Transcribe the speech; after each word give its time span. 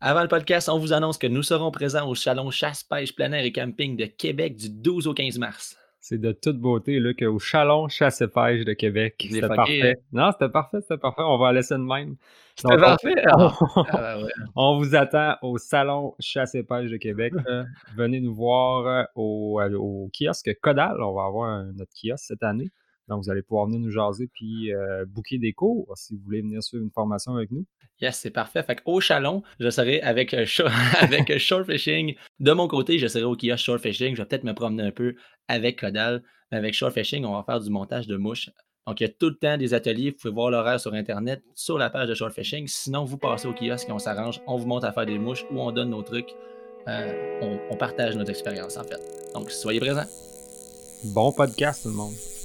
Avant 0.00 0.20
le 0.20 0.28
podcast, 0.28 0.68
on 0.68 0.78
vous 0.78 0.92
annonce 0.92 1.16
que 1.16 1.26
nous 1.26 1.42
serons 1.42 1.70
présents 1.70 2.06
au 2.06 2.14
Salon 2.14 2.50
Chasse, 2.50 2.84
Pêche, 2.84 3.14
Plein 3.14 3.32
et 3.32 3.50
Camping 3.50 3.96
de 3.96 4.04
Québec 4.04 4.54
du 4.54 4.68
12 4.68 5.06
au 5.06 5.14
15 5.14 5.38
mars. 5.38 5.78
C'est 6.00 6.20
de 6.20 6.32
toute 6.32 6.58
beauté 6.58 7.00
là, 7.00 7.14
qu'au 7.14 7.38
Chalon 7.38 7.88
Chasse 7.88 8.20
et 8.20 8.28
Pêche 8.28 8.66
de 8.66 8.74
Québec. 8.74 9.14
C'était 9.18 9.48
parfait. 9.48 9.92
Hein? 9.92 10.02
Non, 10.12 10.30
c'était 10.32 10.52
parfait, 10.52 10.78
c'était 10.82 10.98
parfait. 10.98 11.22
On 11.22 11.38
va 11.38 11.50
laisser 11.50 11.74
de 11.74 11.80
même. 11.80 12.16
C'était 12.56 12.76
parfait. 12.76 13.14
On, 13.38 13.50
ah, 13.88 14.18
on 14.54 14.78
vous 14.78 14.94
attend 14.94 15.36
au 15.40 15.56
Salon 15.56 16.14
Chasse 16.20 16.54
et 16.54 16.62
Pêche 16.62 16.90
de 16.90 16.98
Québec. 16.98 17.32
Venez 17.96 18.20
nous 18.20 18.34
voir 18.34 18.86
euh, 18.86 19.04
au, 19.14 19.60
euh, 19.62 19.74
au, 19.78 20.10
kiosque 20.12 20.54
Codal. 20.60 21.02
On 21.02 21.14
va 21.14 21.24
avoir 21.24 21.64
notre 21.72 21.92
kiosque 21.94 22.26
cette 22.26 22.42
année. 22.42 22.70
Donc, 23.08 23.22
vous 23.22 23.30
allez 23.30 23.42
pouvoir 23.42 23.66
venir 23.66 23.80
nous 23.80 23.90
jaser 23.90 24.28
puis 24.32 24.72
euh, 24.72 25.04
booker 25.06 25.38
des 25.38 25.52
cours 25.52 25.92
si 25.96 26.16
vous 26.16 26.22
voulez 26.24 26.42
venir 26.42 26.62
suivre 26.62 26.82
une 26.82 26.90
formation 26.90 27.34
avec 27.34 27.50
nous. 27.50 27.64
Yes, 28.00 28.18
c'est 28.18 28.30
parfait. 28.30 28.62
Fait 28.62 28.80
au 28.84 29.00
Chalon, 29.00 29.42
je 29.58 29.70
serai 29.70 30.00
avec, 30.02 30.34
euh, 30.34 30.44
avec 31.00 31.38
Short 31.38 31.64
Fishing. 31.70 32.14
De 32.40 32.52
mon 32.52 32.68
côté, 32.68 32.98
je 32.98 33.06
serai 33.06 33.24
au 33.24 33.36
kiosque 33.36 33.64
Short 33.64 33.80
Fishing. 33.80 34.14
Je 34.14 34.22
vais 34.22 34.28
peut-être 34.28 34.44
me 34.44 34.52
promener 34.52 34.82
un 34.82 34.90
peu 34.90 35.14
avec 35.48 35.80
Codal. 35.80 36.22
Avec 36.50 36.74
Short 36.74 36.92
Fishing, 36.92 37.24
on 37.24 37.32
va 37.32 37.42
faire 37.42 37.60
du 37.60 37.70
montage 37.70 38.06
de 38.06 38.16
mouches. 38.16 38.50
Donc, 38.86 39.00
il 39.00 39.04
y 39.04 39.06
a 39.06 39.12
tout 39.12 39.30
le 39.30 39.36
temps 39.36 39.56
des 39.56 39.74
ateliers. 39.74 40.10
Vous 40.10 40.16
pouvez 40.16 40.34
voir 40.34 40.50
l'horaire 40.50 40.78
sur 40.78 40.94
Internet, 40.94 41.42
sur 41.54 41.76
la 41.76 41.90
page 41.90 42.08
de 42.08 42.14
Short 42.14 42.32
Fishing. 42.32 42.66
Sinon, 42.68 43.04
vous 43.04 43.18
passez 43.18 43.48
au 43.48 43.52
kiosque 43.52 43.88
et 43.88 43.92
on 43.92 43.98
s'arrange. 43.98 44.40
On 44.46 44.56
vous 44.56 44.66
montre 44.66 44.86
à 44.86 44.92
faire 44.92 45.06
des 45.06 45.18
mouches 45.18 45.44
ou 45.50 45.60
on 45.60 45.72
donne 45.72 45.90
nos 45.90 46.02
trucs. 46.02 46.34
Euh, 46.86 47.40
on, 47.42 47.58
on 47.70 47.76
partage 47.76 48.16
notre 48.16 48.30
expérience, 48.30 48.76
en 48.76 48.84
fait. 48.84 49.00
Donc, 49.34 49.50
soyez 49.50 49.80
présents. 49.80 50.06
Bon 51.14 51.32
podcast, 51.32 51.82
tout 51.82 51.88
le 51.88 51.96
monde. 51.96 52.35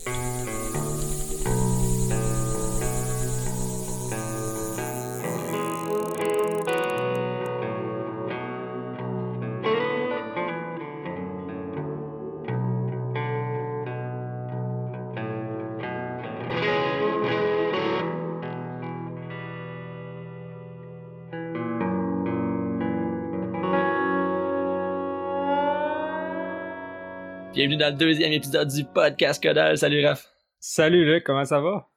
Bienvenue 27.54 27.76
dans 27.76 27.92
le 27.92 27.98
deuxième 27.98 28.32
épisode 28.32 28.70
du 28.70 28.86
podcast 28.86 29.44
Codal. 29.44 29.78
Salut 29.78 30.06
Raph. 30.06 30.26
Salut 30.62 31.04
Luc, 31.04 31.26
comment 31.26 31.44
ça 31.44 31.60
va? 31.60 31.90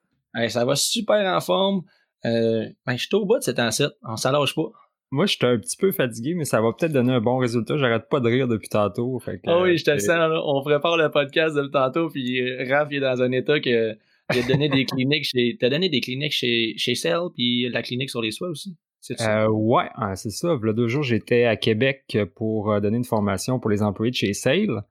ça 0.48 0.64
va 0.64 0.74
super 0.74 1.32
en 1.32 1.40
forme. 1.40 1.82
Euh, 2.24 2.66
ben, 2.84 2.96
je 2.96 3.06
suis 3.06 3.14
au 3.14 3.24
bout 3.24 3.38
de 3.38 3.44
cet 3.44 3.60
ancêtre. 3.60 3.94
On 4.02 4.16
s'allonge 4.16 4.52
pas. 4.56 4.72
Moi, 5.12 5.26
je 5.26 5.36
suis 5.36 5.46
un 5.46 5.56
petit 5.56 5.76
peu 5.76 5.92
fatigué, 5.92 6.34
mais 6.34 6.44
ça 6.44 6.60
va 6.60 6.72
peut-être 6.72 6.92
donner 6.92 7.12
un 7.12 7.20
bon 7.20 7.38
résultat. 7.38 7.76
J'arrête 7.76 8.08
pas 8.10 8.18
de 8.18 8.28
rire 8.28 8.48
depuis 8.48 8.68
tantôt. 8.68 9.20
oh 9.46 9.60
oui, 9.62 9.78
je 9.78 9.84
te 9.84 9.96
sens. 9.98 10.32
On 10.44 10.60
prépare 10.64 10.96
le 10.96 11.08
podcast 11.12 11.54
depuis 11.54 11.70
tantôt, 11.70 12.08
puis 12.08 12.40
euh, 12.40 12.64
Raph 12.68 12.90
est 12.90 12.98
dans 12.98 13.22
un 13.22 13.30
état 13.30 13.60
que 13.60 13.92
il 14.34 14.38
a 14.38 14.48
donné 14.48 14.68
des 14.68 14.84
cliniques 14.86 15.24
chez. 15.24 15.56
T'as 15.60 15.68
donné 15.68 15.88
des 15.88 16.00
cliniques 16.00 16.32
chez, 16.32 16.74
chez 16.76 16.96
Cell, 16.96 17.20
puis 17.32 17.68
la 17.70 17.82
clinique 17.82 18.10
sur 18.10 18.22
les 18.22 18.32
soins 18.32 18.48
aussi. 18.48 18.76
Euh, 19.20 19.46
ouais, 19.50 19.84
hein, 19.94 20.16
c'est 20.16 20.30
ça. 20.30 20.58
Il 20.60 20.66
y 20.66 20.70
a 20.70 20.72
deux 20.72 20.88
jours, 20.88 21.04
j'étais 21.04 21.44
à 21.44 21.54
Québec 21.54 22.18
pour 22.34 22.80
donner 22.80 22.96
une 22.96 23.04
formation 23.04 23.60
pour 23.60 23.70
les 23.70 23.82
employés 23.82 24.10
de 24.10 24.16
chez 24.16 24.32
Sale. 24.32 24.82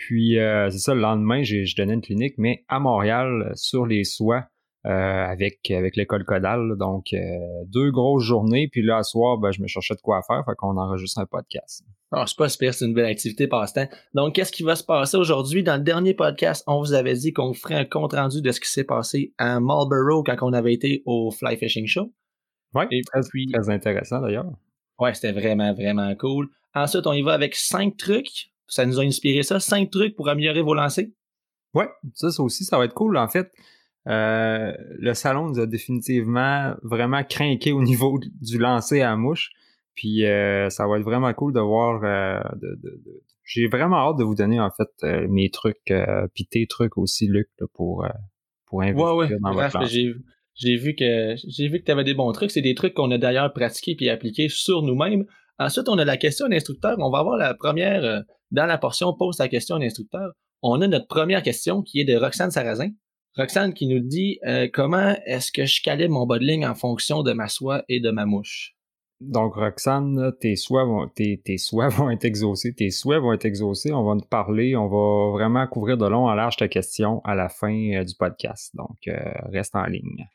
Puis, 0.00 0.38
euh, 0.38 0.70
c'est 0.70 0.78
ça, 0.78 0.94
le 0.94 1.00
lendemain, 1.02 1.42
je 1.42 1.76
donnais 1.76 1.92
une 1.92 2.00
clinique, 2.00 2.34
mais 2.38 2.64
à 2.68 2.80
Montréal, 2.80 3.52
sur 3.54 3.84
les 3.84 4.04
soies, 4.04 4.46
euh, 4.86 4.90
avec, 4.90 5.70
avec 5.70 5.94
l'école 5.94 6.24
Codal. 6.24 6.78
Donc, 6.78 7.12
euh, 7.12 7.18
deux 7.66 7.90
grosses 7.90 8.24
journées. 8.24 8.66
Puis 8.72 8.82
là, 8.82 8.96
à 8.96 9.02
soir, 9.02 9.36
ben, 9.36 9.52
je 9.52 9.60
me 9.60 9.66
cherchais 9.66 9.94
de 9.94 10.00
quoi 10.00 10.22
faire. 10.26 10.42
Fait 10.46 10.54
qu'on 10.56 10.78
enregistre 10.78 11.20
un 11.20 11.26
podcast. 11.26 11.84
Ah, 12.12 12.24
c'est 12.26 12.38
pas 12.38 12.48
super, 12.48 12.72
c'est 12.72 12.86
une 12.86 12.94
belle 12.94 13.04
activité 13.04 13.46
passe-temps. 13.46 13.88
Donc, 14.14 14.34
qu'est-ce 14.34 14.52
qui 14.52 14.62
va 14.62 14.74
se 14.74 14.82
passer 14.82 15.18
aujourd'hui? 15.18 15.62
Dans 15.62 15.76
le 15.76 15.82
dernier 15.82 16.14
podcast, 16.14 16.64
on 16.66 16.78
vous 16.78 16.94
avait 16.94 17.12
dit 17.12 17.34
qu'on 17.34 17.52
ferait 17.52 17.74
un 17.74 17.84
compte-rendu 17.84 18.40
de 18.40 18.50
ce 18.52 18.58
qui 18.58 18.70
s'est 18.70 18.84
passé 18.84 19.34
à 19.36 19.60
Marlborough 19.60 20.24
quand 20.24 20.36
on 20.40 20.54
avait 20.54 20.72
été 20.72 21.02
au 21.04 21.30
Fly 21.30 21.58
Fishing 21.58 21.86
Show. 21.86 22.10
Oui, 22.74 22.86
très, 23.02 23.20
très 23.20 23.70
intéressant 23.70 24.22
d'ailleurs. 24.22 24.50
Ouais, 24.98 25.12
c'était 25.12 25.32
vraiment, 25.32 25.74
vraiment 25.74 26.14
cool. 26.14 26.48
Ensuite, 26.74 27.06
on 27.06 27.12
y 27.12 27.20
va 27.20 27.34
avec 27.34 27.54
cinq 27.54 27.98
trucs 27.98 28.50
ça 28.70 28.86
nous 28.86 28.98
a 28.98 29.02
inspiré 29.02 29.42
ça. 29.42 29.60
Cinq 29.60 29.90
trucs 29.90 30.16
pour 30.16 30.28
améliorer 30.28 30.62
vos 30.62 30.74
lancers. 30.74 31.06
Ouais, 31.74 31.88
ça, 32.14 32.30
ça 32.30 32.42
aussi, 32.42 32.64
ça 32.64 32.78
va 32.78 32.84
être 32.86 32.94
cool. 32.94 33.16
En 33.16 33.28
fait, 33.28 33.52
euh, 34.08 34.72
le 34.98 35.14
salon 35.14 35.48
nous 35.48 35.60
a 35.60 35.66
définitivement 35.66 36.74
vraiment 36.82 37.22
craqué 37.22 37.72
au 37.72 37.82
niveau 37.82 38.18
du 38.40 38.58
lancer 38.58 39.02
à 39.02 39.14
mouche. 39.16 39.50
Puis 39.94 40.24
euh, 40.24 40.70
ça 40.70 40.86
va 40.86 40.98
être 40.98 41.04
vraiment 41.04 41.32
cool 41.34 41.52
de 41.52 41.60
voir. 41.60 42.00
Euh, 42.04 42.40
j'ai 43.44 43.66
vraiment 43.66 43.96
hâte 43.96 44.18
de 44.18 44.24
vous 44.24 44.34
donner 44.36 44.60
en 44.60 44.70
fait 44.70 44.88
mes 45.28 45.50
trucs, 45.50 45.92
puis 46.34 46.46
tes 46.46 46.66
trucs 46.66 46.96
aussi, 46.96 47.26
Luc, 47.26 47.48
pour 47.74 48.06
pour 48.66 48.82
investir 48.82 49.16
ouais, 49.16 49.28
ouais. 49.28 49.38
dans 49.40 49.52
votre 49.52 49.86
j'ai, 49.86 50.14
j'ai 50.54 50.76
vu 50.76 50.94
que 50.94 51.34
j'ai 51.48 51.68
vu 51.68 51.80
que 51.80 51.84
tu 51.84 51.90
avais 51.90 52.04
des 52.04 52.14
bons 52.14 52.30
trucs. 52.32 52.52
C'est 52.52 52.62
des 52.62 52.74
trucs 52.74 52.94
qu'on 52.94 53.10
a 53.10 53.18
d'ailleurs 53.18 53.52
pratiqués 53.52 53.96
puis 53.96 54.08
appliqués 54.08 54.48
sur 54.48 54.82
nous-mêmes. 54.82 55.26
Ensuite, 55.60 55.88
on 55.88 55.98
a 55.98 56.04
la 56.04 56.16
question 56.16 56.48
d'instructeur. 56.48 56.96
On 56.98 57.10
va 57.10 57.18
avoir 57.18 57.36
la 57.36 57.54
première 57.54 58.24
dans 58.50 58.66
la 58.66 58.78
portion 58.78 59.14
Pose 59.14 59.36
ta 59.36 59.48
question 59.48 59.76
à 59.76 59.78
l'instructeur, 59.78 60.32
on 60.62 60.80
a 60.80 60.88
notre 60.88 61.06
première 61.06 61.42
question 61.42 61.82
qui 61.82 62.00
est 62.00 62.04
de 62.04 62.16
Roxane 62.16 62.50
Sarrazin. 62.50 62.90
Roxane 63.36 63.72
qui 63.72 63.86
nous 63.86 64.00
dit 64.00 64.38
euh, 64.46 64.68
comment 64.72 65.14
est-ce 65.24 65.52
que 65.52 65.64
je 65.64 65.82
calibre 65.82 66.14
mon 66.14 66.26
bas 66.26 66.38
de 66.38 66.44
ligne 66.44 66.66
en 66.66 66.74
fonction 66.74 67.22
de 67.22 67.32
ma 67.32 67.48
soie 67.48 67.84
et 67.88 68.00
de 68.00 68.10
ma 68.10 68.26
mouche. 68.26 68.74
Donc, 69.20 69.54
Roxane, 69.54 70.32
tes 70.40 70.56
souhaits 70.56 70.86
vont, 70.86 71.08
tes, 71.08 71.40
vont 71.72 72.10
être 72.10 72.24
exaucés. 72.24 72.74
Tes 72.74 72.90
souhaits 72.90 73.20
vont 73.20 73.32
être 73.32 73.44
exaucés. 73.44 73.92
On 73.92 74.02
va 74.02 74.20
te 74.20 74.26
parler. 74.26 74.74
On 74.76 74.88
va 74.88 75.32
vraiment 75.32 75.66
couvrir 75.66 75.96
de 75.96 76.06
long 76.06 76.26
en 76.26 76.34
large 76.34 76.56
ta 76.56 76.68
question 76.68 77.20
à 77.24 77.34
la 77.34 77.48
fin 77.48 77.92
euh, 77.92 78.04
du 78.04 78.14
podcast. 78.14 78.74
Donc, 78.74 78.96
euh, 79.06 79.16
reste 79.52 79.76
en 79.76 79.84
ligne. 79.84 80.26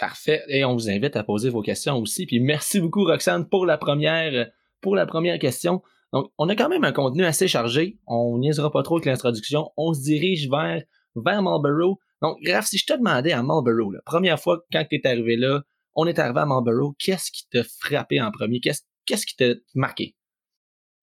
Parfait. 0.00 0.42
Et 0.48 0.64
on 0.64 0.74
vous 0.74 0.90
invite 0.90 1.16
à 1.16 1.22
poser 1.22 1.48
vos 1.48 1.62
questions 1.62 1.96
aussi. 1.96 2.26
Puis 2.26 2.40
merci 2.40 2.80
beaucoup, 2.80 3.04
Roxane, 3.04 3.48
pour 3.48 3.64
la 3.64 3.78
première, 3.78 4.50
pour 4.84 4.94
la 4.96 5.06
première 5.06 5.38
question. 5.38 5.82
Donc, 6.12 6.30
on 6.36 6.46
a 6.50 6.54
quand 6.54 6.68
même 6.68 6.84
un 6.84 6.92
contenu 6.92 7.24
assez 7.24 7.48
chargé. 7.48 7.98
On 8.06 8.36
niaisera 8.38 8.70
pas 8.70 8.82
trop 8.82 8.96
avec 8.96 9.06
l'introduction. 9.06 9.70
On 9.78 9.94
se 9.94 10.02
dirige 10.02 10.48
vers, 10.50 10.82
vers 11.16 11.42
Marlborough. 11.42 11.96
Donc, 12.20 12.36
Raph, 12.46 12.66
si 12.66 12.76
je 12.76 12.84
te 12.84 12.92
demandais 12.92 13.32
à 13.32 13.42
Marlborough, 13.42 13.94
la 13.94 14.02
première 14.04 14.38
fois 14.38 14.62
quand 14.70 14.84
tu 14.88 14.96
es 14.96 15.06
arrivé 15.06 15.36
là, 15.36 15.62
on 15.94 16.06
est 16.06 16.18
arrivé 16.18 16.40
à 16.40 16.46
Marlborough, 16.46 16.94
qu'est-ce 16.98 17.32
qui 17.32 17.48
t'a 17.50 17.62
frappé 17.80 18.20
en 18.20 18.30
premier? 18.30 18.60
Qu'est-ce 18.60 19.26
qui 19.26 19.36
t'a 19.36 19.54
marqué? 19.74 20.14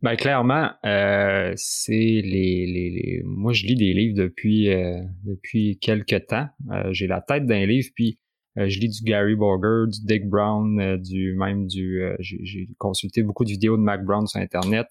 Ben 0.03 0.16
clairement, 0.16 0.72
euh, 0.86 1.53
c'est 1.56 1.91
les, 1.91 2.66
les, 2.66 3.22
Moi, 3.25 3.53
je 3.53 3.66
lis 3.66 3.75
des 3.75 3.94
livres 3.94 4.16
depuis 4.16 4.70
euh, 4.70 5.02
depuis 5.24 5.80
quelques 5.80 6.28
temps. 6.28 6.47
Euh, 6.72 6.91
j'ai 6.91 7.08
la 7.08 7.22
tête 7.22 7.46
d'un 7.46 7.66
livre, 7.66 7.90
puis 7.96 8.20
je 8.56 8.80
lis 8.80 8.90
du 8.90 9.04
Gary 9.04 9.36
Borger, 9.36 9.90
du 9.90 10.06
Dick 10.06 10.30
Brown, 10.30 10.98
du 10.98 11.34
même 11.36 11.68
du. 11.68 12.04
j'ai 12.20 12.68
consulté 12.78 13.24
beaucoup 13.24 13.46
de 13.46 13.52
vidéos 13.52 13.78
de 13.78 13.82
Mac 13.82 14.04
Brown 14.04 14.28
sur 14.28 14.40
Internet. 14.40 14.88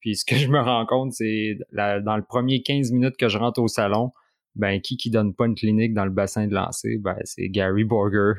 Puis 0.00 0.16
ce 0.16 0.24
que 0.24 0.36
je 0.36 0.48
me 0.48 0.60
rends 0.60 0.86
compte, 0.86 1.12
c'est 1.12 1.58
dans 1.72 2.16
le 2.16 2.24
premier 2.26 2.62
15 2.62 2.92
minutes 2.92 3.16
que 3.16 3.28
je 3.28 3.38
rentre 3.38 3.60
au 3.60 3.68
salon, 3.68 4.12
ben 4.56 4.80
qui 4.80 4.96
qui 4.96 5.10
donne 5.10 5.34
pas 5.34 5.46
une 5.46 5.54
clinique 5.54 5.94
dans 5.94 6.04
le 6.04 6.10
bassin 6.10 6.46
de 6.46 6.54
lancer, 6.54 6.98
ben 6.98 7.16
c'est 7.24 7.48
Gary 7.48 7.84
Borger. 7.84 8.32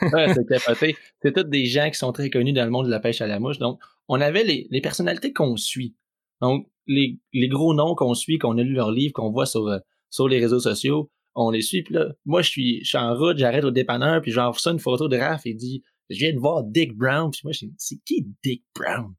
c'est 0.00 0.46
capoté. 0.48 0.96
C'est 1.22 1.38
des 1.48 1.66
gens 1.66 1.90
qui 1.90 1.98
sont 1.98 2.12
très 2.12 2.30
connus 2.30 2.52
dans 2.52 2.64
le 2.64 2.70
monde 2.70 2.86
de 2.86 2.90
la 2.90 3.00
pêche 3.00 3.20
à 3.20 3.26
la 3.26 3.38
mouche. 3.38 3.58
Donc, 3.58 3.80
on 4.08 4.20
avait 4.20 4.44
les, 4.44 4.80
personnalités 4.80 5.32
qu'on 5.32 5.56
suit. 5.56 5.96
Donc, 6.40 6.66
les, 6.86 7.18
gros 7.48 7.74
noms 7.74 7.94
qu'on 7.94 8.14
suit, 8.14 8.38
qu'on 8.38 8.58
a 8.58 8.62
lu 8.62 8.72
leurs 8.72 8.92
livres, 8.92 9.12
qu'on 9.12 9.30
voit 9.30 9.44
euh, 9.56 9.78
sur 10.10 10.28
les 10.28 10.38
réseaux 10.38 10.60
sociaux, 10.60 11.10
on 11.34 11.50
les 11.50 11.62
suit. 11.62 11.82
Puis 11.82 11.94
là, 11.94 12.08
moi, 12.24 12.42
je 12.42 12.50
suis, 12.50 12.80
je 12.84 12.88
suis 12.88 12.98
en 12.98 13.14
route, 13.14 13.38
j'arrête 13.38 13.64
au 13.64 13.70
dépanneur, 13.70 14.20
puis 14.22 14.32
j'envoie 14.32 14.58
ça 14.58 14.70
une 14.70 14.78
photo 14.78 15.08
de 15.08 15.16
Raph 15.16 15.46
et 15.46 15.54
dit 15.54 15.82
je 16.10 16.18
viens 16.18 16.32
de 16.32 16.38
voir 16.38 16.62
Dick 16.64 16.96
Brown. 16.96 17.30
Puis 17.30 17.40
moi, 17.44 17.52
je 17.52 17.66
c'est 17.78 17.98
qui 18.04 18.26
Dick 18.42 18.64
Brown? 18.74 19.14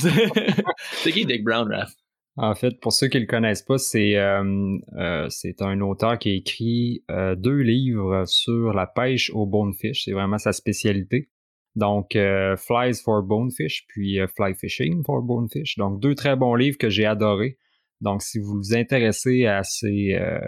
c'est 1.03 1.11
qui 1.11 1.25
Dick 1.25 1.43
Brown, 1.43 1.71
Raph? 1.71 1.93
En 2.39 2.53
fait, 2.53 2.79
pour 2.79 2.93
ceux 2.93 3.07
qui 3.07 3.17
ne 3.17 3.21
le 3.21 3.27
connaissent 3.27 3.63
pas, 3.63 3.79
c'est 3.79 4.15
euh, 4.15 4.77
euh, 4.95 5.27
c'est 5.29 5.61
un 5.63 5.81
auteur 5.81 6.19
qui 6.19 6.29
a 6.29 6.33
écrit 6.33 7.03
euh, 7.09 7.35
deux 7.35 7.61
livres 7.61 8.25
sur 8.27 8.73
la 8.73 8.85
pêche 8.85 9.31
au 9.33 9.47
bonefish. 9.47 10.03
C'est 10.05 10.11
vraiment 10.11 10.37
sa 10.37 10.53
spécialité. 10.53 11.29
Donc, 11.75 12.13
Flies 12.57 12.95
for 13.03 13.21
Bonefish, 13.21 13.85
puis 13.87 14.17
Fly 14.35 14.55
Fishing 14.55 15.03
for 15.03 15.21
Bonefish. 15.21 15.77
Donc, 15.77 15.99
deux 15.99 16.15
très 16.15 16.35
bons 16.35 16.55
livres 16.55 16.77
que 16.79 16.89
j'ai 16.89 17.05
adorés. 17.05 17.59
Donc, 18.01 18.21
si 18.21 18.39
vous 18.39 18.57
vous 18.57 18.75
intéressez 18.75 19.45
à, 19.45 19.63
ces, 19.63 20.13
euh, 20.13 20.39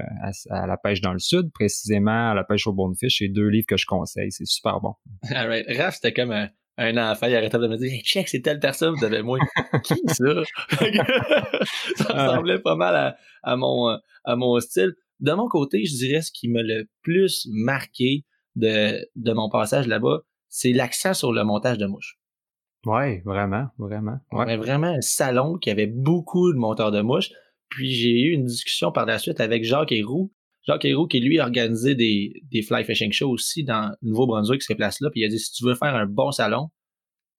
à, 0.49 0.67
la 0.67 0.77
pêche 0.77 1.01
dans 1.01 1.13
le 1.13 1.19
sud, 1.19 1.51
précisément 1.51 2.31
à 2.31 2.33
la 2.33 2.43
pêche 2.43 2.67
au 2.67 2.73
bonefish, 2.73 3.17
c'est 3.19 3.27
deux 3.27 3.47
livres 3.47 3.65
que 3.67 3.77
je 3.77 3.85
conseille. 3.85 4.31
C'est 4.31 4.45
super 4.45 4.79
bon. 4.81 4.93
Alright. 5.31 5.65
Raph, 5.75 5.95
c'était 5.95 6.13
comme 6.13 6.31
un, 6.31 7.11
enfant, 7.11 7.27
il 7.27 7.35
arrêtait 7.35 7.57
de 7.57 7.67
me 7.67 7.77
dire 7.77 7.91
hey, 7.91 8.01
check, 8.03 8.27
c'est 8.27 8.41
telle 8.41 8.59
personne, 8.59 8.93
vous 8.95 9.03
avez 9.03 9.23
moi. 9.23 9.39
Qui 9.83 9.95
ça? 10.07 10.43
ça 11.95 12.13
ressemblait 12.13 12.59
pas 12.59 12.75
mal 12.75 13.17
à, 13.43 13.55
mon, 13.55 13.97
à 14.23 14.35
mon 14.35 14.59
style. 14.59 14.93
De 15.19 15.33
mon 15.33 15.47
côté, 15.49 15.85
je 15.85 15.95
dirais 15.95 16.21
ce 16.21 16.31
qui 16.31 16.47
m'a 16.47 16.61
le 16.61 16.87
plus 17.01 17.47
marqué 17.51 18.25
de, 18.55 19.05
de 19.15 19.33
mon 19.33 19.49
passage 19.49 19.87
là-bas, 19.87 20.19
c'est 20.47 20.71
l'accent 20.71 21.13
sur 21.13 21.33
le 21.33 21.43
montage 21.43 21.77
de 21.77 21.85
mouches. 21.85 22.17
Ouais, 22.85 23.21
vraiment, 23.25 23.67
vraiment. 23.77 24.19
On 24.31 24.39
avait 24.39 24.57
vraiment 24.57 24.87
un 24.87 25.01
salon 25.01 25.57
qui 25.57 25.69
avait 25.69 25.87
beaucoup 25.87 26.51
de 26.53 26.57
monteurs 26.57 26.91
de 26.91 27.01
mouches. 27.01 27.29
Puis 27.69 27.91
j'ai 27.91 28.21
eu 28.21 28.31
une 28.31 28.45
discussion 28.45 28.91
par 28.91 29.05
la 29.05 29.19
suite 29.19 29.39
avec 29.41 29.63
Jacques 29.63 29.91
Héroux. 29.91 30.31
Jacques 30.65 30.85
Héroux 30.85 31.07
qui 31.07 31.19
lui 31.19 31.39
a 31.39 31.43
organisé 31.43 31.95
des, 31.95 32.33
des 32.51 32.61
fly 32.61 32.83
fishing 32.83 33.11
shows 33.11 33.29
aussi 33.29 33.63
dans 33.63 33.93
Nouveau-Brunswick, 34.01 34.61
ces 34.63 34.75
places-là. 34.75 35.09
Puis 35.11 35.21
il 35.21 35.25
a 35.25 35.29
dit 35.29 35.39
si 35.39 35.51
tu 35.51 35.65
veux 35.65 35.75
faire 35.75 35.95
un 35.95 36.05
bon 36.05 36.31
salon, 36.31 36.69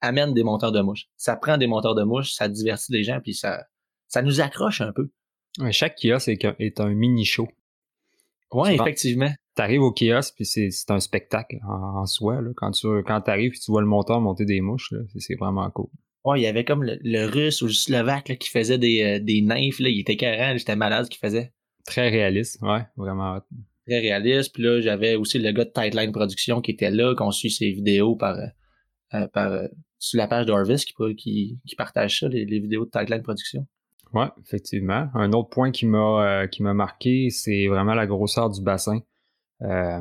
amène 0.00 0.34
des 0.34 0.42
monteurs 0.42 0.72
de 0.72 0.80
mouches. 0.80 1.06
Ça 1.16 1.36
prend 1.36 1.58
des 1.58 1.66
monteurs 1.66 1.94
de 1.94 2.02
mouches, 2.02 2.32
ça 2.32 2.48
divertit 2.48 2.92
les 2.92 3.02
gens, 3.02 3.20
puis 3.22 3.34
ça, 3.34 3.64
ça 4.08 4.22
nous 4.22 4.40
accroche 4.40 4.80
un 4.80 4.92
peu. 4.92 5.10
chaque 5.70 5.96
kiosque 5.96 6.28
est, 6.28 6.44
est 6.58 6.80
un 6.80 6.90
mini 6.90 7.24
show. 7.24 7.48
Oui, 8.52 8.74
effectivement. 8.74 9.30
Tu 9.60 9.64
arrives 9.64 9.82
au 9.82 9.92
kiosque, 9.92 10.36
puis 10.36 10.46
c'est 10.46 10.90
un 10.90 11.00
spectacle 11.00 11.58
en, 11.68 12.06
soi. 12.06 12.40
Là. 12.40 12.48
Quand 12.56 12.70
tu 12.70 12.86
quand 13.04 13.28
arrives 13.28 13.52
et 13.52 13.58
tu 13.58 13.70
vois 13.70 13.82
le 13.82 13.86
monteur 13.86 14.18
monter 14.18 14.46
des 14.46 14.62
mouches, 14.62 14.94
c'est 15.18 15.34
vraiment 15.34 15.70
cool. 15.70 15.90
Ouais, 16.24 16.40
il 16.40 16.44
y 16.44 16.46
avait 16.46 16.64
comme 16.64 16.82
le, 16.82 17.26
russe 17.26 17.60
ou 17.60 17.66
le 17.66 17.72
slovaque 17.72 18.38
qui 18.38 18.48
faisait 18.48 18.78
des, 18.78 19.02
euh, 19.02 19.18
des 19.22 19.42
nymphes. 19.42 19.80
Là. 19.80 19.90
Il 19.90 20.00
était 20.00 20.16
carré, 20.16 20.56
j'étais 20.56 20.76
malade 20.76 21.04
ce 21.04 21.10
qu'il 21.10 21.18
faisait. 21.18 21.52
Très 21.84 22.08
réaliste, 22.08 22.58
ouais, 22.62 22.86
vraiment. 22.96 23.38
Très 23.86 23.98
réaliste. 23.98 24.54
Puis 24.54 24.62
là, 24.62 24.80
j'avais 24.80 25.14
aussi 25.14 25.38
le 25.38 25.52
gars 25.52 25.66
de 25.66 25.70
Tightline 25.70 26.12
Production 26.12 26.62
qui 26.62 26.70
était 26.70 26.90
là, 26.90 27.14
qu'on 27.14 27.30
suit 27.30 27.50
ses 27.50 27.70
vidéos 27.70 28.16
par, 28.16 28.38
euh, 28.38 28.46
euh, 29.12 29.28
par 29.28 29.68
sur 29.98 30.16
la 30.16 30.26
page 30.26 30.46
d'Orvis 30.46 30.86
qui, 30.86 31.58
qui, 31.66 31.76
partage 31.76 32.20
ça, 32.20 32.28
les, 32.28 32.46
vidéos 32.46 32.86
de 32.86 32.90
Tightline 32.90 33.22
Production. 33.22 33.66
Ouais, 34.14 34.28
effectivement. 34.42 35.08
Un 35.12 35.34
autre 35.34 35.50
point 35.50 35.70
qui 35.70 35.84
m'a 35.84 36.48
qui 36.48 36.62
m'a 36.62 36.72
marqué, 36.72 37.28
c'est 37.28 37.66
vraiment 37.66 37.94
la 37.94 38.06
grosseur 38.06 38.48
du 38.48 38.62
bassin. 38.62 39.00
Euh, 39.62 40.00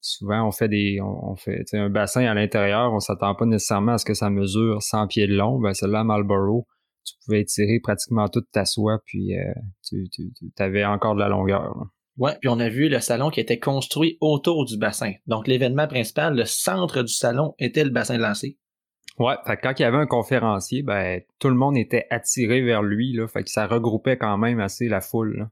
souvent, 0.00 0.46
on 0.46 0.50
fait 0.50 0.68
des, 0.68 1.00
on, 1.00 1.34
fait 1.36 1.64
un 1.72 1.88
bassin 1.88 2.26
à 2.26 2.34
l'intérieur, 2.34 2.92
on 2.92 3.00
s'attend 3.00 3.34
pas 3.34 3.46
nécessairement 3.46 3.92
à 3.92 3.98
ce 3.98 4.04
que 4.04 4.14
ça 4.14 4.30
mesure 4.30 4.82
100 4.82 5.06
pieds 5.08 5.26
de 5.26 5.34
long. 5.34 5.58
Ben, 5.58 5.72
celle-là, 5.72 6.04
Marlboro, 6.04 6.66
tu 7.04 7.14
pouvais 7.24 7.40
étirer 7.40 7.80
pratiquement 7.80 8.28
toute 8.28 8.50
ta 8.50 8.64
soie, 8.64 9.00
puis 9.04 9.38
euh, 9.38 9.52
tu, 9.86 10.08
tu, 10.10 10.30
avais 10.58 10.84
encore 10.84 11.14
de 11.14 11.20
la 11.20 11.28
longueur. 11.28 11.74
Ouais, 12.18 12.36
puis 12.40 12.50
on 12.50 12.60
a 12.60 12.68
vu 12.68 12.88
le 12.88 13.00
salon 13.00 13.30
qui 13.30 13.40
était 13.40 13.58
construit 13.58 14.18
autour 14.20 14.66
du 14.66 14.76
bassin. 14.76 15.12
Donc, 15.26 15.46
l'événement 15.46 15.86
principal, 15.86 16.36
le 16.36 16.44
centre 16.44 17.02
du 17.02 17.12
salon 17.12 17.54
était 17.58 17.84
le 17.84 17.90
bassin 17.90 18.16
de 18.16 18.22
lancer. 18.22 18.58
Ouais, 19.18 19.34
fait 19.46 19.56
quand 19.56 19.78
il 19.78 19.82
y 19.82 19.84
avait 19.84 19.98
un 19.98 20.06
conférencier, 20.06 20.82
ben 20.82 21.20
tout 21.38 21.48
le 21.48 21.54
monde 21.54 21.76
était 21.76 22.06
attiré 22.10 22.62
vers 22.62 22.82
lui, 22.82 23.12
là, 23.12 23.26
fait 23.28 23.42
que 23.42 23.50
ça 23.50 23.66
regroupait 23.66 24.16
quand 24.16 24.38
même 24.38 24.60
assez 24.60 24.88
la 24.88 25.00
foule. 25.00 25.36
Là. 25.36 25.50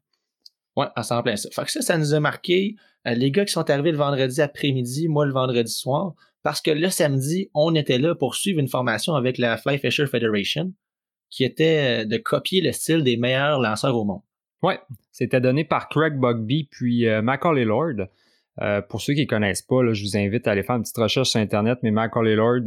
Ouais, 0.77 0.87
à 0.95 1.03
s'en 1.03 1.23
plein 1.23 1.37
ça. 1.37 1.51
Fait 1.51 1.65
que 1.65 1.73
ça, 1.73 1.83
ça 1.83 1.99
nous 1.99 2.15
a 2.15 2.21
marqué. 2.21 2.77
Euh, 3.07 3.15
les 3.15 3.31
gars 3.31 3.45
qui 3.45 3.53
sont 3.53 3.69
arrivés 3.71 3.93
le 3.93 3.99
vendredi 3.99 4.41
après-midi, 4.41 5.09
moi 5.09 5.27
le 5.27 5.33
vendredi 5.33 5.73
soir, 5.73 6.15
parce 6.43 6.61
que 6.61 6.71
le 6.71 6.89
samedi, 6.89 7.51
on 7.55 7.75
était 7.75 7.99
là 7.99 8.15
pour 8.15 8.35
suivre 8.35 8.61
une 8.61 8.69
formation 8.69 9.15
avec 9.15 9.39
la 9.39 9.57
Fly 9.57 9.79
Fisher 9.79 10.07
Federation, 10.07 10.73
qui 11.31 11.45
était 11.45 12.03
euh, 12.03 12.05
de 12.05 12.17
copier 12.17 12.61
le 12.61 12.73
style 12.73 13.03
des 13.03 13.17
meilleurs 13.17 13.61
lanceurs 13.61 13.97
au 13.97 14.05
monde. 14.05 14.23
Ouais, 14.63 14.81
c'était 15.13 15.41
donné 15.41 15.65
par 15.65 15.89
Craig 15.89 16.19
Bugby 16.19 16.69
puis 16.71 17.07
euh, 17.07 17.23
Macaulay 17.23 17.65
Lord. 17.65 18.09
pour 18.89 19.01
ceux 19.01 19.15
qui 19.15 19.23
ne 19.23 19.27
connaissent 19.27 19.63
pas, 19.63 19.93
je 19.93 20.03
vous 20.03 20.17
invite 20.17 20.49
à 20.49 20.51
aller 20.51 20.65
faire 20.65 20.77
une 20.77 20.83
petite 20.83 20.97
recherche 20.97 21.31
sur 21.31 21.41
Internet, 21.41 21.79
mais 21.85 21.93
Macaulay 21.93 22.35
Lord, 22.35 22.65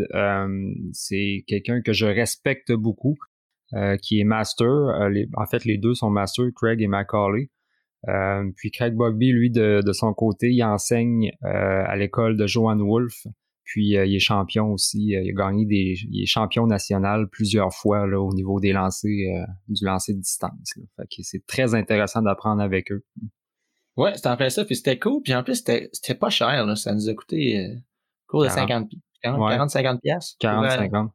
c'est 0.94 1.44
quelqu'un 1.48 1.82
que 1.82 1.92
je 1.92 2.06
respecte 2.06 2.72
beaucoup, 2.72 3.18
qui 4.02 4.22
est 4.22 4.24
master. 4.24 4.70
en 5.36 5.46
fait, 5.48 5.66
les 5.66 5.78
deux 5.78 5.94
sont 5.94 6.10
master, 6.10 6.46
Craig 6.56 6.82
et 6.82 6.88
Macaulay. 6.88 7.50
Euh, 8.10 8.50
puis 8.56 8.72
Craig 8.72 8.96
Bugby, 8.96 9.32
lui, 9.32 9.52
de, 9.52 9.82
son 9.94 10.14
côté, 10.14 10.52
il 10.52 10.64
enseigne 10.64 11.32
euh, 11.44 11.84
à 11.86 11.96
l'école 11.96 12.38
de 12.38 12.48
Johan 12.48 12.78
Wolf. 12.78 13.28
Puis 13.64 13.96
euh, 13.96 14.06
il 14.06 14.16
est 14.16 14.20
champion 14.20 14.72
aussi. 14.74 15.10
il 15.10 15.30
a 15.30 15.34
gagné 15.34 15.66
des. 15.66 15.96
Il 16.10 16.24
est 16.24 16.26
champion 16.26 16.66
national 16.68 17.28
plusieurs 17.30 17.74
fois 17.74 18.06
là, 18.08 18.20
au 18.20 18.34
niveau 18.34 18.60
des 18.60 18.74
lancers, 18.74 19.46
du 19.68 19.86
lancer 19.86 20.14
de 20.14 20.20
distance. 20.20 20.74
Fait 20.98 21.04
que 21.04 21.22
c'est 21.22 21.46
très 21.46 21.74
intéressant 21.74 22.22
d'apprendre 22.22 22.62
avec 22.62 22.92
eux. 22.92 23.04
Ouais, 23.98 24.14
c'était 24.16 24.30
en 24.30 24.50
ça, 24.50 24.66
puis 24.66 24.76
c'était 24.76 24.98
cool. 24.98 25.22
Puis 25.24 25.34
en 25.36 25.44
plus, 25.44 25.56
c'était 25.56 26.16
pas 26.16 26.30
cher. 26.30 26.66
Là. 26.66 26.76
Ça 26.76 26.94
nous 26.94 27.08
a 27.08 27.14
coûté 27.14 27.78
cours 28.28 28.44
de 28.44 28.50
50 28.50 28.90
40-50 29.24 30.00
piastres. 30.00 30.38
40-50. 30.42 31.12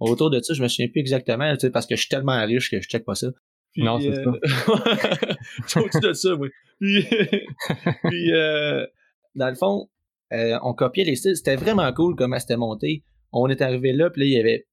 Autour 0.00 0.30
de 0.30 0.40
ça, 0.40 0.54
je 0.54 0.62
me 0.62 0.68
souviens 0.68 0.88
plus 0.88 1.00
exactement, 1.00 1.54
parce 1.72 1.86
que 1.86 1.94
je 1.94 2.00
suis 2.00 2.08
tellement 2.08 2.42
riche 2.44 2.70
que 2.70 2.80
je 2.80 2.88
check 2.88 3.04
pas 3.04 3.14
ça 3.14 3.28
non, 3.76 3.98
c'est 4.00 4.14
ça. 4.14 4.22
Euh, 5.76 5.80
au-dessus 5.80 6.00
de 6.00 6.12
ça, 6.12 6.34
oui. 6.34 6.50
Puis, 6.80 8.32
euh, 8.32 8.86
dans 9.34 9.48
le 9.48 9.54
fond, 9.54 9.88
euh, 10.32 10.58
on 10.62 10.74
copiait 10.74 11.04
les 11.04 11.16
styles. 11.16 11.36
C'était 11.36 11.56
vraiment 11.56 11.92
cool 11.92 12.14
comment 12.16 12.38
c'était 12.38 12.56
monté. 12.56 13.04
On 13.32 13.48
est 13.48 13.62
arrivé 13.62 13.92
là, 13.92 14.10
puis 14.10 14.22
là, 14.22 14.26
il 14.26 14.32
y 14.32 14.38
avait 14.38 14.66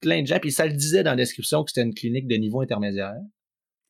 plein 0.00 0.22
de 0.22 0.26
gens, 0.26 0.38
puis 0.38 0.52
ça 0.52 0.66
le 0.66 0.72
disait 0.72 1.02
dans 1.02 1.10
la 1.10 1.16
description 1.16 1.64
que 1.64 1.70
c'était 1.70 1.86
une 1.86 1.94
clinique 1.94 2.26
de 2.28 2.36
niveau 2.36 2.60
intermédiaire. 2.60 3.16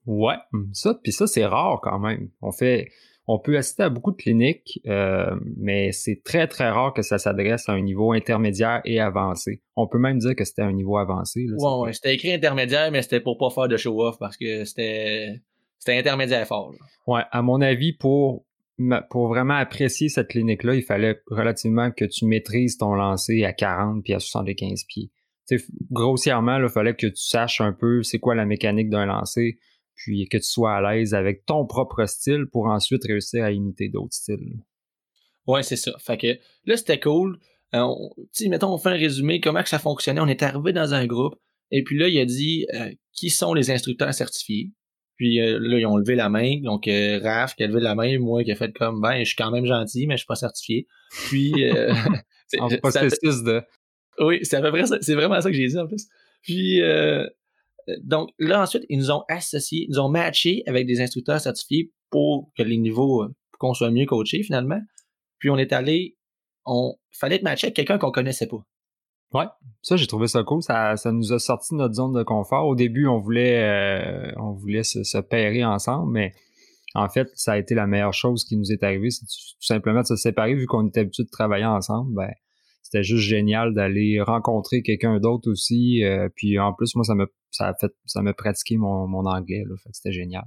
Ouais, 0.06 0.36
ça, 0.72 0.98
puis 1.02 1.12
ça, 1.12 1.26
c'est 1.26 1.46
rare 1.46 1.80
quand 1.82 1.98
même. 1.98 2.30
On 2.40 2.52
fait, 2.52 2.88
on 3.28 3.38
peut 3.38 3.56
assister 3.56 3.84
à 3.84 3.88
beaucoup 3.88 4.12
de 4.12 4.16
cliniques, 4.16 4.80
euh, 4.86 5.34
mais 5.56 5.90
c'est 5.92 6.22
très, 6.24 6.46
très 6.46 6.70
rare 6.70 6.94
que 6.94 7.02
ça 7.02 7.18
s'adresse 7.18 7.68
à 7.68 7.72
un 7.72 7.80
niveau 7.80 8.12
intermédiaire 8.12 8.80
et 8.84 9.00
avancé. 9.00 9.62
On 9.74 9.88
peut 9.88 9.98
même 9.98 10.18
dire 10.18 10.36
que 10.36 10.44
c'était 10.44 10.62
un 10.62 10.72
niveau 10.72 10.96
avancé. 10.96 11.44
Là, 11.48 11.56
ouais, 11.58 11.86
ouais, 11.86 11.92
c'était 11.92 12.14
écrit 12.14 12.32
intermédiaire, 12.32 12.90
mais 12.92 13.02
c'était 13.02 13.20
pour 13.20 13.36
pas 13.36 13.50
faire 13.50 13.68
de 13.68 13.76
show-off 13.76 14.16
parce 14.18 14.36
que 14.36 14.64
c'était 14.64 15.40
c'était 15.78 15.98
intermédiaire 15.98 16.46
fort. 16.46 16.72
Ouais, 17.06 17.22
à 17.30 17.42
mon 17.42 17.60
avis, 17.60 17.92
pour 17.92 18.44
pour 19.10 19.28
vraiment 19.28 19.54
apprécier 19.54 20.08
cette 20.08 20.28
clinique-là, 20.28 20.74
il 20.74 20.82
fallait 20.82 21.20
relativement 21.28 21.90
que 21.90 22.04
tu 22.04 22.26
maîtrises 22.26 22.76
ton 22.76 22.94
lancer 22.94 23.44
à 23.44 23.52
40 23.52 24.04
puis 24.04 24.12
à 24.12 24.20
75 24.20 24.84
pieds. 24.86 25.10
T'sais, 25.46 25.64
grossièrement, 25.90 26.58
il 26.58 26.68
fallait 26.68 26.94
que 26.94 27.06
tu 27.06 27.16
saches 27.16 27.60
un 27.60 27.72
peu 27.72 28.02
c'est 28.02 28.18
quoi 28.18 28.34
la 28.34 28.44
mécanique 28.44 28.90
d'un 28.90 29.06
lancer, 29.06 29.58
puis 29.96 30.28
que 30.28 30.36
tu 30.36 30.44
sois 30.44 30.76
à 30.76 30.80
l'aise 30.94 31.14
avec 31.14 31.46
ton 31.46 31.66
propre 31.66 32.04
style 32.04 32.46
pour 32.52 32.66
ensuite 32.66 33.04
réussir 33.04 33.44
à 33.44 33.50
imiter 33.50 33.88
d'autres 33.88 34.14
styles. 34.14 34.58
Ouais, 35.46 35.62
c'est 35.62 35.76
ça. 35.76 35.92
Fait 35.98 36.18
que 36.18 36.38
là, 36.66 36.76
c'était 36.76 37.00
cool. 37.00 37.38
Euh, 37.74 37.86
mettons, 38.48 38.72
on 38.72 38.78
fait 38.78 38.90
un 38.90 38.96
résumé, 38.96 39.40
comment 39.40 39.62
que 39.62 39.68
ça 39.68 39.78
fonctionnait. 39.78 40.20
On 40.20 40.28
est 40.28 40.42
arrivé 40.42 40.72
dans 40.72 40.94
un 40.94 41.06
groupe, 41.06 41.34
et 41.70 41.82
puis 41.82 41.98
là, 41.98 42.08
il 42.08 42.18
a 42.18 42.24
dit 42.24 42.66
euh, 42.74 42.90
qui 43.12 43.30
sont 43.30 43.54
les 43.54 43.70
instructeurs 43.70 44.12
certifiés. 44.12 44.72
Puis 45.16 45.40
euh, 45.40 45.58
là, 45.58 45.78
ils 45.78 45.86
ont 45.86 45.96
levé 45.96 46.14
la 46.14 46.28
main. 46.28 46.60
Donc, 46.62 46.84
Raph 46.86 47.54
qui 47.54 47.64
a 47.64 47.66
levé 47.66 47.80
la 47.80 47.94
main, 47.94 48.18
moi 48.18 48.44
qui 48.44 48.52
a 48.52 48.56
fait 48.56 48.72
comme, 48.72 49.00
ben, 49.00 49.20
je 49.20 49.24
suis 49.24 49.36
quand 49.36 49.50
même 49.50 49.66
gentil, 49.66 50.06
mais 50.06 50.14
je 50.14 50.18
suis 50.18 50.26
pas 50.26 50.36
certifié. 50.36 50.86
Puis, 51.28 51.54
c'est 52.48 52.60
en 52.60 52.68
processus 52.68 53.42
de... 53.42 53.62
Oui, 54.18 54.40
c'est 54.42 54.56
à 54.56 54.60
peu 54.60 54.70
près 54.70 54.86
ça. 54.86 54.98
C'est 55.00 55.14
vraiment 55.14 55.40
ça 55.40 55.50
que 55.50 55.56
j'ai 55.56 55.66
dit 55.66 55.78
en 55.78 55.86
plus. 55.86 56.06
Puis, 56.42 56.80
donc 58.02 58.30
là, 58.38 58.62
ensuite, 58.62 58.84
ils 58.88 58.98
nous 58.98 59.10
ont 59.10 59.22
associés, 59.28 59.86
ils 59.88 59.92
nous 59.92 60.00
ont 60.00 60.08
matché 60.08 60.62
avec 60.66 60.86
des 60.86 61.00
instructeurs 61.00 61.40
certifiés 61.40 61.92
pour 62.10 62.50
que 62.56 62.62
les 62.62 62.76
niveaux, 62.76 63.22
euh, 63.22 63.34
qu'on 63.58 63.74
soit 63.74 63.90
mieux 63.90 64.06
coachés 64.06 64.42
finalement. 64.42 64.80
Puis 65.38 65.50
on 65.50 65.58
est 65.58 65.72
allé, 65.72 66.16
on 66.64 66.94
fallait 67.12 67.36
être 67.36 67.42
matché 67.42 67.68
avec 67.68 67.76
quelqu'un 67.76 67.98
qu'on 67.98 68.10
connaissait 68.10 68.46
pas. 68.46 68.64
Ouais, 69.32 69.46
ça 69.82 69.96
j'ai 69.96 70.06
trouvé 70.06 70.28
ça 70.28 70.42
cool. 70.44 70.62
Ça, 70.62 70.96
ça 70.96 71.12
nous 71.12 71.32
a 71.32 71.38
sorti 71.38 71.74
de 71.74 71.78
notre 71.78 71.94
zone 71.94 72.12
de 72.12 72.22
confort. 72.22 72.66
Au 72.66 72.74
début, 72.74 73.06
on 73.06 73.18
voulait, 73.18 73.62
euh, 73.62 74.32
on 74.36 74.52
voulait 74.52 74.84
se, 74.84 75.02
se 75.02 75.64
ensemble, 75.64 76.12
mais 76.12 76.32
en 76.94 77.08
fait, 77.08 77.28
ça 77.34 77.52
a 77.52 77.58
été 77.58 77.74
la 77.74 77.86
meilleure 77.86 78.14
chose 78.14 78.44
qui 78.44 78.56
nous 78.56 78.72
est 78.72 78.82
arrivée, 78.82 79.10
c'est 79.10 79.26
tout 79.26 79.56
simplement 79.60 80.00
de 80.00 80.06
se 80.06 80.16
séparer 80.16 80.54
vu 80.54 80.66
qu'on 80.66 80.86
était 80.88 81.00
habitué 81.00 81.24
de 81.24 81.28
travailler 81.28 81.66
ensemble. 81.66 82.14
Ben, 82.14 82.30
c'était 82.82 83.02
juste 83.02 83.24
génial 83.28 83.74
d'aller 83.74 84.20
rencontrer 84.20 84.82
quelqu'un 84.82 85.18
d'autre 85.18 85.50
aussi. 85.50 86.04
Euh, 86.04 86.28
puis 86.34 86.58
en 86.58 86.72
plus, 86.72 86.94
moi, 86.94 87.04
ça 87.04 87.14
me 87.14 87.26
ça 87.56 87.68
a 87.68 87.74
fait 87.74 87.92
ça 88.04 88.22
m'a 88.22 88.34
pratiqué 88.34 88.76
mon, 88.76 89.06
mon 89.06 89.24
anglais. 89.24 89.64
Là, 89.66 89.76
fait 89.82 89.90
que 89.90 89.96
c'était 89.96 90.12
génial. 90.12 90.44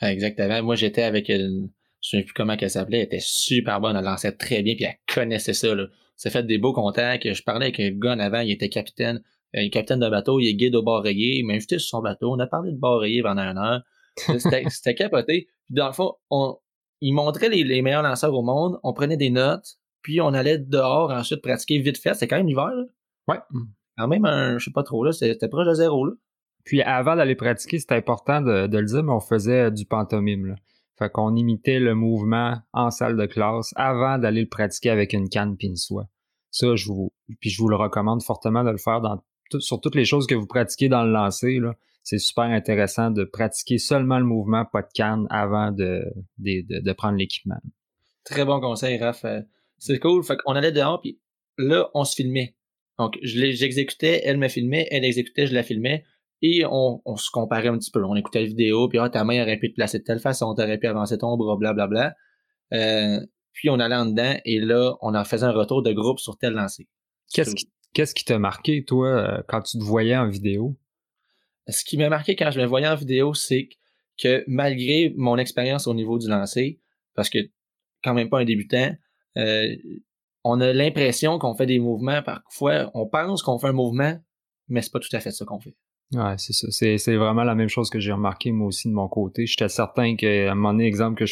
Exactement. 0.00 0.62
Moi, 0.62 0.74
j'étais 0.74 1.02
avec 1.02 1.28
une. 1.28 1.70
Je 2.00 2.16
ne 2.16 2.20
sais 2.20 2.24
plus 2.24 2.34
comment 2.34 2.56
elle 2.58 2.70
s'appelait. 2.70 2.98
Elle 2.98 3.04
était 3.04 3.18
super 3.20 3.80
bonne. 3.80 3.96
Elle 3.96 4.04
lançait 4.04 4.32
très 4.32 4.62
bien. 4.62 4.74
Puis 4.76 4.84
elle 4.84 4.96
connaissait 5.12 5.52
ça. 5.52 5.74
Là. 5.74 5.86
Ça 6.16 6.30
fait 6.30 6.44
des 6.44 6.58
beaux 6.58 6.72
contacts. 6.72 7.32
Je 7.32 7.42
parlais 7.42 7.66
avec 7.66 7.80
un 7.80 7.90
gars 7.90 8.12
en 8.12 8.20
avant. 8.20 8.40
Il 8.40 8.52
était 8.52 8.68
capitaine. 8.68 9.16
Euh, 9.56 9.62
il 9.62 9.66
est 9.66 9.70
capitaine 9.70 10.00
de 10.00 10.08
bateau. 10.08 10.38
Il 10.38 10.48
est 10.48 10.54
guide 10.54 10.76
au 10.76 10.82
bord 10.82 11.02
rayé. 11.02 11.38
Il 11.38 11.46
m'a 11.46 11.54
invité 11.54 11.78
sur 11.78 11.88
son 11.88 12.02
bateau. 12.02 12.32
On 12.32 12.38
a 12.38 12.46
parlé 12.46 12.70
de 12.70 12.78
bord 12.78 13.00
rayé 13.00 13.22
pendant 13.22 13.42
une 13.42 13.58
heure. 13.58 13.82
C'était 14.70 14.94
capoté. 14.94 15.48
Puis 15.66 15.74
dans 15.74 15.88
le 15.88 15.92
fond, 15.92 16.14
on, 16.30 16.56
il 17.00 17.12
montrait 17.12 17.48
les, 17.48 17.64
les 17.64 17.82
meilleurs 17.82 18.02
lanceurs 18.02 18.34
au 18.34 18.42
monde. 18.42 18.78
On 18.84 18.92
prenait 18.92 19.16
des 19.16 19.30
notes 19.30 19.78
puis 20.02 20.20
on 20.20 20.32
allait 20.32 20.58
dehors 20.58 21.10
ensuite 21.10 21.42
pratiquer 21.42 21.78
vite 21.78 21.98
fait. 21.98 22.14
C'était 22.14 22.28
quand 22.28 22.36
même 22.36 22.46
l'hiver, 22.46 22.68
là. 22.68 22.84
Ouais. 23.26 23.40
Quand 23.96 24.08
même, 24.08 24.24
un, 24.24 24.58
je 24.58 24.64
sais 24.64 24.70
pas 24.70 24.82
trop, 24.82 25.04
là, 25.04 25.12
c'était 25.12 25.48
proche 25.48 25.66
de 25.66 25.74
zéro, 25.74 26.06
là. 26.06 26.12
Puis 26.68 26.82
avant 26.82 27.16
d'aller 27.16 27.34
pratiquer, 27.34 27.78
c'était 27.78 27.94
important 27.94 28.42
de, 28.42 28.68
le 28.70 28.84
dire, 28.84 29.02
mais 29.02 29.12
on 29.12 29.20
faisait 29.20 29.70
du 29.70 29.86
pantomime. 29.86 30.54
Fait 30.98 31.10
qu'on 31.10 31.34
imitait 31.34 31.80
le 31.80 31.94
mouvement 31.94 32.58
en 32.74 32.90
salle 32.90 33.16
de 33.16 33.24
classe 33.24 33.72
avant 33.74 34.18
d'aller 34.18 34.42
le 34.42 34.48
pratiquer 34.50 34.90
avec 34.90 35.14
une 35.14 35.30
canne 35.30 35.56
puis 35.56 35.68
une 35.68 35.76
soie. 35.76 36.08
Ça, 36.50 36.76
je 36.76 36.88
vous, 36.88 37.10
puis 37.40 37.48
je 37.48 37.62
vous 37.62 37.68
le 37.68 37.76
recommande 37.76 38.22
fortement 38.22 38.64
de 38.64 38.70
le 38.70 38.76
faire 38.76 39.00
sur 39.60 39.80
toutes 39.80 39.94
les 39.94 40.04
choses 40.04 40.26
que 40.26 40.34
vous 40.34 40.46
pratiquez 40.46 40.90
dans 40.90 41.04
le 41.04 41.10
lancer. 41.10 41.58
C'est 42.02 42.18
super 42.18 42.44
intéressant 42.44 43.10
de 43.10 43.24
pratiquer 43.24 43.78
seulement 43.78 44.18
le 44.18 44.26
mouvement, 44.26 44.66
pas 44.66 44.82
de 44.82 44.90
canne, 44.92 45.26
avant 45.30 45.72
de, 45.72 46.04
prendre 46.98 47.16
l'équipement. 47.16 47.56
Très 48.24 48.44
bon 48.44 48.60
conseil, 48.60 48.98
Raph. 48.98 49.24
C'est 49.78 49.98
cool. 50.00 50.22
Fait 50.22 50.36
qu'on 50.36 50.52
allait 50.52 50.72
dehors, 50.72 51.00
puis 51.00 51.18
là, 51.56 51.88
on 51.94 52.04
se 52.04 52.14
filmait. 52.14 52.56
Donc, 52.98 53.18
j'exécutais, 53.22 54.20
elle 54.22 54.36
me 54.36 54.48
filmait, 54.48 54.86
elle 54.90 55.06
exécutait, 55.06 55.46
je 55.46 55.54
la 55.54 55.62
filmais. 55.62 56.04
Et 56.40 56.64
on, 56.64 57.00
se 57.16 57.30
comparait 57.30 57.68
un 57.68 57.78
petit 57.78 57.90
peu. 57.90 58.04
On 58.04 58.14
écoutait 58.14 58.42
la 58.42 58.46
vidéo, 58.46 58.88
puis 58.88 58.98
ah, 58.98 59.08
ta 59.08 59.24
main 59.24 59.42
aurait 59.42 59.58
pu 59.58 59.70
te 59.70 59.74
placer 59.74 59.98
de 59.98 60.04
telle 60.04 60.20
façon, 60.20 60.54
t'aurais 60.54 60.78
pu 60.78 60.86
avancer 60.86 61.18
ton 61.18 61.36
bras, 61.36 61.56
blablabla. 61.56 62.14
Euh, 62.74 63.20
puis 63.52 63.70
on 63.70 63.80
allait 63.80 63.96
en 63.96 64.06
dedans, 64.06 64.36
et 64.44 64.60
là, 64.60 64.94
on 65.02 65.14
en 65.14 65.24
faisait 65.24 65.46
un 65.46 65.52
retour 65.52 65.82
de 65.82 65.92
groupe 65.92 66.20
sur 66.20 66.38
tel 66.38 66.52
lancé. 66.52 66.88
Qu'est-ce 67.32 67.54
qui 67.54 67.68
Qu'est-ce 67.94 68.14
qui 68.14 68.24
t'a 68.24 68.38
marqué, 68.38 68.84
toi, 68.84 69.08
euh, 69.08 69.42
quand 69.48 69.62
tu 69.62 69.78
te 69.78 69.82
voyais 69.82 70.16
en 70.16 70.28
vidéo? 70.28 70.76
Ce 71.68 71.84
qui 71.84 71.96
m'a 71.96 72.08
marqué 72.08 72.36
quand 72.36 72.50
je 72.50 72.60
me 72.60 72.66
voyais 72.66 72.88
en 72.88 72.94
vidéo, 72.94 73.34
c'est 73.34 73.68
que 74.22 74.44
malgré 74.46 75.12
mon 75.16 75.36
expérience 75.38 75.86
au 75.86 75.94
niveau 75.94 76.18
du 76.18 76.28
lancer, 76.28 76.80
parce 77.14 77.30
que 77.30 77.38
quand 78.02 78.14
même 78.14 78.28
pas 78.28 78.40
un 78.40 78.44
débutant, 78.44 78.94
euh, 79.36 79.76
on 80.44 80.60
a 80.60 80.72
l'impression 80.72 81.38
qu'on 81.38 81.54
fait 81.54 81.66
des 81.66 81.78
mouvements. 81.78 82.22
Parfois, 82.22 82.90
on 82.94 83.06
pense 83.06 83.42
qu'on 83.42 83.58
fait 83.58 83.68
un 83.68 83.72
mouvement, 83.72 84.18
mais 84.68 84.82
c'est 84.82 84.92
pas 84.92 85.00
tout 85.00 85.14
à 85.14 85.20
fait 85.20 85.30
ça 85.30 85.44
qu'on 85.44 85.60
fait. 85.60 85.74
Ouais, 86.12 86.34
c'est 86.38 86.54
ça. 86.54 86.68
C'est, 86.70 87.16
vraiment 87.16 87.44
la 87.44 87.54
même 87.54 87.68
chose 87.68 87.90
que 87.90 88.00
j'ai 88.00 88.12
remarqué 88.12 88.50
moi 88.50 88.68
aussi 88.68 88.88
de 88.88 88.94
mon 88.94 89.08
côté. 89.08 89.44
J'étais 89.46 89.68
certain 89.68 90.16
qu'à 90.16 90.50
un 90.50 90.54
moment 90.54 90.72
donné, 90.72 90.86
exemple, 90.86 91.22
que 91.22 91.30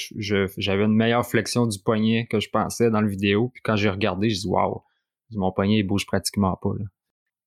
j'avais 0.58 0.84
une 0.84 0.94
meilleure 0.94 1.26
flexion 1.26 1.66
du 1.66 1.78
poignet 1.78 2.26
que 2.26 2.40
je 2.40 2.50
pensais 2.50 2.90
dans 2.90 3.00
le 3.00 3.08
vidéo. 3.08 3.50
Puis 3.54 3.62
quand 3.62 3.76
j'ai 3.76 3.88
regardé, 3.88 4.28
je 4.28 4.40
dis 4.40 4.46
waouh, 4.46 4.82
mon 5.30 5.50
poignet 5.50 5.78
il 5.78 5.82
bouge 5.82 6.04
pratiquement 6.04 6.58
pas. 6.60 6.74
Là. 6.78 6.84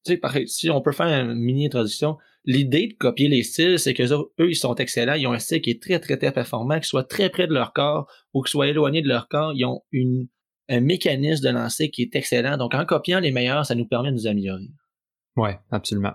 Tu 0.05 0.13
sais, 0.13 0.17
pareil, 0.17 0.47
si 0.47 0.71
on 0.71 0.81
peut 0.81 0.91
faire 0.91 1.07
une 1.07 1.35
mini 1.35 1.67
introduction, 1.67 2.17
l'idée 2.45 2.87
de 2.87 2.93
copier 2.93 3.27
les 3.27 3.43
styles, 3.43 3.77
c'est 3.77 3.93
que 3.93 4.03
eux, 4.03 4.49
ils 4.49 4.55
sont 4.55 4.73
excellents, 4.75 5.13
ils 5.13 5.27
ont 5.27 5.33
un 5.33 5.39
style 5.39 5.61
qui 5.61 5.69
est 5.69 5.81
très, 5.81 5.99
très, 5.99 6.17
très 6.17 6.31
performant, 6.31 6.75
qu'ils 6.75 6.85
soient 6.85 7.03
très 7.03 7.29
près 7.29 7.47
de 7.47 7.53
leur 7.53 7.73
corps 7.73 8.09
ou 8.33 8.41
qu'ils 8.41 8.51
soient 8.51 8.67
éloignés 8.67 9.01
de 9.01 9.07
leur 9.07 9.27
corps, 9.27 9.51
ils 9.53 9.65
ont 9.65 9.83
une, 9.91 10.27
un 10.69 10.79
mécanisme 10.79 11.43
de 11.43 11.49
lancer 11.49 11.91
qui 11.91 12.03
est 12.03 12.15
excellent. 12.15 12.57
Donc, 12.57 12.73
en 12.73 12.85
copiant 12.85 13.19
les 13.19 13.31
meilleurs, 13.31 13.65
ça 13.65 13.75
nous 13.75 13.85
permet 13.85 14.09
de 14.09 14.15
nous 14.15 14.27
améliorer. 14.27 14.69
Ouais, 15.35 15.59
absolument. 15.69 16.13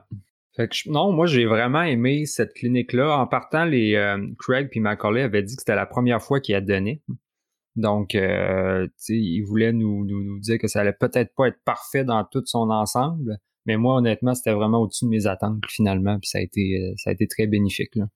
Fait 0.56 0.68
que 0.68 0.88
non, 0.88 1.12
moi 1.12 1.26
j'ai 1.26 1.46
vraiment 1.46 1.82
aimé 1.82 2.26
cette 2.26 2.54
clinique-là. 2.54 3.18
En 3.18 3.26
partant, 3.26 3.64
les 3.64 3.94
euh, 3.94 4.18
Craig 4.38 4.68
puis 4.70 4.80
Macaulay 4.80 5.22
avaient 5.22 5.42
dit 5.42 5.56
que 5.56 5.62
c'était 5.62 5.74
la 5.74 5.86
première 5.86 6.22
fois 6.22 6.40
qu'il 6.40 6.54
a 6.54 6.60
donné. 6.60 7.02
Donc, 7.76 8.14
euh, 8.14 8.86
il 9.08 9.42
voulait 9.42 9.72
nous, 9.72 10.04
nous, 10.04 10.22
nous, 10.22 10.38
dire 10.38 10.58
que 10.58 10.68
ça 10.68 10.80
allait 10.80 10.92
peut-être 10.92 11.34
pas 11.34 11.48
être 11.48 11.58
parfait 11.64 12.04
dans 12.04 12.24
tout 12.24 12.42
son 12.46 12.70
ensemble, 12.70 13.38
mais 13.66 13.76
moi, 13.76 13.96
honnêtement, 13.96 14.34
c'était 14.34 14.52
vraiment 14.52 14.80
au-dessus 14.80 15.06
de 15.06 15.10
mes 15.10 15.26
attentes 15.26 15.60
finalement, 15.68 16.18
puis 16.20 16.28
ça 16.28 16.38
a 16.38 16.40
été, 16.40 16.78
euh, 16.78 16.92
ça 16.96 17.10
a 17.10 17.12
été 17.12 17.26
très 17.26 17.46
bénéfique. 17.46 17.96
Là. 17.96 18.06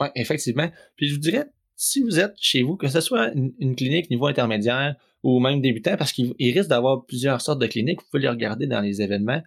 Oui, 0.00 0.08
effectivement. 0.14 0.70
Puis 0.96 1.08
je 1.08 1.14
vous 1.14 1.20
dirais, 1.20 1.44
si 1.76 2.02
vous 2.02 2.20
êtes 2.20 2.34
chez 2.38 2.62
vous, 2.62 2.76
que 2.76 2.88
ce 2.88 3.00
soit 3.00 3.32
une, 3.34 3.76
clinique 3.76 4.08
niveau 4.10 4.26
intermédiaire 4.26 4.96
ou 5.22 5.40
même 5.40 5.60
débutant, 5.60 5.96
parce 5.96 6.12
qu'il 6.12 6.34
risque 6.38 6.68
d'avoir 6.68 7.04
plusieurs 7.04 7.40
sortes 7.40 7.60
de 7.60 7.66
cliniques, 7.66 8.00
vous 8.00 8.06
pouvez 8.10 8.22
les 8.22 8.28
regarder 8.28 8.66
dans 8.66 8.80
les 8.80 9.02
événements. 9.02 9.42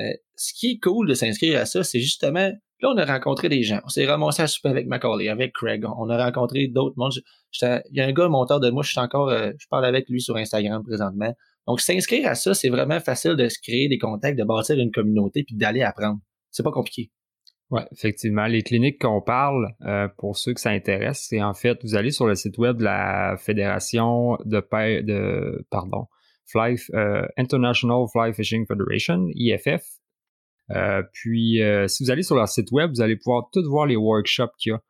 Euh, 0.00 0.12
ce 0.36 0.52
qui 0.54 0.72
est 0.72 0.78
cool 0.78 1.08
de 1.08 1.14
s'inscrire 1.14 1.60
à 1.60 1.66
ça, 1.66 1.84
c'est 1.84 2.00
justement 2.00 2.50
Là, 2.84 2.90
on 2.94 2.98
a 2.98 3.04
rencontré 3.06 3.48
des 3.48 3.62
gens. 3.62 3.80
On 3.84 3.88
s'est 3.88 4.04
ramassé 4.04 4.42
à 4.42 4.46
souper 4.46 4.68
avec 4.68 4.86
Macaulay, 4.86 5.28
avec 5.28 5.54
Craig. 5.54 5.84
On 5.96 6.10
a 6.10 6.22
rencontré 6.22 6.66
d'autres 6.66 6.96
mondes. 6.98 7.12
Il 7.62 7.80
y 7.92 8.00
a 8.00 8.04
un 8.04 8.12
gars, 8.12 8.28
monteur 8.28 8.60
de 8.60 8.68
moi, 8.70 8.82
je 8.82 8.90
suis 8.90 9.00
encore, 9.00 9.30
euh, 9.30 9.52
je 9.58 9.66
parle 9.70 9.86
avec 9.86 10.08
lui 10.08 10.20
sur 10.20 10.36
Instagram 10.36 10.82
présentement. 10.82 11.32
Donc, 11.66 11.80
s'inscrire 11.80 12.28
à 12.28 12.34
ça, 12.34 12.52
c'est 12.52 12.68
vraiment 12.68 13.00
facile 13.00 13.36
de 13.36 13.48
se 13.48 13.58
créer 13.62 13.88
des 13.88 13.98
contacts, 13.98 14.38
de 14.38 14.44
bâtir 14.44 14.78
une 14.78 14.90
communauté, 14.90 15.44
puis 15.44 15.56
d'aller 15.56 15.82
apprendre. 15.82 16.18
C'est 16.50 16.62
pas 16.62 16.72
compliqué. 16.72 17.10
Oui, 17.70 17.80
effectivement. 17.92 18.46
Les 18.46 18.62
cliniques 18.62 19.00
qu'on 19.00 19.22
parle, 19.22 19.68
euh, 19.86 20.08
pour 20.18 20.36
ceux 20.36 20.52
que 20.52 20.60
ça 20.60 20.70
intéresse, 20.70 21.24
c'est 21.28 21.42
en 21.42 21.54
fait, 21.54 21.78
vous 21.82 21.94
allez 21.94 22.10
sur 22.10 22.26
le 22.26 22.34
site 22.34 22.58
web 22.58 22.76
de 22.76 22.84
la 22.84 23.36
Fédération 23.38 24.36
de, 24.44 24.60
de 25.00 25.66
pardon, 25.70 26.06
Fly, 26.46 26.76
euh, 26.94 27.26
International 27.36 28.06
Fly 28.12 28.32
Fishing 28.32 28.66
Federation, 28.66 29.28
IFF, 29.34 29.82
euh, 30.70 31.02
puis, 31.12 31.62
euh, 31.62 31.88
si 31.88 32.04
vous 32.04 32.10
allez 32.10 32.22
sur 32.22 32.36
leur 32.36 32.48
site 32.48 32.72
web, 32.72 32.90
vous 32.90 33.02
allez 33.02 33.16
pouvoir 33.16 33.48
tout 33.52 33.62
voir 33.68 33.86
les 33.86 33.96
workshops 33.96 34.52
qu'il 34.58 34.70
y 34.70 34.74
a. 34.74 34.80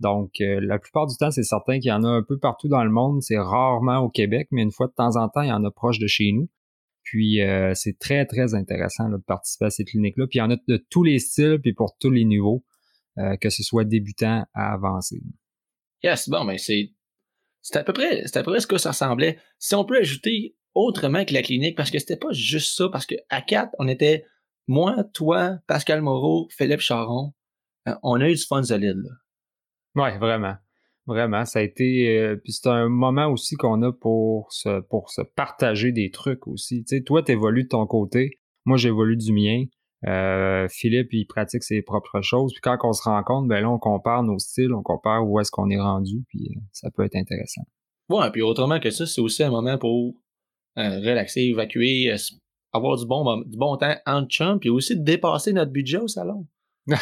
Donc, 0.00 0.32
la 0.38 0.78
plupart 0.78 1.06
du 1.06 1.16
temps, 1.16 1.30
c'est 1.30 1.44
certain 1.44 1.78
qu'il 1.78 1.88
y 1.88 1.92
en 1.92 2.04
a 2.04 2.08
un 2.08 2.22
peu 2.22 2.38
partout 2.38 2.68
dans 2.68 2.84
le 2.84 2.90
monde. 2.90 3.22
C'est 3.22 3.38
rarement 3.38 3.98
au 3.98 4.10
Québec, 4.10 4.48
mais 4.50 4.62
une 4.62 4.72
fois 4.72 4.88
de 4.88 4.92
temps 4.92 5.16
en 5.16 5.28
temps, 5.28 5.42
il 5.42 5.48
y 5.48 5.52
en 5.52 5.64
a 5.64 5.70
proche 5.70 5.98
de 5.98 6.06
chez 6.06 6.32
nous. 6.32 6.50
Puis, 7.04 7.40
c'est 7.74 7.98
très, 7.98 8.26
très 8.26 8.54
intéressant 8.54 9.08
de 9.08 9.16
participer 9.18 9.66
à 9.66 9.70
ces 9.70 9.84
cliniques-là. 9.84 10.26
Puis, 10.26 10.38
il 10.38 10.42
y 10.42 10.42
en 10.42 10.50
a 10.50 10.56
de 10.56 10.84
tous 10.90 11.04
les 11.04 11.20
styles, 11.20 11.58
puis 11.62 11.72
pour 11.72 11.96
tous 11.98 12.10
les 12.10 12.24
niveaux, 12.24 12.64
que 13.40 13.48
ce 13.48 13.62
soit 13.62 13.84
débutant 13.84 14.44
à 14.52 14.74
avancé. 14.74 15.22
Yes, 16.02 16.28
bon, 16.28 16.44
mais 16.44 16.58
c'est 16.58 16.92
c'est 17.62 17.78
à 17.78 17.84
peu 17.84 17.94
près 17.94 18.26
c'est 18.26 18.36
à 18.36 18.42
peu 18.42 18.50
près 18.50 18.60
ce 18.60 18.66
que 18.66 18.76
ça 18.76 18.90
ressemblait. 18.90 19.38
Si 19.58 19.74
on 19.74 19.86
peut 19.86 19.96
ajouter 19.96 20.54
autrement 20.74 21.24
que 21.24 21.32
la 21.32 21.42
clinique, 21.42 21.76
parce 21.76 21.90
que 21.90 21.98
c'était 21.98 22.16
pas 22.16 22.32
juste 22.32 22.76
ça, 22.76 22.88
parce 22.90 23.06
que 23.06 23.14
à 23.30 23.42
quatre, 23.42 23.70
on 23.78 23.88
était 23.88 24.24
moi, 24.66 25.04
toi, 25.12 25.58
Pascal 25.66 26.00
Moreau, 26.02 26.48
Philippe 26.50 26.80
Charon, 26.80 27.32
euh, 27.88 27.94
on 28.02 28.20
a 28.20 28.28
eu 28.28 28.34
du 28.34 28.44
fun 28.44 28.62
solide. 28.62 28.96
Là. 28.96 30.02
Ouais, 30.02 30.18
vraiment. 30.18 30.54
Vraiment, 31.06 31.44
ça 31.44 31.58
a 31.58 31.62
été. 31.62 32.18
Euh, 32.18 32.36
puis 32.36 32.52
c'est 32.52 32.68
un 32.68 32.88
moment 32.88 33.26
aussi 33.26 33.56
qu'on 33.56 33.82
a 33.82 33.92
pour 33.92 34.50
se, 34.50 34.80
pour 34.88 35.10
se 35.10 35.20
partager 35.20 35.92
des 35.92 36.10
trucs 36.10 36.46
aussi. 36.46 36.82
Tu 36.84 36.96
sais, 36.96 37.02
toi, 37.02 37.22
t'évolues 37.22 37.64
de 37.64 37.68
ton 37.68 37.86
côté, 37.86 38.38
moi 38.64 38.78
j'évolue 38.78 39.16
du 39.16 39.32
mien. 39.32 39.64
Euh, 40.06 40.66
Philippe, 40.70 41.12
il 41.12 41.26
pratique 41.26 41.62
ses 41.62 41.82
propres 41.82 42.22
choses. 42.22 42.52
Puis 42.52 42.60
quand 42.62 42.78
on 42.84 42.92
se 42.92 43.02
rencontre, 43.02 43.48
ben 43.48 43.60
là, 43.60 43.70
on 43.70 43.78
compare 43.78 44.22
nos 44.22 44.38
styles, 44.38 44.72
on 44.72 44.82
compare 44.82 45.28
où 45.28 45.38
est-ce 45.40 45.50
qu'on 45.50 45.68
est 45.68 45.80
rendu, 45.80 46.24
puis 46.28 46.50
ça 46.72 46.90
peut 46.90 47.04
être 47.04 47.16
intéressant. 47.16 47.62
Ouais, 48.08 48.30
puis 48.30 48.42
autrement 48.42 48.80
que 48.80 48.90
ça, 48.90 49.06
c'est 49.06 49.20
aussi 49.20 49.42
un 49.42 49.50
moment 49.50 49.78
pour 49.78 50.14
relaxer, 50.76 51.42
évacuer, 51.42 52.14
avoir 52.72 52.96
du 52.98 53.06
bon, 53.06 53.42
du 53.42 53.56
bon 53.56 53.76
temps 53.76 53.96
en 54.06 54.26
chum, 54.26 54.58
puis 54.58 54.70
aussi 54.70 54.96
de 54.96 55.04
dépasser 55.04 55.52
notre 55.52 55.72
budget 55.72 55.98
au 55.98 56.08
salon. 56.08 56.46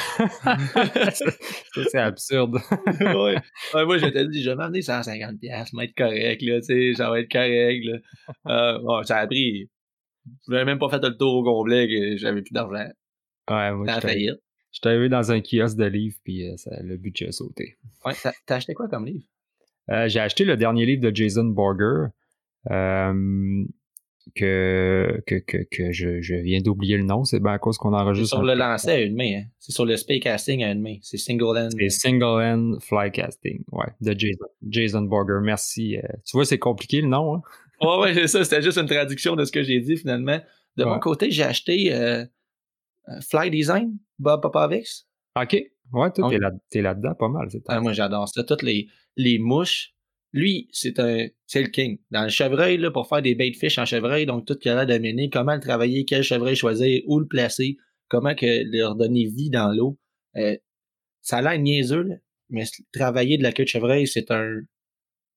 c'est 1.91 1.99
absurde. 1.99 2.59
ouais. 3.01 3.37
ouais. 3.75 3.85
Moi, 3.85 3.99
je 3.99 4.07
t'ai 4.07 4.29
dit, 4.29 4.41
je 4.43 4.51
vais 4.51 4.57
m'amener 4.57 4.83
150 4.83 5.41
pièces, 5.41 5.71
ça 5.71 5.77
va 5.77 5.85
être 5.85 5.95
correct, 5.97 6.41
là, 6.43 6.61
tu 6.61 6.67
sais, 6.67 6.95
ça 6.95 7.11
va 7.11 7.19
être 7.19 7.31
correct, 7.31 7.85
là. 7.85 7.99
Euh, 8.47 9.03
ça 9.03 9.17
a 9.17 9.27
pris, 9.27 9.69
je 10.47 10.53
n'avais 10.53 10.65
même 10.65 10.79
pas 10.79 10.89
fait 10.89 11.03
le 11.03 11.17
tour 11.17 11.35
au 11.35 11.43
complet 11.43 11.89
que 11.89 12.17
j'avais 12.17 12.43
plus 12.43 12.53
d'argent. 12.53 12.89
Ouais, 13.51 13.73
moi, 13.73 13.87
je 13.89 14.37
J'étais 14.71 14.89
arrivé 14.89 15.09
dans 15.11 15.31
un 15.33 15.41
kiosque 15.43 15.77
de 15.77 15.85
livres, 15.85 16.17
puis 16.25 16.49
euh, 16.49 16.55
le 16.83 16.97
budget 16.97 17.29
a 17.29 17.33
sauté. 17.33 17.77
Ouais, 18.07 18.15
t'as 18.47 18.57
acheté 18.57 18.73
quoi 18.73 18.89
comme 18.89 19.05
livre? 19.05 19.25
Euh, 19.91 20.09
j'ai 20.09 20.21
acheté 20.21 20.45
le 20.45 20.57
dernier 20.57 20.87
livre 20.87 21.03
de 21.03 21.15
Jason 21.15 21.45
Borger. 21.45 22.07
Euh, 22.71 23.65
que, 24.37 25.21
que, 25.27 25.35
que, 25.35 25.59
que 25.71 25.91
je, 25.93 26.21
je 26.21 26.37
viens 26.37 26.61
d'oublier 26.61 26.97
le 26.97 27.03
nom, 27.03 27.25
c'est 27.25 27.41
bien 27.41 27.53
à 27.53 27.59
cause 27.59 27.77
qu'on 27.77 27.93
enregistre. 27.93 28.37
C'est 28.37 28.37
sur 28.37 28.45
le 28.45 28.55
lancer 28.55 28.91
à 28.91 29.01
une 29.01 29.17
main, 29.17 29.41
hein? 29.41 29.45
C'est 29.59 29.73
sur 29.73 29.85
le 29.85 29.97
casting 30.21 30.63
à 30.63 30.71
une 30.71 30.81
main. 30.81 30.97
C'est 31.03 31.17
single 31.17 31.59
end. 31.59 31.71
C'est 31.77 31.89
single 31.89 32.41
end 32.41 32.79
fly 32.81 33.11
casting, 33.11 33.65
ouais, 33.73 33.89
de 34.01 34.19
Jason, 34.19 34.47
Jason 34.69 35.03
Borger. 35.03 35.41
Merci. 35.43 35.97
Euh, 35.99 36.03
tu 36.25 36.37
vois, 36.37 36.45
c'est 36.45 36.59
compliqué 36.59 37.01
le 37.01 37.09
nom, 37.09 37.35
hein? 37.37 37.43
ouais, 37.81 37.99
ouais, 37.99 38.15
c'est 38.15 38.29
ça. 38.29 38.45
C'était 38.45 38.63
juste 38.63 38.79
une 38.79 38.87
traduction 38.87 39.35
de 39.35 39.45
ce 39.45 39.51
que 39.51 39.63
j'ai 39.63 39.81
dit 39.81 39.97
finalement. 39.97 40.41
De 40.77 40.85
mon 40.85 40.99
côté, 41.01 41.31
j'ai 41.31 41.43
acheté 41.43 41.93
euh, 41.93 42.25
Fly 43.29 43.51
Design, 43.51 43.99
Bob 44.19 44.41
Popovix. 44.41 45.07
OK. 45.39 45.57
Ouais, 45.93 46.11
toi, 46.13 46.31
t'es 46.71 46.81
là-dedans 46.81 47.15
pas 47.15 47.29
mal. 47.29 47.49
Ah, 47.69 47.81
moi, 47.81 47.93
j'adore 47.93 48.27
ça. 48.29 48.45
Toutes 48.45 48.63
les, 48.63 48.89
les 49.17 49.39
mouches, 49.39 49.93
lui, 50.33 50.69
c'est 50.73 50.99
un, 50.99 51.27
c'est 51.47 51.63
le 51.63 51.69
king. 51.69 51.99
Dans 52.11 52.25
le 52.25 52.31
chevreuil, 52.31 52.79
là, 52.79 52.91
pour 52.91 53.09
faire 53.09 53.23
des 53.23 53.35
bait 53.35 53.53
fish 53.53 53.79
en 53.79 53.85
chevreuil, 53.85 54.27
donc 54.27 54.47
tout 54.47 54.55
ce 54.55 54.59
qu'il 54.59 54.71
a 54.71 54.87
d'amener, 54.87 55.29
comment 55.31 55.55
le 55.55 55.61
travailler, 55.61 56.05
quel 56.05 56.23
chevreuil 56.23 56.57
choisir, 56.57 57.03
où 57.07 57.19
le 57.19 57.27
placer, 57.27 57.77
comment 58.09 58.35
que 58.35 58.63
leur 58.77 58.97
donner 58.97 59.27
vie 59.27 59.51
dans 59.51 59.73
l'eau. 59.73 59.99
Euh, 60.37 60.57
ça 61.21 61.39
a 61.39 61.43
l'air 61.43 61.59
niaiseux, 61.59 62.03
là, 62.03 62.15
mais 62.49 62.65
travailler 62.93 63.37
de 63.37 63.43
la 63.43 63.53
queue 63.53 63.65
de 63.65 63.69
chevreuil, 63.69 64.07
c'est 64.07 64.31
un, 64.31 64.61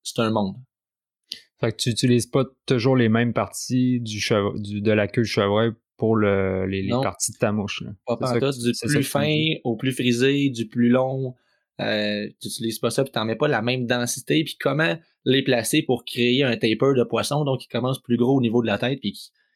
c'est 0.04 0.20
un 0.20 0.32
monde. 0.32 0.56
Fait 1.60 1.72
que 1.72 1.78
tu 1.78 1.90
utilises 1.90 2.28
pas 2.28 2.46
toujours 2.66 2.96
les 2.96 3.10
mêmes 3.10 3.34
parties 3.34 4.00
du, 4.02 4.20
chevre, 4.20 4.58
du 4.60 4.82
de 4.82 4.92
la 4.92 5.08
queue 5.08 5.22
de 5.22 5.28
chevreuil 5.28 5.72
pour 5.98 6.16
le, 6.16 6.66
les, 6.68 6.82
les 6.82 6.90
parties 6.90 7.32
de 7.32 7.38
ta 7.38 7.52
mouche. 7.52 7.82
Là. 7.82 7.92
Pas 8.06 8.40
du 8.40 8.72
plus 8.88 9.04
fin 9.04 9.34
au 9.64 9.78
plus 9.78 9.94
frisé, 9.94 10.50
du 10.50 10.68
plus 10.68 10.90
long, 10.90 11.34
euh, 11.82 12.27
tu 12.41 12.48
n'utilises 12.48 12.79
pas 12.79 12.89
ça, 12.89 13.03
puis 13.03 13.12
tu 13.12 13.20
n'en 13.20 13.25
mets 13.25 13.36
pas 13.36 13.48
la 13.48 13.62
même 13.62 13.86
densité, 13.86 14.44
puis 14.44 14.58
comment 14.60 14.96
les 15.25 15.44
placer 15.44 15.82
pour 15.82 16.05
créer 16.05 16.44
un 16.44 16.55
taper 16.55 16.94
de 16.96 17.03
poisson, 17.03 17.44
donc 17.44 17.62
qui 17.62 17.67
commence 17.67 18.01
plus 18.01 18.17
gros 18.17 18.38
au 18.38 18.41
niveau 18.41 18.62
de 18.62 18.67
la 18.67 18.77
tête, 18.77 19.00
puis 19.00 19.13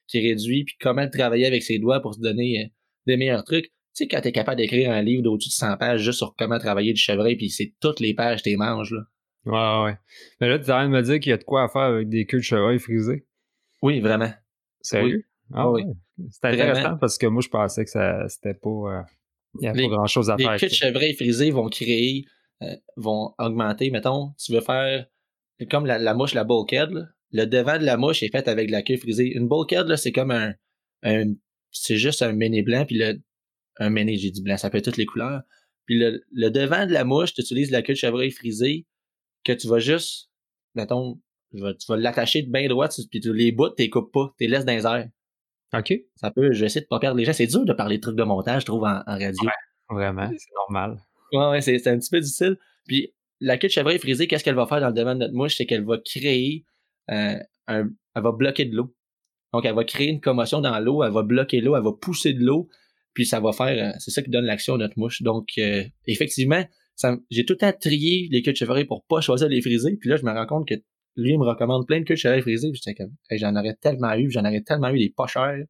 qui, 0.08 0.20
réduit, 0.20 0.64
puis 0.66 0.76
comment 0.82 1.04
le 1.04 1.10
travailler 1.10 1.46
avec 1.46 1.64
ses 1.64 1.80
doigts 1.80 2.02
pour 2.02 2.16
se 2.16 2.20
donner 2.20 2.64
euh, 2.64 2.68
des 3.06 3.18
meilleurs 3.18 3.44
trucs. 3.44 3.66
Tu 3.66 4.04
sais, 4.06 4.08
quand 4.08 4.22
tu 4.22 4.30
es 4.30 4.32
capable 4.32 4.58
d'écrire 4.58 4.92
un 4.92 5.02
livre 5.02 5.24
d'au-dessus 5.24 5.50
de 5.50 5.54
100 5.54 5.78
pages 5.78 6.02
juste 6.02 6.18
sur 6.18 6.36
comment 6.36 6.60
travailler 6.60 6.94
du 6.94 7.02
chevreuil, 7.02 7.36
puis 7.36 7.50
c'est 7.50 7.74
toutes 7.80 8.00
les 8.00 8.14
pages 8.14 8.42
tes 8.42 8.56
manges, 8.56 8.94
là. 8.94 9.02
Ouais, 9.46 9.86
ouais. 9.86 9.98
Mais 10.42 10.50
là, 10.50 10.60
tu 10.60 10.70
as 10.70 10.84
de 10.84 10.90
me 10.90 11.02
dire 11.02 11.20
qu'il 11.20 11.30
y 11.30 11.34
a 11.34 11.38
de 11.38 11.44
quoi 11.44 11.64
à 11.64 11.70
faire 11.70 11.82
avec 11.84 12.10
des 12.10 12.26
queues 12.26 12.40
de 12.40 12.44
chevreuil 12.44 12.78
frisées. 12.78 13.26
Oui, 13.82 14.02
vraiment. 14.02 14.32
Sérieux? 14.82 15.24
Ah 15.54 15.70
oui. 15.72 15.84
C'est 16.30 16.46
intéressant 16.46 16.98
parce 16.98 17.18
que 17.18 17.26
moi, 17.26 17.42
je 17.42 17.50
pensais 17.50 17.84
que 17.86 17.90
ça 17.90 18.28
c'était 18.28 18.54
pas. 18.54 18.70
Euh, 18.70 19.02
il 19.56 19.62
n'y 19.62 19.68
a 19.68 19.74
pas 19.74 19.88
grand-chose 19.88 20.30
à 20.30 20.38
faire. 20.38 20.54
Les 20.54 20.60
queues 20.60 20.68
de 20.68 20.74
chevreuil 20.74 21.14
frisées 21.14 21.52
vont 21.52 21.68
créer, 21.70 22.26
euh, 22.62 22.76
vont 22.98 23.34
augmenter. 23.38 23.90
Mettons, 23.90 24.34
tu 24.44 24.54
veux 24.54 24.62
faire 24.62 25.06
comme 25.70 25.86
la, 25.86 26.14
mouche, 26.14 26.34
la 26.34 26.44
bulkhead. 26.44 26.90
Le 27.32 27.46
devant 27.46 27.78
de 27.78 27.84
la 27.84 27.98
mouche 27.98 28.24
est 28.24 28.32
fait 28.32 28.48
avec 28.48 28.70
la 28.70 28.82
queue 28.82 28.98
frisée. 28.98 29.32
Une 29.36 29.48
bulkhead, 29.48 29.94
c'est 29.96 30.12
comme 30.12 30.32
un, 30.32 30.54
un, 31.04 31.34
c'est 31.72 31.98
juste 31.98 32.22
un 32.22 32.34
méné 32.34 32.62
blanc, 32.62 32.86
puis 32.86 32.98
le, 32.98 33.22
un 33.78 33.90
méné, 33.90 34.18
j'ai 34.18 34.32
dit 34.32 34.42
blanc, 34.42 34.58
ça 34.58 34.70
peut 34.70 34.78
être 34.78 34.86
toutes 34.86 34.98
les 34.98 35.06
couleurs. 35.06 35.42
Puis 35.86 35.98
le, 35.98 36.24
le 36.32 36.50
devant 36.50 36.86
de 36.86 36.92
la 36.92 37.04
mouche, 37.04 37.34
tu 37.34 37.42
utilises 37.42 37.72
la 37.72 37.82
queue 37.82 37.94
de 37.94 37.98
chevreuil 37.98 38.32
frisée, 38.32 38.86
que 39.44 39.52
tu 39.52 39.68
vas 39.68 39.80
juste, 39.80 40.30
mettons, 40.76 41.20
tu 41.52 41.60
vas, 41.60 41.74
tu 41.74 41.86
vas 41.88 41.98
l'attacher 41.98 42.44
de 42.44 42.52
bien 42.52 42.68
droit, 42.68 42.88
puis 43.10 43.20
tu 43.20 43.34
les 43.34 43.52
bouts, 43.52 43.70
tu 43.70 43.84
les 43.84 43.90
coupes 43.90 44.12
pas, 44.12 44.34
tu 44.38 44.46
les 44.46 44.50
laisses 44.50 44.66
dans 44.66 44.76
les 44.76 44.86
airs. 44.86 45.10
OK. 45.74 45.94
Ça 46.16 46.32
peut, 46.32 46.52
je 46.52 46.60
vais 46.60 46.66
essayer 46.66 46.82
de 46.82 46.88
pas 46.88 47.00
perdre 47.00 47.18
les 47.18 47.26
gens. 47.26 47.34
C'est 47.34 47.48
dur 47.48 47.66
de 47.66 47.74
parler 47.74 47.98
de 47.98 48.02
trucs 48.02 48.16
de 48.16 48.24
montage, 48.24 48.62
je 48.62 48.66
trouve, 48.66 48.84
en, 48.84 49.02
en 49.06 49.14
radio. 49.14 49.46
Ouais, 49.46 49.96
vraiment, 49.96 50.30
c'est 50.30 50.54
normal. 50.56 51.00
Ouais, 51.32 51.50
ouais, 51.50 51.62
c'est 51.62 51.88
un 51.88 52.00
petit 52.00 52.10
peu 52.10 52.20
difficile. 52.20 52.58
Puis 52.88 53.14
la 53.40 53.58
queue 53.58 53.68
de 53.68 53.74
chevreuil 53.74 54.00
frisée, 54.00 54.28
qu'est-ce 54.28 54.44
qu'elle 54.44 54.56
va 54.56 54.66
faire 54.66 54.82
dans 54.82 54.88
le 54.88 54.94
devant 54.94 55.14
de 55.14 55.20
notre 55.20 55.34
mouche? 55.34 55.56
C'est 55.56 55.66
qu'elle 55.66 55.86
va 55.86 55.98
créer 55.98 56.66
euh, 57.12 57.38
un. 57.68 57.90
Elle 58.16 58.24
va 58.24 58.32
bloquer 58.32 58.66
de 58.66 58.76
l'eau. 58.76 58.96
Donc, 59.54 59.66
elle 59.66 59.76
va 59.76 59.84
créer 59.84 60.10
une 60.10 60.22
commotion 60.22 60.62
dans 60.62 60.80
l'eau, 60.80 61.04
elle 61.04 61.12
va 61.12 61.24
bloquer 61.24 61.62
l'eau, 61.62 61.76
elle 61.76 61.84
va 61.84 61.94
pousser 61.94 62.34
de 62.34 62.44
l'eau, 62.44 62.68
puis 63.14 63.26
ça 63.26 63.40
va 63.40 63.52
faire. 63.52 63.92
Euh, 63.92 63.98
c'est 64.00 64.12
ça 64.12 64.22
qui 64.22 64.30
donne 64.30 64.46
l'action 64.46 64.76
à 64.76 64.78
notre 64.78 64.98
mouche. 64.98 65.22
Donc, 65.22 65.50
euh, 65.58 65.84
effectivement, 66.06 66.64
j'ai 67.30 67.46
tout 67.46 67.54
le 67.54 67.58
temps 67.58 67.74
trié 67.80 68.28
les 68.32 68.42
queues 68.42 68.52
de 68.52 68.58
chevreuil 68.58 68.86
pour 68.86 69.06
pas 69.06 69.22
choisir 69.22 69.48
les 69.48 69.62
frisées. 69.62 69.98
Puis 70.00 70.10
là, 70.10 70.18
je 70.18 70.26
me 70.26 70.32
rends 70.32 70.46
compte 70.46 70.68
que 70.68 70.76
lui, 71.16 71.32
il 71.32 71.40
me 71.40 71.46
recommande 71.46 71.86
plein 71.86 72.00
de 72.00 72.06
queues 72.06 72.16
de 72.16 72.20
chevreuil 72.20 72.42
frisées. 72.42 72.72
Puis 72.72 72.96
comme, 72.96 73.12
j'en 73.32 73.56
aurais 73.56 73.76
tellement 73.76 74.14
eu, 74.16 74.30
j'en 74.32 74.42
aurais 74.46 74.62
tellement 74.62 74.90
eu 74.90 75.00
des 75.00 75.10
pas 75.10 75.28
chers 75.28 75.64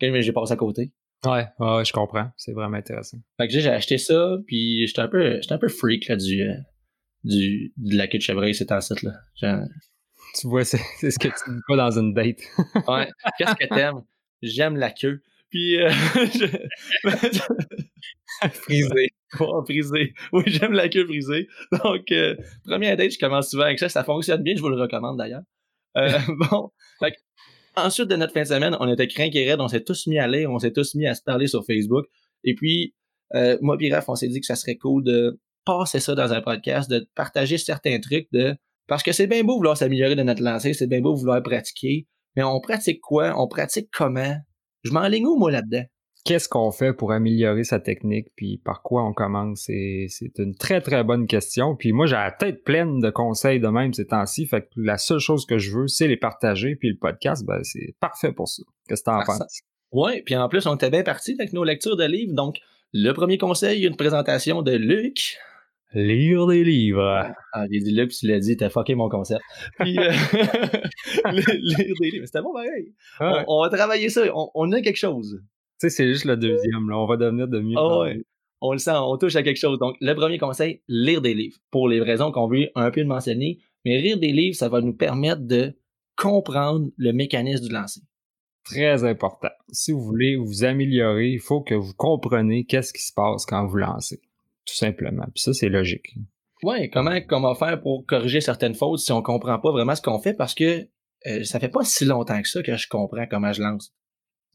que 0.00 0.20
j'ai 0.20 0.32
passé 0.32 0.52
à 0.52 0.56
côté. 0.56 0.92
Ouais, 1.24 1.46
ouais, 1.58 1.84
je 1.84 1.92
comprends. 1.92 2.30
C'est 2.36 2.52
vraiment 2.52 2.76
intéressant. 2.76 3.18
Fait 3.38 3.48
que 3.48 3.52
j'ai 3.52 3.68
acheté 3.68 3.98
ça, 3.98 4.36
puis 4.46 4.86
j'étais 4.86 5.00
un 5.00 5.08
peu, 5.08 5.40
j'étais 5.40 5.54
un 5.54 5.58
peu 5.58 5.68
freak 5.68 6.08
là, 6.08 6.16
du, 6.16 6.46
du, 7.24 7.72
de 7.76 7.96
la 7.96 8.06
queue 8.08 8.18
de 8.18 8.22
chevreuil, 8.22 8.54
c'est 8.54 8.72
en 8.72 8.80
site 8.80 9.02
là. 9.02 9.12
Tu 10.38 10.48
vois, 10.48 10.64
c'est 10.64 10.78
ce 11.10 11.18
que 11.18 11.28
tu 11.28 11.50
dis 11.50 11.60
pas 11.68 11.76
dans 11.76 11.98
une 11.98 12.12
date. 12.12 12.40
ouais. 12.88 13.08
Qu'est-ce 13.38 13.54
que 13.54 13.74
t'aimes? 13.74 14.02
J'aime 14.42 14.76
la 14.76 14.90
queue. 14.90 15.22
Puis, 15.48 15.80
euh, 15.80 15.90
frisé. 18.52 19.13
Frisé. 19.64 20.14
Oui, 20.32 20.42
j'aime 20.46 20.72
la 20.72 20.88
queue 20.88 21.04
frisée. 21.06 21.48
Donc, 21.84 22.10
euh, 22.12 22.36
première 22.64 22.96
date, 22.96 23.12
je 23.12 23.18
commence 23.18 23.50
souvent 23.50 23.64
avec 23.64 23.78
ça. 23.78 23.88
Ça 23.88 24.04
fonctionne 24.04 24.42
bien, 24.42 24.54
je 24.56 24.60
vous 24.60 24.68
le 24.68 24.80
recommande 24.80 25.18
d'ailleurs. 25.18 25.42
Euh, 25.96 26.10
bon, 26.50 26.70
ensuite 27.76 28.08
de 28.08 28.16
notre 28.16 28.32
fin 28.32 28.42
de 28.42 28.46
semaine, 28.46 28.76
on 28.80 28.92
était 28.92 29.08
craqués 29.08 29.54
on 29.58 29.68
s'est 29.68 29.84
tous 29.84 30.06
mis 30.06 30.18
à 30.18 30.26
lire, 30.26 30.50
on 30.50 30.58
s'est 30.58 30.72
tous 30.72 30.94
mis 30.94 31.06
à 31.06 31.14
se 31.14 31.22
parler 31.22 31.46
sur 31.46 31.64
Facebook. 31.64 32.06
Et 32.42 32.54
puis, 32.54 32.94
euh, 33.34 33.58
moi 33.60 33.76
et 33.80 33.92
Raph, 33.92 34.08
on 34.08 34.14
s'est 34.14 34.28
dit 34.28 34.40
que 34.40 34.46
ça 34.46 34.56
serait 34.56 34.76
cool 34.76 35.04
de 35.04 35.40
passer 35.64 36.00
ça 36.00 36.14
dans 36.14 36.32
un 36.32 36.40
podcast, 36.40 36.90
de 36.90 37.08
partager 37.14 37.58
certains 37.58 37.98
trucs 38.00 38.28
de 38.32 38.54
parce 38.86 39.02
que 39.02 39.12
c'est 39.12 39.26
bien 39.26 39.42
beau 39.44 39.56
vouloir 39.56 39.76
s'améliorer 39.76 40.14
de 40.14 40.22
notre 40.22 40.42
lancée, 40.42 40.74
c'est 40.74 40.86
bien 40.86 41.00
beau 41.00 41.14
vouloir 41.14 41.42
pratiquer, 41.42 42.06
mais 42.36 42.42
on 42.42 42.60
pratique 42.60 43.00
quoi? 43.00 43.34
On 43.40 43.48
pratique 43.48 43.88
comment? 43.90 44.36
Je 44.82 44.92
m'enligne 44.92 45.26
où, 45.26 45.38
moi, 45.38 45.50
là-dedans? 45.50 45.84
Qu'est-ce 46.24 46.48
qu'on 46.48 46.72
fait 46.72 46.94
pour 46.94 47.12
améliorer 47.12 47.64
sa 47.64 47.80
technique, 47.80 48.28
puis 48.34 48.56
par 48.56 48.80
quoi 48.80 49.04
on 49.04 49.12
commence? 49.12 49.64
C'est, 49.66 50.08
une 50.38 50.54
très, 50.54 50.80
très 50.80 51.04
bonne 51.04 51.26
question. 51.26 51.76
Puis 51.76 51.92
moi, 51.92 52.06
j'ai 52.06 52.16
la 52.16 52.30
tête 52.30 52.64
pleine 52.64 52.98
de 53.00 53.10
conseils 53.10 53.60
de 53.60 53.68
même 53.68 53.92
ces 53.92 54.06
temps-ci, 54.06 54.46
fait 54.46 54.62
que 54.62 54.68
la 54.76 54.96
seule 54.96 55.18
chose 55.18 55.44
que 55.44 55.58
je 55.58 55.76
veux, 55.76 55.86
c'est 55.86 56.08
les 56.08 56.16
partager, 56.16 56.76
puis 56.76 56.88
le 56.88 56.96
podcast, 56.96 57.44
ben, 57.44 57.62
c'est 57.62 57.94
parfait 58.00 58.32
pour 58.32 58.48
ça. 58.48 58.62
Qu'est-ce 58.88 59.02
que 59.02 59.10
t'en 59.10 59.22
penses? 59.22 59.60
Oui, 59.92 60.22
puis 60.22 60.34
en 60.34 60.48
plus, 60.48 60.66
on 60.66 60.74
était 60.76 60.90
bien 60.90 61.02
parti 61.02 61.36
avec 61.38 61.52
nos 61.52 61.62
lectures 61.62 61.96
de 61.96 62.04
livres. 62.04 62.32
Donc, 62.32 62.56
le 62.94 63.12
premier 63.12 63.36
conseil, 63.36 63.84
une 63.84 63.96
présentation 63.96 64.62
de 64.62 64.72
Luc. 64.72 65.36
Lire 65.92 66.46
des 66.46 66.64
livres. 66.64 67.32
Ah, 67.52 67.66
j'ai 67.70 67.80
dit 67.80 67.94
puis 67.94 68.16
tu 68.16 68.26
l'as 68.26 68.40
dit, 68.40 68.56
t'as 68.56 68.70
fucké 68.70 68.94
mon 68.94 69.08
concept. 69.08 69.42
Puis, 69.78 69.96
euh, 69.98 70.10
lire 71.32 71.94
des 72.00 72.10
livres. 72.10 72.26
C'était 72.26 72.40
bon 72.40 72.52
pareil. 72.52 72.94
On, 73.46 73.62
va 73.62 73.68
travailler 73.68 74.08
ça. 74.08 74.22
On, 74.34 74.72
a 74.72 74.80
quelque 74.80 74.96
chose. 74.96 75.40
Tu 75.80 75.88
sais, 75.88 75.90
c'est 75.90 76.08
juste 76.08 76.24
le 76.24 76.36
deuxième. 76.36 76.88
Là. 76.88 76.98
On 76.98 77.06
va 77.06 77.16
devenir 77.16 77.48
de 77.48 77.60
mieux. 77.60 77.76
Oh, 77.76 78.02
ouais. 78.02 78.22
On 78.60 78.72
le 78.72 78.78
sent, 78.78 78.92
on 78.94 79.16
touche 79.18 79.36
à 79.36 79.42
quelque 79.42 79.58
chose. 79.58 79.78
Donc, 79.78 79.96
le 80.00 80.14
premier 80.14 80.38
conseil, 80.38 80.82
lire 80.88 81.20
des 81.20 81.34
livres. 81.34 81.58
Pour 81.70 81.88
les 81.88 82.00
raisons 82.00 82.32
qu'on 82.32 82.48
veut 82.48 82.70
un 82.74 82.90
peu 82.90 83.04
mentionner. 83.04 83.58
Mais 83.84 84.00
lire 84.00 84.18
des 84.18 84.32
livres, 84.32 84.56
ça 84.56 84.68
va 84.68 84.80
nous 84.80 84.94
permettre 84.94 85.42
de 85.42 85.74
comprendre 86.16 86.88
le 86.96 87.12
mécanisme 87.12 87.66
du 87.66 87.72
lancer. 87.72 88.00
Très 88.64 89.04
important. 89.04 89.50
Si 89.70 89.92
vous 89.92 90.00
voulez 90.00 90.36
vous 90.36 90.64
améliorer, 90.64 91.28
il 91.28 91.40
faut 91.40 91.60
que 91.60 91.74
vous 91.74 91.92
compreniez 91.94 92.64
qu'est-ce 92.64 92.94
qui 92.94 93.02
se 93.02 93.12
passe 93.12 93.44
quand 93.44 93.66
vous 93.66 93.76
lancez 93.76 94.22
tout 94.64 94.74
simplement. 94.74 95.24
Puis 95.34 95.42
ça, 95.42 95.52
c'est 95.52 95.68
logique. 95.68 96.14
Oui, 96.62 96.90
comment, 96.90 97.20
comment 97.28 97.54
faire 97.54 97.80
pour 97.80 98.06
corriger 98.06 98.40
certaines 98.40 98.74
fautes 98.74 99.00
si 99.00 99.12
on 99.12 99.22
comprend 99.22 99.58
pas 99.58 99.70
vraiment 99.70 99.94
ce 99.94 100.02
qu'on 100.02 100.18
fait 100.18 100.34
parce 100.34 100.54
que 100.54 100.86
euh, 101.26 101.44
ça 101.44 101.60
fait 101.60 101.68
pas 101.68 101.84
si 101.84 102.04
longtemps 102.04 102.40
que 102.40 102.48
ça 102.48 102.62
que 102.62 102.76
je 102.76 102.88
comprends 102.88 103.26
comment 103.26 103.52
je 103.52 103.62
lance. 103.62 103.94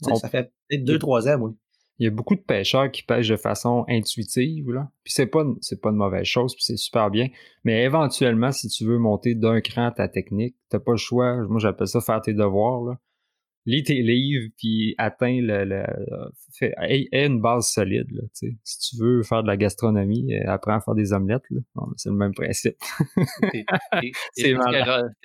Ça 0.01 0.29
fait 0.29 0.51
peut-être 0.69 0.83
deux, 0.83 0.99
trois 0.99 1.27
ans, 1.27 1.39
oui. 1.39 1.51
Il 1.97 2.05
y 2.05 2.07
a 2.07 2.11
beaucoup 2.11 2.35
de 2.35 2.41
pêcheurs 2.41 2.89
qui 2.89 3.03
pêchent 3.03 3.27
de 3.27 3.35
façon 3.35 3.83
intuitive, 3.89 4.71
là. 4.71 4.89
Puis 5.03 5.11
c'est 5.11 5.25
pas, 5.27 5.43
c'est 5.59 5.81
pas 5.81 5.89
une 5.89 5.97
mauvaise 5.97 6.25
chose, 6.25 6.55
puis 6.55 6.63
c'est 6.63 6.77
super 6.77 7.11
bien. 7.11 7.27
Mais 7.65 7.83
éventuellement, 7.83 8.53
si 8.53 8.69
tu 8.69 8.85
veux 8.85 8.97
monter 8.97 9.35
d'un 9.35 9.59
cran 9.59 9.91
ta 9.91 10.07
technique, 10.07 10.55
t'as 10.69 10.79
pas 10.79 10.91
le 10.91 10.97
choix. 10.97 11.35
Moi, 11.47 11.59
j'appelle 11.59 11.87
ça 11.87 11.99
faire 11.99 12.21
tes 12.21 12.33
devoirs, 12.33 12.83
là 12.83 12.97
lis 13.65 13.83
tes 13.83 14.01
livres 14.01 14.47
puis 14.57 14.95
atteins 14.97 15.41
le, 15.41 15.65
le 15.65 15.83
fait, 16.57 16.73
une 17.11 17.41
base 17.41 17.67
solide 17.67 18.07
là, 18.11 18.21
si 18.33 18.79
tu 18.79 19.01
veux 19.01 19.23
faire 19.23 19.43
de 19.43 19.47
la 19.47 19.57
gastronomie 19.57 20.33
euh, 20.33 20.49
apprends 20.51 20.77
à 20.77 20.81
faire 20.81 20.95
des 20.95 21.13
omelettes 21.13 21.43
c'est 21.97 22.09
le 22.09 22.15
même 22.15 22.33
principe. 22.33 22.75
C'est 24.33 24.55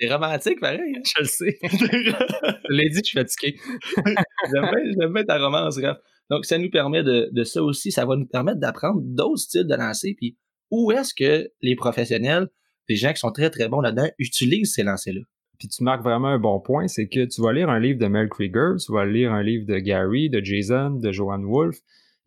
romantique 0.09 0.59
pareil 0.59 0.95
hein? 0.95 1.01
je 1.03 1.21
le 1.21 1.27
sais. 1.27 1.57
Je 1.63 2.73
l'ai 2.73 2.89
dit 2.89 2.99
je 2.99 3.03
suis 3.03 3.19
fatigué. 3.19 3.57
J'aime 4.53 5.13
bien, 5.13 5.23
ta 5.23 5.37
romance 5.37 5.79
Raph. 5.79 5.97
donc 6.29 6.45
ça 6.45 6.57
nous 6.57 6.69
permet 6.69 7.03
de, 7.03 7.29
de 7.31 7.43
ça 7.43 7.63
aussi. 7.63 7.91
Ça 7.91 8.05
va 8.05 8.15
nous 8.15 8.27
permettre 8.27 8.59
d'apprendre 8.59 9.01
d'autres 9.03 9.41
styles 9.41 9.67
de 9.67 9.75
lancer 9.75 10.15
puis 10.17 10.37
où 10.71 10.91
est-ce 10.91 11.13
que 11.13 11.49
les 11.61 11.75
professionnels 11.75 12.47
les 12.87 12.95
gens 12.95 13.13
qui 13.13 13.19
sont 13.19 13.31
très 13.31 13.49
très 13.49 13.67
bons 13.69 13.81
là-dedans 13.81 14.09
utilisent 14.19 14.73
ces 14.73 14.83
lancers 14.83 15.13
là 15.13 15.21
puis 15.57 15.67
tu 15.67 15.83
marques 15.83 16.03
vraiment 16.03 16.29
un 16.29 16.39
bon 16.39 16.59
point, 16.59 16.87
c'est 16.87 17.07
que 17.07 17.25
tu 17.25 17.41
vas 17.41 17.53
lire 17.53 17.69
un 17.69 17.79
livre 17.79 17.99
de 17.99 18.07
Mel 18.07 18.29
Krieger, 18.29 18.75
tu 18.83 18.91
vas 18.91 19.05
lire 19.05 19.31
un 19.31 19.43
livre 19.43 19.65
de 19.65 19.77
Gary, 19.77 20.29
de 20.29 20.43
Jason, 20.43 20.91
de 20.91 21.11
Johan 21.11 21.41
Wolf. 21.43 21.77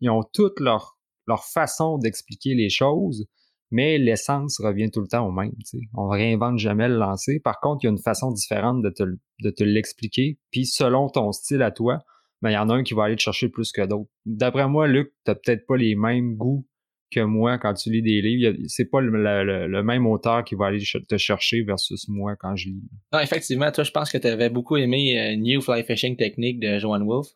Ils 0.01 0.09
ont 0.09 0.23
toutes 0.33 0.59
leur, 0.59 0.97
leur 1.27 1.43
façon 1.45 1.97
d'expliquer 1.97 2.55
les 2.55 2.69
choses, 2.69 3.27
mais 3.71 3.97
l'essence 3.97 4.59
revient 4.59 4.89
tout 4.89 5.01
le 5.01 5.07
temps 5.07 5.27
au 5.27 5.31
même. 5.31 5.53
sais. 5.63 5.79
On 5.93 6.07
réinvente 6.07 6.57
jamais 6.57 6.87
le 6.87 6.97
lancer. 6.97 7.39
Par 7.39 7.59
contre, 7.59 7.83
il 7.83 7.87
y 7.87 7.89
a 7.89 7.91
une 7.91 7.99
façon 7.99 8.31
différente 8.31 8.81
de 8.81 8.89
te, 8.89 9.03
de 9.03 9.49
te 9.49 9.63
l'expliquer. 9.63 10.39
Puis 10.51 10.65
selon 10.65 11.09
ton 11.09 11.31
style 11.31 11.61
à 11.61 11.71
toi, 11.71 11.99
ben, 12.41 12.51
il 12.51 12.53
y 12.53 12.57
en 12.57 12.69
a 12.69 12.73
un 12.73 12.83
qui 12.83 12.93
va 12.93 13.03
aller 13.03 13.15
te 13.15 13.21
chercher 13.21 13.49
plus 13.49 13.71
que 13.71 13.85
d'autres. 13.85 14.09
D'après 14.25 14.67
moi, 14.67 14.87
Luc, 14.87 15.11
tu 15.25 15.33
peut-être 15.33 15.65
pas 15.67 15.77
les 15.77 15.95
mêmes 15.95 16.35
goûts 16.35 16.65
que 17.11 17.21
moi 17.21 17.57
quand 17.57 17.73
tu 17.73 17.91
lis 17.91 18.01
des 18.01 18.21
livres. 18.21 18.55
C'est 18.67 18.85
pas 18.85 19.01
le, 19.01 19.83
même 19.83 20.05
auteur 20.07 20.43
qui 20.43 20.55
va 20.55 20.67
aller 20.67 20.83
te 21.07 21.17
chercher 21.17 21.63
versus 21.63 22.07
moi 22.07 22.35
quand 22.35 22.55
je 22.55 22.69
lis. 22.69 22.83
Non, 23.11 23.19
effectivement, 23.19 23.71
toi, 23.71 23.83
je 23.83 23.91
pense 23.91 24.11
que 24.11 24.17
tu 24.17 24.27
avais 24.27 24.49
beaucoup 24.49 24.77
aimé 24.77 25.19
euh, 25.19 25.35
New 25.35 25.61
Fly 25.61 25.83
Fishing 25.83 26.15
Technique 26.15 26.59
de 26.59 26.77
Joan 26.79 27.05
Wolf. 27.05 27.27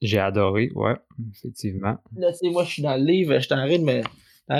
J'ai 0.00 0.18
adoré, 0.18 0.70
ouais, 0.74 0.96
effectivement. 1.30 1.96
Là, 2.16 2.32
tu 2.32 2.50
moi, 2.50 2.64
je 2.64 2.70
suis 2.72 2.82
dans 2.82 2.96
le 2.96 3.04
livre, 3.04 3.34
je 3.34 3.44
suis 3.44 3.54
en 3.54 3.56
train 3.56 3.68
de 3.68 4.02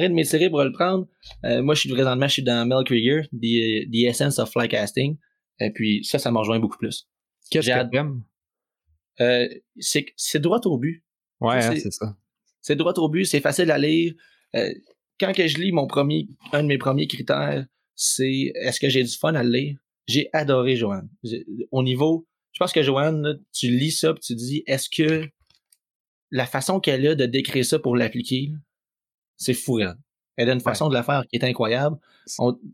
de 0.01 0.14
m'étirer 0.14 0.48
pour 0.48 0.62
le 0.62 0.72
prendre. 0.72 1.07
Euh, 1.44 1.62
moi, 1.62 1.75
je 1.75 1.81
suis 1.81 1.90
présentement, 1.90 2.29
je 2.29 2.33
suis 2.33 2.42
dans 2.44 2.66
Mel 2.66 2.85
Krieger, 2.85 3.22
The, 3.33 3.90
The 3.90 4.07
Essence 4.07 4.38
of 4.38 4.51
Fly 4.51 4.68
Casting. 4.68 5.18
Et 5.59 5.70
puis, 5.72 6.05
ça, 6.05 6.18
ça 6.18 6.31
me 6.31 6.38
rejoint 6.38 6.61
beaucoup 6.61 6.79
plus. 6.79 7.09
Qu'est-ce 7.51 7.68
que 7.68 7.90
t'aimes? 7.90 8.22
Euh, 9.20 9.48
c'est 9.77 10.38
droit 10.38 10.61
au 10.64 10.79
but. 10.79 11.05
Ouais, 11.40 11.57
hein, 11.57 11.75
c'est 11.77 11.90
ça. 11.90 12.16
C'est 12.61 12.77
droit 12.77 12.94
au 12.96 13.09
but, 13.09 13.25
c'est 13.25 13.40
facile 13.40 13.70
à 13.70 13.79
lire. 13.79 14.14
Euh, 14.56 14.72
quand 15.18 15.32
que 15.32 15.46
je 15.46 15.58
lis 15.58 15.72
mon 15.72 15.86
premier, 15.86 16.28
un 16.52 16.62
de 16.62 16.68
mes 16.68 16.78
premiers 16.78 17.06
critères, 17.06 17.64
c'est 17.94 18.52
est-ce 18.54 18.80
que 18.80 18.88
j'ai 18.88 19.02
du 19.02 19.16
fun 19.16 19.34
à 19.34 19.42
le 19.42 19.50
lire? 19.50 19.78
J'ai 20.06 20.28
adoré 20.32 20.76
Joanne. 20.76 21.08
Au 21.70 21.82
niveau, 21.82 22.26
je 22.52 22.58
pense 22.58 22.72
que 22.72 22.82
Joanne, 22.82 23.40
tu 23.52 23.68
lis 23.68 23.92
ça 23.92 24.10
et 24.10 24.20
tu 24.20 24.34
dis 24.34 24.64
est-ce 24.66 24.88
que 24.90 25.28
la 26.30 26.46
façon 26.46 26.80
qu'elle 26.80 27.06
a 27.06 27.14
de 27.14 27.26
décrire 27.26 27.64
ça 27.64 27.78
pour 27.78 27.96
l'appliquer, 27.96 28.50
c'est 29.36 29.54
fou. 29.54 29.80
Elle 30.36 30.50
a 30.50 30.52
une 30.52 30.60
façon 30.60 30.88
de 30.88 30.94
la 30.94 31.02
faire 31.02 31.24
qui 31.28 31.36
est 31.36 31.44
incroyable. 31.44 31.96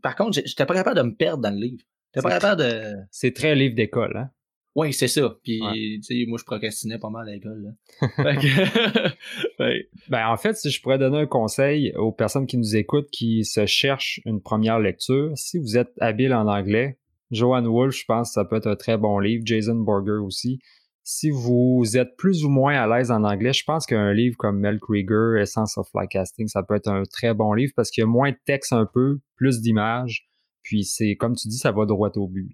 par 0.01 0.15
contre, 0.15 0.41
j'étais 0.45 0.65
pas 0.65 0.73
capable 0.73 0.97
de 0.97 1.03
me 1.03 1.15
perdre 1.15 1.43
dans 1.43 1.51
le 1.51 1.59
livre. 1.59 1.83
J'étais 2.13 2.23
pas 2.23 2.39
capable 2.39 2.61
de. 2.63 2.95
C'est 3.11 3.33
très 3.33 3.55
livre 3.55 3.75
d'école, 3.75 4.17
hein? 4.17 4.31
Oui, 4.75 4.93
c'est 4.93 5.07
ça. 5.07 5.35
Puis, 5.43 5.59
tu 5.59 6.03
sais, 6.03 6.25
moi, 6.27 6.37
je 6.39 6.45
procrastinais 6.45 6.99
pas 6.99 7.09
mal 7.09 7.27
à 7.27 7.33
l'école. 7.33 7.75
ben, 10.09 10.27
en 10.27 10.37
fait, 10.37 10.55
si 10.55 10.69
je 10.69 10.81
pourrais 10.81 10.99
donner 10.99 11.19
un 11.19 11.25
conseil 11.25 11.91
aux 11.95 12.11
personnes 12.11 12.45
qui 12.45 12.57
nous 12.57 12.75
écoutent, 12.75 13.09
qui 13.09 13.43
se 13.45 13.65
cherchent 13.65 14.21
une 14.25 14.41
première 14.41 14.79
lecture, 14.79 15.31
si 15.35 15.57
vous 15.57 15.77
êtes 15.77 15.91
habile 15.99 16.33
en 16.33 16.47
anglais, 16.47 16.97
Joanne 17.31 17.67
Wolf, 17.67 17.95
je 17.95 18.05
pense 18.07 18.29
que 18.29 18.33
ça 18.33 18.45
peut 18.45 18.57
être 18.57 18.67
un 18.67 18.75
très 18.75 18.97
bon 18.97 19.19
livre. 19.19 19.43
Jason 19.45 19.75
Borger 19.75 20.23
aussi. 20.23 20.59
Si 21.03 21.31
vous 21.31 21.97
êtes 21.97 22.15
plus 22.17 22.45
ou 22.45 22.49
moins 22.49 22.75
à 22.75 22.85
l'aise 22.87 23.09
en 23.09 23.23
anglais, 23.23 23.53
je 23.53 23.63
pense 23.63 23.87
qu'un 23.87 24.13
livre 24.13 24.37
comme 24.37 24.59
Mel 24.59 24.79
Krieger, 24.79 25.41
Essence 25.41 25.77
of 25.77 25.89
Flycasting, 25.89 26.47
ça 26.47 26.61
peut 26.61 26.75
être 26.75 26.87
un 26.87 27.03
très 27.03 27.33
bon 27.33 27.53
livre 27.53 27.73
parce 27.75 27.89
qu'il 27.89 28.03
y 28.03 28.03
a 28.03 28.07
moins 28.07 28.31
de 28.31 28.37
texte 28.45 28.73
un 28.73 28.85
peu, 28.85 29.19
plus 29.35 29.61
d'images. 29.61 30.29
Puis 30.61 30.83
c'est, 30.83 31.15
comme 31.15 31.35
tu 31.35 31.47
dis, 31.47 31.57
ça 31.57 31.71
va 31.71 31.85
droit 31.85 32.11
au 32.15 32.27
but. 32.27 32.51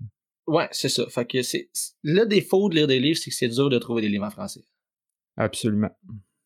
Ouais, 0.48 0.68
c'est 0.72 0.90
ça. 0.90 1.06
Fait 1.10 1.26
que 1.26 1.42
c'est 1.42 1.70
le 2.04 2.26
défaut 2.26 2.70
de 2.70 2.76
lire 2.76 2.88
des 2.88 3.00
livres, 3.00 3.18
c'est 3.18 3.30
que 3.30 3.36
c'est 3.36 3.48
dur 3.48 3.70
de 3.70 3.78
trouver 3.78 4.02
des 4.02 4.10
livres 4.10 4.26
en 4.26 4.30
français. 4.30 4.62
Absolument. 5.38 5.90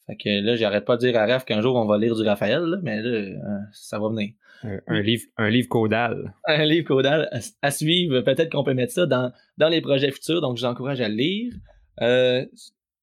Fait 0.08 0.16
que 0.16 0.44
là, 0.44 0.56
j'arrête 0.56 0.86
pas 0.86 0.96
de 0.96 1.02
dire 1.02 1.16
à 1.18 1.26
Raph 1.26 1.46
qu'un 1.46 1.62
jour 1.62 1.76
on 1.76 1.86
va 1.86 1.98
lire 1.98 2.16
du 2.16 2.24
Raphaël, 2.24 2.80
mais 2.82 3.02
là, 3.02 3.10
euh, 3.10 3.38
ça 3.74 4.00
va 4.00 4.10
venir. 4.10 4.34
Un, 4.64 5.02
livre, 5.02 5.24
un 5.38 5.50
livre 5.50 5.70
caudal. 5.70 6.34
Un 6.46 6.66
livre 6.66 6.88
caudal 6.88 7.30
à, 7.62 7.72
suivre. 7.72 8.22
Peut-être 8.22 8.52
qu'on 8.52 8.64
peut 8.64 8.74
mettre 8.74 8.92
ça 8.92 9.06
dans, 9.06 9.32
dans 9.58 9.70
les 9.70 9.82
projets 9.82 10.12
futurs, 10.12 10.42
donc 10.42 10.58
je 10.58 10.66
vous 10.66 10.68
encourage 10.68 11.00
à 11.00 11.08
le 11.08 11.16
lire. 11.16 11.54
Euh, 12.02 12.46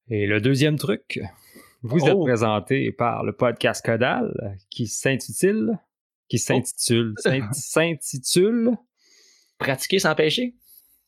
Et 0.09 0.27
le 0.27 0.41
deuxième 0.41 0.77
truc, 0.77 1.21
vous 1.83 2.05
êtes 2.07 2.15
oh! 2.15 2.25
présenté 2.25 2.93
par 2.93 3.25
le 3.25 3.33
podcast 3.33 3.85
Caudal 3.85 4.57
qui 4.71 4.87
s'intitule 4.87 5.79
qui 6.29 6.37
oh! 6.37 6.45
s'intitule 6.45 7.15
s'intitule 7.53 8.73
Pratiquer 9.59 9.99
sans 9.99 10.15
péché. 10.15 10.55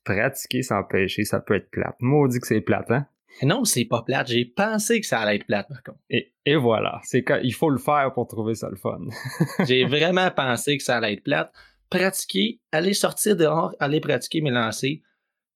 Pratiquer 0.08 0.62
sans 0.62 0.82
péché, 0.84 1.24
ça 1.24 1.38
peut 1.38 1.54
être 1.54 1.70
plate. 1.70 1.96
Moi, 2.00 2.28
dit 2.28 2.40
que 2.40 2.46
c'est 2.46 2.62
plate, 2.62 2.90
hein? 2.90 3.06
Non, 3.42 3.64
c'est 3.64 3.84
pas 3.84 4.02
plate. 4.02 4.28
J'ai 4.28 4.46
pensé 4.46 5.02
que 5.02 5.06
ça 5.06 5.20
allait 5.20 5.36
être 5.36 5.46
plate, 5.46 5.68
par 5.68 5.82
contre. 5.82 5.98
Et, 6.08 6.32
et 6.46 6.56
voilà. 6.56 6.98
C'est 7.04 7.22
il 7.42 7.52
faut 7.52 7.68
le 7.68 7.76
faire 7.76 8.10
pour 8.14 8.26
trouver 8.26 8.54
ça 8.54 8.70
le 8.70 8.76
fun. 8.76 9.00
J'ai 9.66 9.84
vraiment 9.84 10.30
pensé 10.30 10.78
que 10.78 10.82
ça 10.82 10.96
allait 10.96 11.12
être 11.12 11.24
plate. 11.24 11.52
Pratiquer, 11.90 12.58
aller 12.72 12.94
sortir 12.94 13.36
dehors, 13.36 13.74
aller 13.80 14.00
pratiquer 14.00 14.40
mes 14.40 14.50
lancers, 14.50 14.96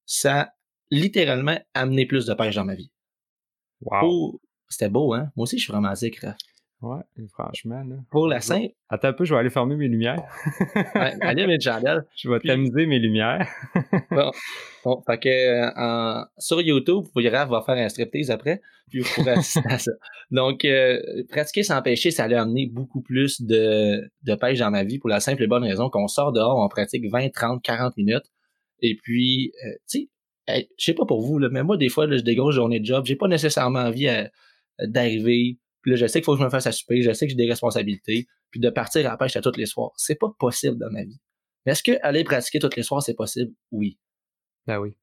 ça 0.05 0.39
a 0.39 0.53
littéralement 0.91 1.57
amené 1.73 2.05
plus 2.05 2.27
de 2.27 2.35
pêche 2.35 2.55
dans 2.55 2.65
ma 2.65 2.75
vie. 2.75 2.91
Wow. 3.81 4.39
C'était 4.69 4.89
beau, 4.89 5.15
hein? 5.15 5.31
Moi 5.35 5.43
aussi, 5.45 5.57
je 5.57 5.63
suis 5.63 5.73
romantique, 5.73 6.23
Ouais, 6.83 6.99
franchement. 7.29 7.81
Là. 7.81 7.95
Pour 8.11 8.27
la 8.27 8.41
simple. 8.41 8.73
Attends 8.89 9.07
un 9.07 9.13
peu, 9.13 9.23
je 9.23 9.33
vais 9.33 9.39
aller 9.39 9.49
fermer 9.49 9.77
mes 9.77 9.87
lumières. 9.87 10.21
ouais, 10.75 11.13
allez, 11.21 11.47
mes 11.47 11.57
chandelles. 11.57 12.05
Je 12.13 12.29
vais 12.29 12.41
t'amuser 12.41 12.85
mes 12.85 12.99
lumières. 12.99 13.47
bon. 14.11 14.31
bon, 14.83 15.01
fait 15.07 15.17
que 15.17 15.29
euh, 15.29 16.25
sur 16.37 16.61
YouTube, 16.61 17.05
vous 17.05 17.21
verrez, 17.21 17.49
va 17.49 17.61
faire 17.61 17.75
un 17.75 17.87
striptease 17.87 18.31
après, 18.31 18.61
puis 18.89 18.99
vous 18.99 19.09
pourrez 19.15 19.31
assister 19.31 19.61
à 19.69 19.79
ça. 19.79 19.93
Donc, 20.31 20.65
euh, 20.65 20.99
pratiquer 21.29 21.63
sans 21.63 21.81
pêcher, 21.81 22.11
ça 22.11 22.25
allait 22.25 22.35
amener 22.35 22.67
beaucoup 22.67 23.01
plus 23.01 23.41
de, 23.41 24.01
de 24.23 24.35
pêche 24.35 24.59
dans 24.59 24.71
ma 24.71 24.83
vie 24.83 24.99
pour 24.99 25.09
la 25.09 25.21
simple 25.21 25.41
et 25.41 25.47
bonne 25.47 25.63
raison 25.63 25.89
qu'on 25.89 26.09
sort 26.09 26.33
dehors, 26.33 26.57
on 26.57 26.67
pratique 26.67 27.09
20, 27.09 27.29
30, 27.29 27.63
40 27.63 27.95
minutes. 27.95 28.29
Et 28.81 28.97
puis, 29.01 29.53
euh, 29.65 29.69
tu 29.89 30.09
sais, 30.49 30.67
je 30.77 30.83
sais 30.83 30.93
pas 30.93 31.05
pour 31.05 31.21
vous, 31.21 31.39
là, 31.39 31.47
mais 31.49 31.63
moi, 31.63 31.77
des 31.77 31.87
fois, 31.87 32.07
là, 32.07 32.17
j'ai 32.17 32.23
des 32.23 32.35
grosses 32.35 32.55
journées 32.55 32.81
de 32.81 32.85
job. 32.85 33.05
J'ai 33.05 33.15
pas 33.15 33.29
nécessairement 33.29 33.79
envie 33.79 34.09
d'arriver 34.79 35.59
puis 35.83 35.91
là, 35.91 35.97
je 35.97 36.07
sais 36.07 36.19
qu'il 36.19 36.25
faut 36.25 36.33
que 36.33 36.39
je 36.39 36.45
me 36.45 36.49
fasse 36.49 36.65
à 36.65 36.71
souper, 36.71 37.01
je 37.01 37.11
sais 37.11 37.27
que 37.27 37.31
j'ai 37.31 37.37
des 37.37 37.47
responsabilités, 37.47 38.25
puis 38.49 38.59
de 38.59 38.69
partir 38.69 39.05
à 39.05 39.11
la 39.11 39.17
pêche 39.17 39.35
à 39.35 39.41
tous 39.41 39.55
les 39.57 39.65
soirs. 39.65 39.91
C'est 39.97 40.15
pas 40.15 40.33
possible 40.39 40.77
dans 40.79 40.89
ma 40.89 41.03
vie. 41.03 41.19
Mais 41.65 41.73
est-ce 41.73 41.83
que 41.83 41.91
aller 42.01 42.23
pratiquer 42.23 42.59
tous 42.59 42.75
les 42.75 42.83
soirs, 42.83 43.03
c'est 43.03 43.13
possible? 43.13 43.51
Oui. 43.71 43.99
Ben 44.65 44.79
oui. 44.79 44.95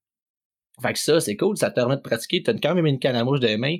Fait 0.83 0.95
que 0.95 0.99
ça, 0.99 1.21
c'est 1.21 1.37
cool, 1.37 1.57
ça 1.57 1.71
te 1.71 1.75
permet 1.75 1.97
de 1.97 2.01
pratiquer. 2.01 2.43
Tu 2.43 2.51
as 2.51 2.55
quand 2.55 2.75
même 2.75 2.87
une 2.87 2.99
canne 2.99 3.14
à 3.14 3.25
mouche 3.25 3.40
des 3.40 3.59
mains, 3.59 3.77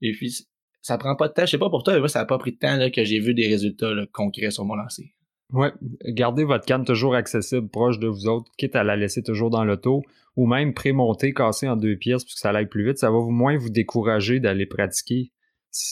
et 0.00 0.12
puis 0.12 0.46
ça 0.80 0.96
prend 0.96 1.16
pas 1.16 1.28
de 1.28 1.32
temps. 1.32 1.44
Je 1.44 1.50
sais 1.50 1.58
pas 1.58 1.70
pour 1.70 1.82
toi, 1.82 1.94
mais 1.94 1.98
moi, 1.98 2.08
ça 2.08 2.20
a 2.20 2.24
pas 2.24 2.38
pris 2.38 2.52
de 2.52 2.58
temps 2.58 2.76
là, 2.76 2.90
que 2.90 3.04
j'ai 3.04 3.18
vu 3.18 3.34
des 3.34 3.48
résultats 3.48 3.92
concrets 4.12 4.50
sur 4.50 4.64
mon 4.64 4.76
lancer. 4.76 5.12
Ouais, 5.52 5.72
gardez 6.06 6.44
votre 6.44 6.64
canne 6.64 6.84
toujours 6.84 7.14
accessible, 7.14 7.68
proche 7.68 7.98
de 7.98 8.08
vous 8.08 8.28
autres, 8.28 8.50
quitte 8.56 8.76
à 8.76 8.84
la 8.84 8.96
laisser 8.96 9.22
toujours 9.22 9.50
dans 9.50 9.64
l'auto, 9.64 10.02
ou 10.36 10.46
même 10.46 10.72
pré-monter, 10.74 11.34
casser 11.34 11.68
en 11.68 11.76
deux 11.76 11.96
pièces, 11.96 12.24
puisque 12.24 12.38
ça 12.38 12.50
aille 12.50 12.68
plus 12.68 12.84
vite. 12.84 12.98
Ça 12.98 13.10
va 13.10 13.18
moins 13.20 13.56
vous 13.56 13.70
décourager 13.70 14.40
d'aller 14.40 14.66
pratiquer 14.66 15.32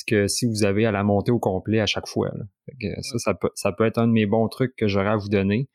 que 0.06 0.26
si 0.28 0.46
vous 0.46 0.64
avez 0.64 0.86
à 0.86 0.92
la 0.92 1.02
monter 1.02 1.32
au 1.32 1.38
complet 1.38 1.80
à 1.80 1.86
chaque 1.86 2.06
fois. 2.06 2.32
ça, 3.00 3.18
ça 3.18 3.34
peut, 3.34 3.50
ça 3.54 3.72
peut 3.72 3.84
être 3.84 3.98
un 3.98 4.06
de 4.06 4.12
mes 4.12 4.26
bons 4.26 4.48
trucs 4.48 4.74
que 4.76 4.86
j'aurais 4.86 5.10
à 5.10 5.16
vous 5.16 5.28
donner. 5.28 5.68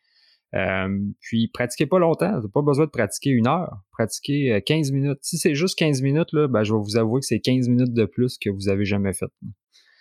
Euh, 0.56 1.00
puis 1.20 1.50
pratiquez 1.50 1.86
pas 1.86 2.00
longtemps, 2.00 2.30
vous 2.30 2.36
n'avez 2.36 2.52
pas 2.54 2.62
besoin 2.62 2.86
de 2.86 2.92
pratiquer 2.92 3.32
une 3.32 3.48
heure, 3.48 3.82
pratiquez 3.92 4.62
15 4.66 4.90
euh, 4.90 4.94
minutes. 4.94 5.20
Si 5.22 5.38
c'est 5.38 5.56
juste 5.56 5.78
15 5.78 6.02
minutes, 6.02 6.32
là, 6.32 6.48
ben, 6.48 6.64
je 6.64 6.74
vais 6.74 6.80
vous 6.80 6.98
avouer 6.98 7.20
que 7.20 7.26
c'est 7.26 7.40
15 7.40 7.68
minutes 7.68 7.94
de 7.94 8.06
plus 8.06 8.38
que 8.38 8.50
vous 8.50 8.70
avez 8.70 8.86
jamais 8.86 9.14
fait. 9.14 9.30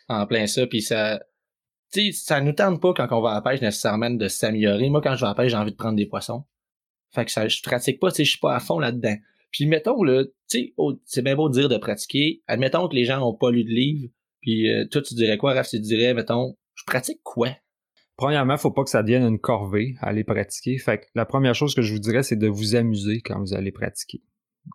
En 0.08 0.26
plein 0.26 0.46
ça, 0.46 0.66
puis 0.66 0.82
ça. 0.82 1.20
sais, 1.88 2.12
ça 2.12 2.40
nous 2.40 2.52
tente 2.52 2.80
pas 2.80 2.94
quand 2.94 3.08
on 3.10 3.20
va 3.20 3.30
à 3.30 3.34
la 3.34 3.42
pêche 3.42 3.60
nécessairement 3.60 4.10
de 4.10 4.28
s'améliorer. 4.28 4.88
Moi, 4.88 5.00
quand 5.02 5.16
je 5.16 5.20
vais 5.22 5.26
à 5.26 5.30
la 5.30 5.34
pêche, 5.34 5.50
j'ai 5.50 5.56
envie 5.56 5.72
de 5.72 5.76
prendre 5.76 5.96
des 5.96 6.06
poissons. 6.06 6.44
Fait 7.12 7.24
que 7.24 7.32
ça, 7.32 7.48
je 7.48 7.60
pratique 7.62 7.98
pas, 7.98 8.10
je 8.16 8.22
suis 8.22 8.38
pas 8.38 8.54
à 8.54 8.60
fond 8.60 8.78
là-dedans. 8.78 9.16
Puis 9.56 9.64
mettons, 9.64 10.02
là, 10.02 10.22
tu 10.50 10.58
sais, 10.58 10.74
c'est 11.06 11.22
bien 11.22 11.34
beau 11.34 11.48
de 11.48 11.54
dire 11.54 11.70
de 11.70 11.78
pratiquer. 11.78 12.42
Admettons 12.46 12.88
que 12.88 12.94
les 12.94 13.04
gens 13.04 13.20
n'ont 13.20 13.34
pas 13.34 13.50
lu 13.50 13.64
de 13.64 13.70
livre. 13.70 14.10
Puis 14.42 14.70
euh, 14.70 14.84
toi, 14.90 15.00
tu 15.00 15.14
dirais 15.14 15.38
quoi, 15.38 15.54
Raph? 15.54 15.70
Tu 15.70 15.80
dirais, 15.80 16.12
mettons, 16.12 16.58
je 16.74 16.84
pratique 16.86 17.20
quoi? 17.22 17.48
Premièrement, 18.18 18.58
faut 18.58 18.70
pas 18.70 18.84
que 18.84 18.90
ça 18.90 19.02
devienne 19.02 19.22
une 19.22 19.38
corvée 19.38 19.94
à 20.00 20.08
aller 20.08 20.24
pratiquer. 20.24 20.76
Fait 20.76 20.98
que 20.98 21.06
la 21.14 21.24
première 21.24 21.54
chose 21.54 21.74
que 21.74 21.80
je 21.80 21.90
vous 21.94 21.98
dirais, 21.98 22.22
c'est 22.22 22.36
de 22.36 22.48
vous 22.48 22.76
amuser 22.76 23.22
quand 23.22 23.40
vous 23.40 23.54
allez 23.54 23.72
pratiquer. 23.72 24.20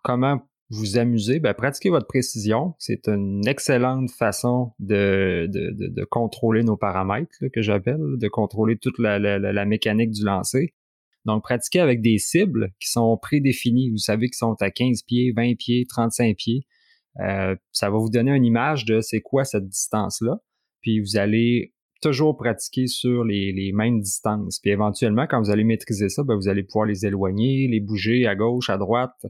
Comment 0.02 0.40
vous 0.70 0.98
amuser? 0.98 1.38
Ben, 1.38 1.54
pratiquer 1.54 1.90
votre 1.90 2.08
précision. 2.08 2.74
C'est 2.80 3.06
une 3.06 3.46
excellente 3.46 4.10
façon 4.10 4.72
de, 4.80 5.46
de, 5.48 5.70
de, 5.70 6.04
contrôler 6.04 6.64
nos 6.64 6.76
paramètres, 6.76 7.38
que 7.52 7.62
j'appelle, 7.62 8.00
de 8.16 8.28
contrôler 8.28 8.78
toute 8.78 8.98
la, 8.98 9.20
la, 9.20 9.38
la 9.38 9.64
mécanique 9.64 10.10
du 10.10 10.24
lancer. 10.24 10.74
Donc, 11.24 11.42
pratiquer 11.42 11.80
avec 11.80 12.00
des 12.00 12.18
cibles 12.18 12.72
qui 12.80 12.90
sont 12.90 13.16
prédéfinies. 13.16 13.90
Vous 13.90 13.98
savez 13.98 14.26
qu'ils 14.26 14.36
sont 14.36 14.56
à 14.60 14.70
15 14.70 15.02
pieds, 15.02 15.32
20 15.36 15.54
pieds, 15.56 15.86
35 15.88 16.36
pieds. 16.36 16.66
Euh, 17.20 17.54
ça 17.72 17.90
va 17.90 17.98
vous 17.98 18.10
donner 18.10 18.32
une 18.32 18.44
image 18.44 18.84
de 18.84 19.00
c'est 19.00 19.20
quoi 19.20 19.44
cette 19.44 19.68
distance-là. 19.68 20.38
Puis 20.80 21.00
vous 21.00 21.16
allez 21.16 21.74
toujours 22.00 22.36
pratiquer 22.36 22.88
sur 22.88 23.24
les, 23.24 23.70
mêmes 23.72 24.00
distances. 24.00 24.58
Puis 24.58 24.70
éventuellement, 24.70 25.26
quand 25.28 25.40
vous 25.40 25.50
allez 25.50 25.64
maîtriser 25.64 26.08
ça, 26.08 26.24
ben, 26.24 26.34
vous 26.34 26.48
allez 26.48 26.64
pouvoir 26.64 26.86
les 26.86 27.06
éloigner, 27.06 27.68
les 27.68 27.80
bouger 27.80 28.26
à 28.26 28.34
gauche, 28.34 28.68
à 28.70 28.76
droite. 28.78 29.26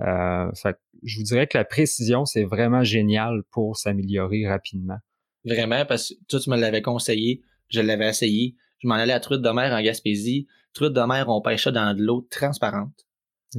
Euh, 0.00 0.50
fait, 0.54 0.76
je 1.02 1.18
vous 1.18 1.24
dirais 1.24 1.46
que 1.46 1.58
la 1.58 1.64
précision, 1.64 2.24
c'est 2.24 2.44
vraiment 2.44 2.82
génial 2.82 3.42
pour 3.50 3.76
s'améliorer 3.76 4.48
rapidement. 4.48 4.96
Vraiment, 5.44 5.84
parce 5.84 6.08
que 6.08 6.14
toi, 6.28 6.40
tu 6.40 6.50
me 6.50 6.56
l'avais 6.56 6.82
conseillé, 6.82 7.42
je 7.68 7.82
l'avais 7.82 8.08
essayé. 8.08 8.56
Je 8.78 8.88
m'en 8.88 8.94
allais 8.94 9.12
à 9.12 9.20
Truite 9.20 9.42
de 9.42 9.50
mer 9.50 9.72
en 9.72 9.82
Gaspésie 9.82 10.46
truite 10.74 10.92
de 10.92 11.00
mer, 11.00 11.28
on 11.28 11.40
pêche 11.40 11.64
ça 11.64 11.70
dans 11.70 11.96
de 11.96 12.02
l'eau 12.02 12.26
transparente. 12.30 13.06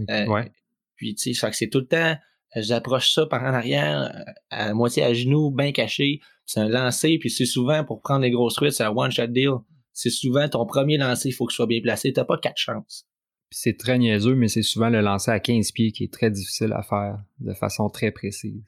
Euh, 0.09 0.27
ouais. 0.27 0.51
Puis, 0.95 1.15
tu 1.15 1.33
sais, 1.33 1.49
c'est 1.53 1.69
tout 1.69 1.79
le 1.79 1.87
temps, 1.87 2.15
j'approche 2.55 3.11
ça 3.13 3.25
par 3.25 3.43
en 3.43 3.53
arrière, 3.53 4.11
euh, 4.13 4.31
à 4.49 4.73
moitié 4.73 5.03
à 5.03 5.13
genoux, 5.13 5.51
bien 5.51 5.71
caché. 5.71 6.19
C'est 6.45 6.59
un 6.59 6.69
lancer, 6.69 7.17
puis 7.19 7.29
c'est 7.29 7.45
souvent, 7.45 7.83
pour 7.83 8.01
prendre 8.01 8.21
les 8.21 8.31
grosses 8.31 8.55
truites, 8.55 8.73
c'est 8.73 8.83
un 8.83 8.93
one-shot 8.95 9.27
deal. 9.27 9.53
C'est 9.93 10.09
souvent 10.09 10.47
ton 10.47 10.65
premier 10.65 10.97
lancer, 10.97 11.29
il 11.29 11.31
faut 11.31 11.45
que 11.45 11.53
ce 11.53 11.57
soit 11.57 11.67
bien 11.67 11.81
placé. 11.81 12.13
T'as 12.13 12.25
pas 12.25 12.37
quatre 12.37 12.57
chances. 12.57 13.07
c'est 13.49 13.77
très 13.77 13.97
niaiseux, 13.97 14.35
mais 14.35 14.49
c'est 14.49 14.61
souvent 14.61 14.89
le 14.89 14.99
lancer 14.99 15.31
à 15.31 15.39
15 15.39 15.71
pieds 15.71 15.91
qui 15.91 16.03
est 16.03 16.11
très 16.11 16.29
difficile 16.29 16.73
à 16.73 16.83
faire 16.83 17.23
de 17.39 17.53
façon 17.53 17.89
très 17.89 18.11
précise. 18.11 18.61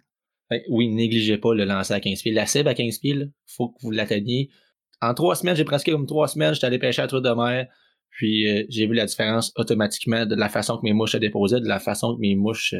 oui, 0.70 0.88
négligez 0.88 1.38
pas 1.38 1.54
le 1.54 1.66
lancer 1.66 1.94
à 1.94 2.00
15 2.00 2.22
pieds. 2.22 2.32
La 2.32 2.46
cible 2.46 2.70
à 2.70 2.74
15 2.74 3.00
pieds, 3.00 3.16
il 3.16 3.32
faut 3.46 3.70
que 3.70 3.82
vous 3.82 3.92
l'atteigniez. 3.92 4.50
En 5.02 5.14
trois 5.14 5.36
semaines, 5.36 5.56
j'ai 5.56 5.66
presque 5.66 5.92
comme 5.92 6.08
trois 6.08 6.28
semaines, 6.28 6.54
j'étais 6.54 6.68
allé 6.68 6.80
pêcher 6.80 7.02
à 7.02 7.08
truite 7.08 7.24
de 7.24 7.30
mer. 7.30 7.68
Puis 8.17 8.47
euh, 8.47 8.65
j'ai 8.67 8.88
vu 8.88 8.95
la 8.95 9.06
différence 9.06 9.53
automatiquement 9.56 10.25
de 10.25 10.36
la 10.36 10.49
façon 10.49 10.77
que 10.77 10.82
mes 10.84 10.93
mouches 10.93 11.12
se 11.12 11.17
déposaient, 11.17 11.62
de 11.62 11.67
la 11.67 11.80
façon 11.80 12.15
que 12.15 12.19
mes 12.19 12.36
mouches 12.36 12.73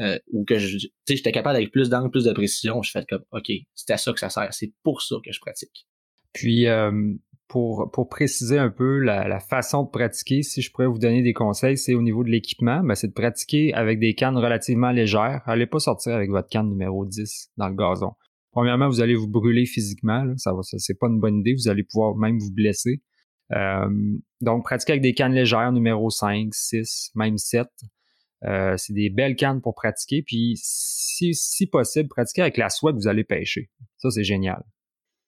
euh, 0.00 0.18
ou 0.30 0.44
que 0.44 0.58
je, 0.58 0.86
j'étais 1.08 1.32
capable 1.32 1.56
avec 1.56 1.72
plus 1.72 1.88
d'angle, 1.88 2.10
plus 2.10 2.24
de 2.24 2.32
précision. 2.32 2.82
Je 2.82 2.90
fais 2.90 3.02
comme 3.08 3.24
OK, 3.32 3.50
c'est 3.74 3.92
à 3.94 3.96
ça 3.96 4.12
que 4.12 4.20
ça 4.20 4.28
sert. 4.28 4.52
C'est 4.52 4.74
pour 4.82 5.00
ça 5.00 5.16
que 5.24 5.32
je 5.32 5.40
pratique. 5.40 5.86
Puis 6.34 6.66
euh, 6.66 6.92
pour, 7.48 7.90
pour 7.90 8.10
préciser 8.10 8.58
un 8.58 8.68
peu 8.68 8.98
la, 8.98 9.40
façon 9.40 9.84
de 9.84 9.88
pratiquer, 9.88 10.42
si 10.42 10.60
je 10.60 10.70
pourrais 10.70 10.88
vous 10.88 10.98
donner 10.98 11.22
des 11.22 11.32
conseils, 11.32 11.78
c'est 11.78 11.94
au 11.94 12.02
niveau 12.02 12.22
de 12.22 12.28
l'équipement, 12.28 12.82
ben, 12.82 12.94
c'est 12.94 13.08
de 13.08 13.14
pratiquer 13.14 13.72
avec 13.72 13.98
des 13.98 14.14
cannes 14.14 14.36
relativement 14.36 14.90
légères. 14.90 15.40
Allez 15.46 15.66
pas 15.66 15.78
sortir 15.78 16.14
avec 16.14 16.28
votre 16.28 16.48
canne 16.50 16.68
numéro 16.68 17.06
10 17.06 17.52
dans 17.56 17.70
le 17.70 17.74
gazon. 17.74 18.12
Premièrement, 18.52 18.88
vous 18.88 19.00
allez 19.00 19.14
vous 19.14 19.28
brûler 19.28 19.64
physiquement. 19.64 20.22
Là. 20.24 20.34
Ça, 20.36 20.52
ça 20.60 20.78
c'est 20.78 20.98
pas 20.98 21.06
une 21.06 21.18
bonne 21.18 21.38
idée. 21.40 21.54
Vous 21.54 21.70
allez 21.70 21.84
pouvoir 21.84 22.14
même 22.16 22.38
vous 22.38 22.52
blesser. 22.52 23.00
Euh, 23.52 23.88
donc, 24.40 24.64
pratiquer 24.64 24.92
avec 24.92 25.02
des 25.02 25.14
cannes 25.14 25.32
légères, 25.32 25.72
numéro 25.72 26.10
5, 26.10 26.52
6, 26.52 27.12
même 27.14 27.38
7. 27.38 27.66
Euh, 28.44 28.76
c'est 28.76 28.92
des 28.92 29.10
belles 29.10 29.36
cannes 29.36 29.60
pour 29.60 29.74
pratiquer. 29.74 30.22
Puis, 30.22 30.54
si, 30.56 31.34
si 31.34 31.66
possible, 31.66 32.08
pratiquer 32.08 32.42
avec 32.42 32.56
la 32.56 32.68
soie 32.68 32.92
que 32.92 32.98
vous 32.98 33.08
allez 33.08 33.24
pêcher. 33.24 33.70
Ça, 33.98 34.10
c'est 34.10 34.24
génial. 34.24 34.62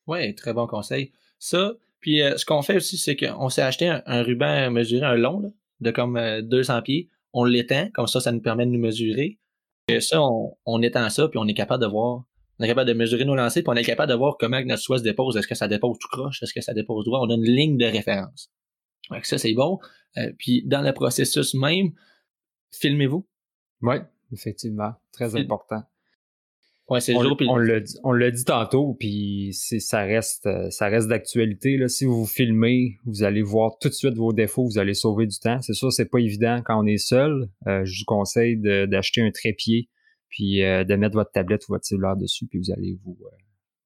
Oui, 0.07 0.35
très 0.35 0.53
bon 0.53 0.67
conseil. 0.67 1.13
Ça, 1.39 1.73
puis 2.01 2.23
euh, 2.23 2.37
ce 2.37 2.45
qu'on 2.45 2.63
fait 2.63 2.77
aussi, 2.77 2.97
c'est 2.97 3.17
qu'on 3.17 3.49
s'est 3.49 3.63
acheté 3.63 3.89
un, 3.89 4.23
ruban 4.23 4.71
mesuré, 4.71 5.05
un 5.05 5.17
long, 5.17 5.53
de 5.81 5.91
comme 5.91 6.21
200 6.43 6.83
pieds. 6.83 7.09
On 7.33 7.45
l'étend, 7.45 7.89
comme 7.95 8.07
ça, 8.07 8.21
ça 8.21 8.33
nous 8.33 8.41
permet 8.41 8.67
de 8.67 8.71
nous 8.71 8.81
mesurer. 8.81 9.39
Et 9.89 10.01
ça, 10.01 10.23
on, 10.23 10.57
on 10.67 10.83
étend 10.83 11.09
ça, 11.09 11.29
puis 11.29 11.39
on 11.39 11.47
est 11.47 11.55
capable 11.55 11.83
de 11.83 11.89
voir 11.89 12.25
on 12.59 12.65
est 12.65 12.69
capable 12.69 12.89
de 12.89 12.95
mesurer 12.95 13.25
nos 13.25 13.37
lancers, 13.37 13.63
puis 13.63 13.71
on 13.71 13.77
est 13.77 13.85
capable 13.85 14.11
de 14.11 14.17
voir 14.17 14.37
comment 14.39 14.61
notre 14.65 14.83
soie 14.83 14.99
se 14.99 15.05
dépose. 15.05 15.37
Est-ce 15.37 15.47
que 15.47 15.55
ça 15.55 15.69
dépose 15.69 15.97
tout 16.01 16.09
croche? 16.09 16.43
Est-ce 16.43 16.53
que 16.53 16.61
ça 16.61 16.75
dépose 16.75 17.05
droit? 17.05 17.21
On 17.21 17.31
a 17.31 17.35
une 17.35 17.45
ligne 17.45 17.77
de 17.77 17.87
référence. 17.87 18.51
Donc 19.11 19.25
ça, 19.25 19.39
c'est 19.39 19.55
bon. 19.55 19.79
Euh, 20.17 20.33
puis 20.39 20.65
dans 20.67 20.83
le 20.83 20.93
processus 20.93 21.55
même, 21.55 21.93
filmez-vous. 22.73 23.27
Oui, 23.83 23.97
effectivement. 24.33 24.93
Très 25.13 25.37
important. 25.37 25.83
Ouais, 26.89 27.01
c'est 27.01 27.15
on, 27.15 27.23
le, 27.23 27.85
on 28.03 28.13
l'a 28.13 28.31
dit 28.31 28.45
tantôt, 28.47 28.97
puis 28.99 29.51
ça 29.53 30.05
reste, 30.05 30.47
euh, 30.47 30.71
ça 30.71 30.89
reste 30.89 31.09
d'actualité. 31.09 31.87
Si 31.87 32.07
vous 32.07 32.21
vous 32.21 32.27
filmez, 32.27 32.97
vous 33.05 33.25
allez 33.25 33.43
voir 33.43 33.79
tout 33.79 33.91
de 33.91 33.95
suite 33.95 34.15
vos 34.15 34.33
défauts, 34.33 34.65
vous 34.65 34.79
allez 34.79 34.95
sauver 34.95 35.27
du 35.27 35.39
temps. 35.39 35.61
C'est 35.61 35.75
sûr, 35.75 35.93
c'est 35.93 36.09
pas 36.09 36.19
évident 36.19 36.63
quand 36.65 36.83
on 36.83 36.87
est 36.87 36.97
seul. 36.97 37.51
Euh, 37.67 37.85
je 37.85 38.01
vous 38.01 38.05
conseille 38.07 38.57
d'acheter 38.57 39.21
un 39.21 39.31
trépied 39.31 39.91
puis 40.29 40.63
euh, 40.63 40.85
de 40.85 40.95
mettre 40.97 41.15
votre 41.15 41.31
tablette 41.31 41.63
ou 41.69 41.73
votre 41.73 41.85
cellulaire 41.85 42.17
dessus, 42.17 42.47
puis 42.47 42.59
vous 42.59 42.71
allez 42.71 42.99
vous. 43.05 43.17
Euh, 43.23 43.37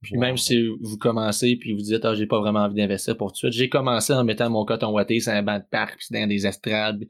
puis 0.02 0.18
même 0.18 0.36
si 0.36 0.66
vous 0.80 0.98
commencez 0.98 1.56
puis 1.56 1.72
vous 1.72 1.80
dites 1.82 2.04
ah 2.04 2.14
j'ai 2.14 2.26
pas 2.26 2.40
vraiment 2.40 2.60
envie 2.60 2.74
d'investir 2.74 3.16
pour 3.16 3.28
tout 3.28 3.34
de 3.34 3.36
suite, 3.36 3.52
j'ai 3.52 3.68
commencé 3.68 4.12
en 4.12 4.24
mettant 4.24 4.50
mon 4.50 4.64
coton 4.64 4.90
watté 4.90 5.20
sur 5.20 5.32
un 5.32 5.42
banc 5.42 5.58
de 5.58 5.64
parc 5.70 5.98
puis 5.98 6.08
dans 6.10 6.26
des 6.26 6.46
estrades. 6.46 7.04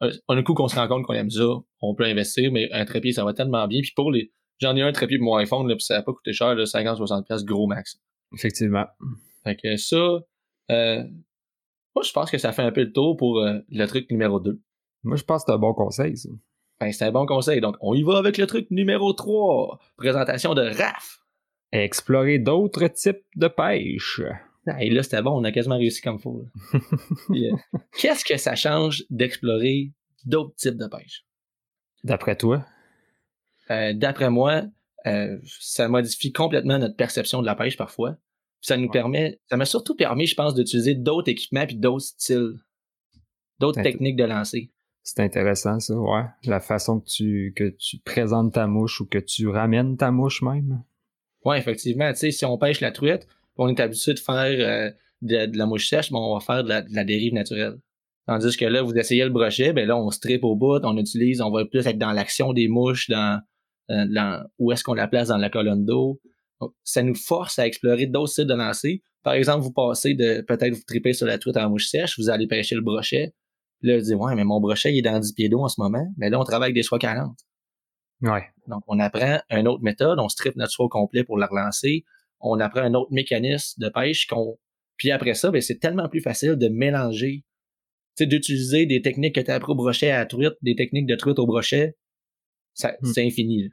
A 0.00 0.10
un 0.28 0.42
coup 0.42 0.54
qu'on 0.54 0.68
se 0.68 0.76
rend 0.76 0.86
compte 0.86 1.04
qu'on 1.04 1.14
aime 1.14 1.30
ça, 1.30 1.46
on 1.80 1.94
peut 1.94 2.04
investir, 2.04 2.52
mais 2.52 2.70
un 2.72 2.84
trépied 2.84 3.12
ça 3.12 3.24
va 3.24 3.32
tellement 3.32 3.66
bien. 3.66 3.80
Puis 3.80 3.92
pour 3.96 4.12
les, 4.12 4.30
j'en 4.58 4.76
ai 4.76 4.82
un 4.82 4.92
trépied 4.92 5.18
pour 5.18 5.24
mon 5.24 5.36
iPhone 5.36 5.66
là, 5.66 5.74
puis 5.74 5.84
ça 5.84 5.96
a 5.96 6.02
pas 6.02 6.12
coûté 6.12 6.32
cher, 6.32 6.54
50-60 6.54 7.24
pièces 7.24 7.44
gros 7.44 7.66
max. 7.66 7.98
Effectivement. 8.34 8.84
Fait 9.42 9.56
que 9.56 9.76
ça, 9.76 10.20
euh, 10.70 11.02
moi 11.94 12.02
je 12.04 12.12
pense 12.12 12.30
que 12.30 12.36
ça 12.36 12.52
fait 12.52 12.62
un 12.62 12.72
peu 12.72 12.82
le 12.82 12.92
tour 12.92 13.16
pour 13.16 13.40
le 13.42 13.86
truc 13.86 14.10
numéro 14.10 14.38
2. 14.38 14.60
Moi 15.02 15.16
je 15.16 15.24
pense 15.24 15.44
que 15.44 15.46
c'est 15.50 15.54
un 15.54 15.58
bon 15.58 15.72
conseil 15.72 16.16
ça. 16.16 16.28
Ben, 16.80 16.92
c'est 16.92 17.04
un 17.04 17.12
bon 17.12 17.26
conseil. 17.26 17.60
Donc, 17.60 17.76
on 17.80 17.94
y 17.94 18.02
va 18.02 18.18
avec 18.18 18.38
le 18.38 18.46
truc 18.46 18.70
numéro 18.70 19.12
3. 19.12 19.78
Présentation 19.96 20.54
de 20.54 20.62
RAF. 20.62 21.20
Explorer 21.72 22.38
d'autres 22.38 22.86
types 22.88 23.24
de 23.36 23.48
pêche. 23.48 24.20
Et 24.80 24.90
là, 24.90 25.02
c'était 25.02 25.22
bon, 25.22 25.32
on 25.40 25.44
a 25.44 25.52
quasiment 25.52 25.78
réussi 25.78 26.00
comme 26.02 26.18
faut. 26.18 26.44
Euh, 27.30 27.56
qu'est-ce 27.98 28.24
que 28.24 28.36
ça 28.36 28.54
change 28.54 29.04
d'explorer 29.10 29.92
d'autres 30.24 30.54
types 30.56 30.76
de 30.76 30.86
pêche? 30.86 31.24
D'après 32.04 32.36
toi? 32.36 32.64
Euh, 33.70 33.92
d'après 33.92 34.30
moi, 34.30 34.64
euh, 35.06 35.38
ça 35.60 35.88
modifie 35.88 36.32
complètement 36.32 36.78
notre 36.78 36.96
perception 36.96 37.40
de 37.40 37.46
la 37.46 37.54
pêche 37.54 37.76
parfois. 37.76 38.16
Ça 38.60 38.76
nous 38.76 38.90
permet, 38.90 39.40
ça 39.48 39.56
m'a 39.56 39.66
surtout 39.66 39.94
permis, 39.94 40.26
je 40.26 40.34
pense, 40.34 40.54
d'utiliser 40.54 40.94
d'autres 40.94 41.30
équipements 41.30 41.66
puis 41.66 41.76
d'autres 41.76 42.06
styles, 42.06 42.54
d'autres 43.58 43.82
techniques 43.82 44.16
de 44.16 44.24
lancer. 44.24 44.70
C'est 45.10 45.22
intéressant, 45.22 45.80
ça, 45.80 45.94
ouais. 45.94 46.24
La 46.44 46.60
façon 46.60 47.00
que 47.00 47.06
tu, 47.06 47.54
que 47.56 47.70
tu 47.70 47.96
présentes 47.96 48.52
ta 48.52 48.66
mouche 48.66 49.00
ou 49.00 49.06
que 49.06 49.16
tu 49.16 49.48
ramènes 49.48 49.96
ta 49.96 50.10
mouche 50.10 50.42
même. 50.42 50.82
Ouais, 51.46 51.58
effectivement. 51.58 52.12
Tu 52.12 52.18
sais, 52.18 52.30
si 52.30 52.44
on 52.44 52.58
pêche 52.58 52.82
la 52.82 52.92
truite, 52.92 53.26
on 53.56 53.70
est 53.70 53.80
habitué 53.80 54.12
de 54.12 54.18
faire 54.18 54.44
euh, 54.44 54.90
de, 55.22 55.56
la 55.56 55.64
mouche 55.64 55.88
sèche, 55.88 56.10
mais 56.10 56.18
on 56.18 56.34
va 56.34 56.40
faire 56.40 56.62
de 56.62 56.68
la, 56.68 57.04
dérive 57.04 57.32
naturelle. 57.32 57.78
Tandis 58.26 58.54
que 58.54 58.66
là, 58.66 58.82
vous 58.82 58.92
essayez 58.92 59.24
le 59.24 59.30
brochet, 59.30 59.72
ben 59.72 59.88
là, 59.88 59.96
on 59.96 60.10
strip 60.10 60.44
au 60.44 60.54
bout, 60.54 60.84
on 60.84 60.98
utilise, 60.98 61.40
on 61.40 61.50
va 61.50 61.64
plus 61.64 61.86
être 61.86 61.96
dans 61.96 62.12
l'action 62.12 62.52
des 62.52 62.68
mouches, 62.68 63.08
dans, 63.08 63.40
euh, 63.90 64.38
où 64.58 64.72
est-ce 64.72 64.84
qu'on 64.84 64.92
la 64.92 65.08
place 65.08 65.28
dans 65.28 65.38
la 65.38 65.48
colonne 65.48 65.86
d'eau. 65.86 66.20
Ça 66.84 67.02
nous 67.02 67.14
force 67.14 67.58
à 67.58 67.66
explorer 67.66 68.04
d'autres 68.04 68.34
sites 68.34 68.46
de 68.46 68.54
lancer. 68.54 69.02
Par 69.22 69.32
exemple, 69.32 69.62
vous 69.62 69.72
passez 69.72 70.12
de 70.12 70.42
peut-être 70.42 70.74
vous 70.74 70.84
tripez 70.86 71.14
sur 71.14 71.26
la 71.26 71.38
truite 71.38 71.56
en 71.56 71.70
mouche 71.70 71.86
sèche, 71.86 72.18
vous 72.18 72.28
allez 72.28 72.46
pêcher 72.46 72.74
le 72.74 72.82
brochet. 72.82 73.32
Là, 73.82 73.98
je 73.98 74.04
dis, 74.04 74.14
ouais, 74.14 74.34
mais 74.34 74.44
mon 74.44 74.60
brochet, 74.60 74.92
il 74.92 74.98
est 74.98 75.02
dans 75.02 75.18
10 75.18 75.32
pieds 75.34 75.48
d'eau 75.48 75.60
en 75.60 75.68
ce 75.68 75.80
moment. 75.80 76.06
Mais 76.16 76.30
là, 76.30 76.40
on 76.40 76.44
travaille 76.44 76.66
avec 76.66 76.74
des 76.74 76.82
soies 76.82 76.98
40. 76.98 77.36
Ouais. 78.22 78.44
Donc, 78.66 78.82
on 78.88 78.98
apprend 78.98 79.40
une 79.50 79.68
autre 79.68 79.82
méthode, 79.82 80.18
on 80.18 80.28
strip 80.28 80.56
notre 80.56 80.72
soie 80.72 80.88
complet 80.88 81.24
pour 81.24 81.38
la 81.38 81.46
relancer. 81.46 82.04
On 82.40 82.58
apprend 82.60 82.80
un 82.80 82.94
autre 82.94 83.12
mécanisme 83.12 83.80
de 83.80 83.88
pêche 83.88 84.26
qu'on. 84.26 84.58
Puis 84.96 85.10
après 85.10 85.34
ça, 85.34 85.50
ben, 85.50 85.60
c'est 85.60 85.78
tellement 85.78 86.08
plus 86.08 86.20
facile 86.20 86.56
de 86.56 86.68
mélanger. 86.68 87.44
D'utiliser 88.20 88.84
des 88.84 89.00
techniques 89.00 89.36
que 89.36 89.40
tu 89.40 89.50
as 89.52 89.54
appris 89.54 89.70
au 89.70 89.76
brochet 89.76 90.10
à 90.10 90.18
la 90.18 90.26
truite, 90.26 90.54
des 90.60 90.74
techniques 90.74 91.06
de 91.06 91.14
truite 91.14 91.38
au 91.38 91.46
brochet. 91.46 91.94
Ça, 92.74 92.96
hmm. 93.00 93.06
C'est 93.06 93.24
infini. 93.24 93.70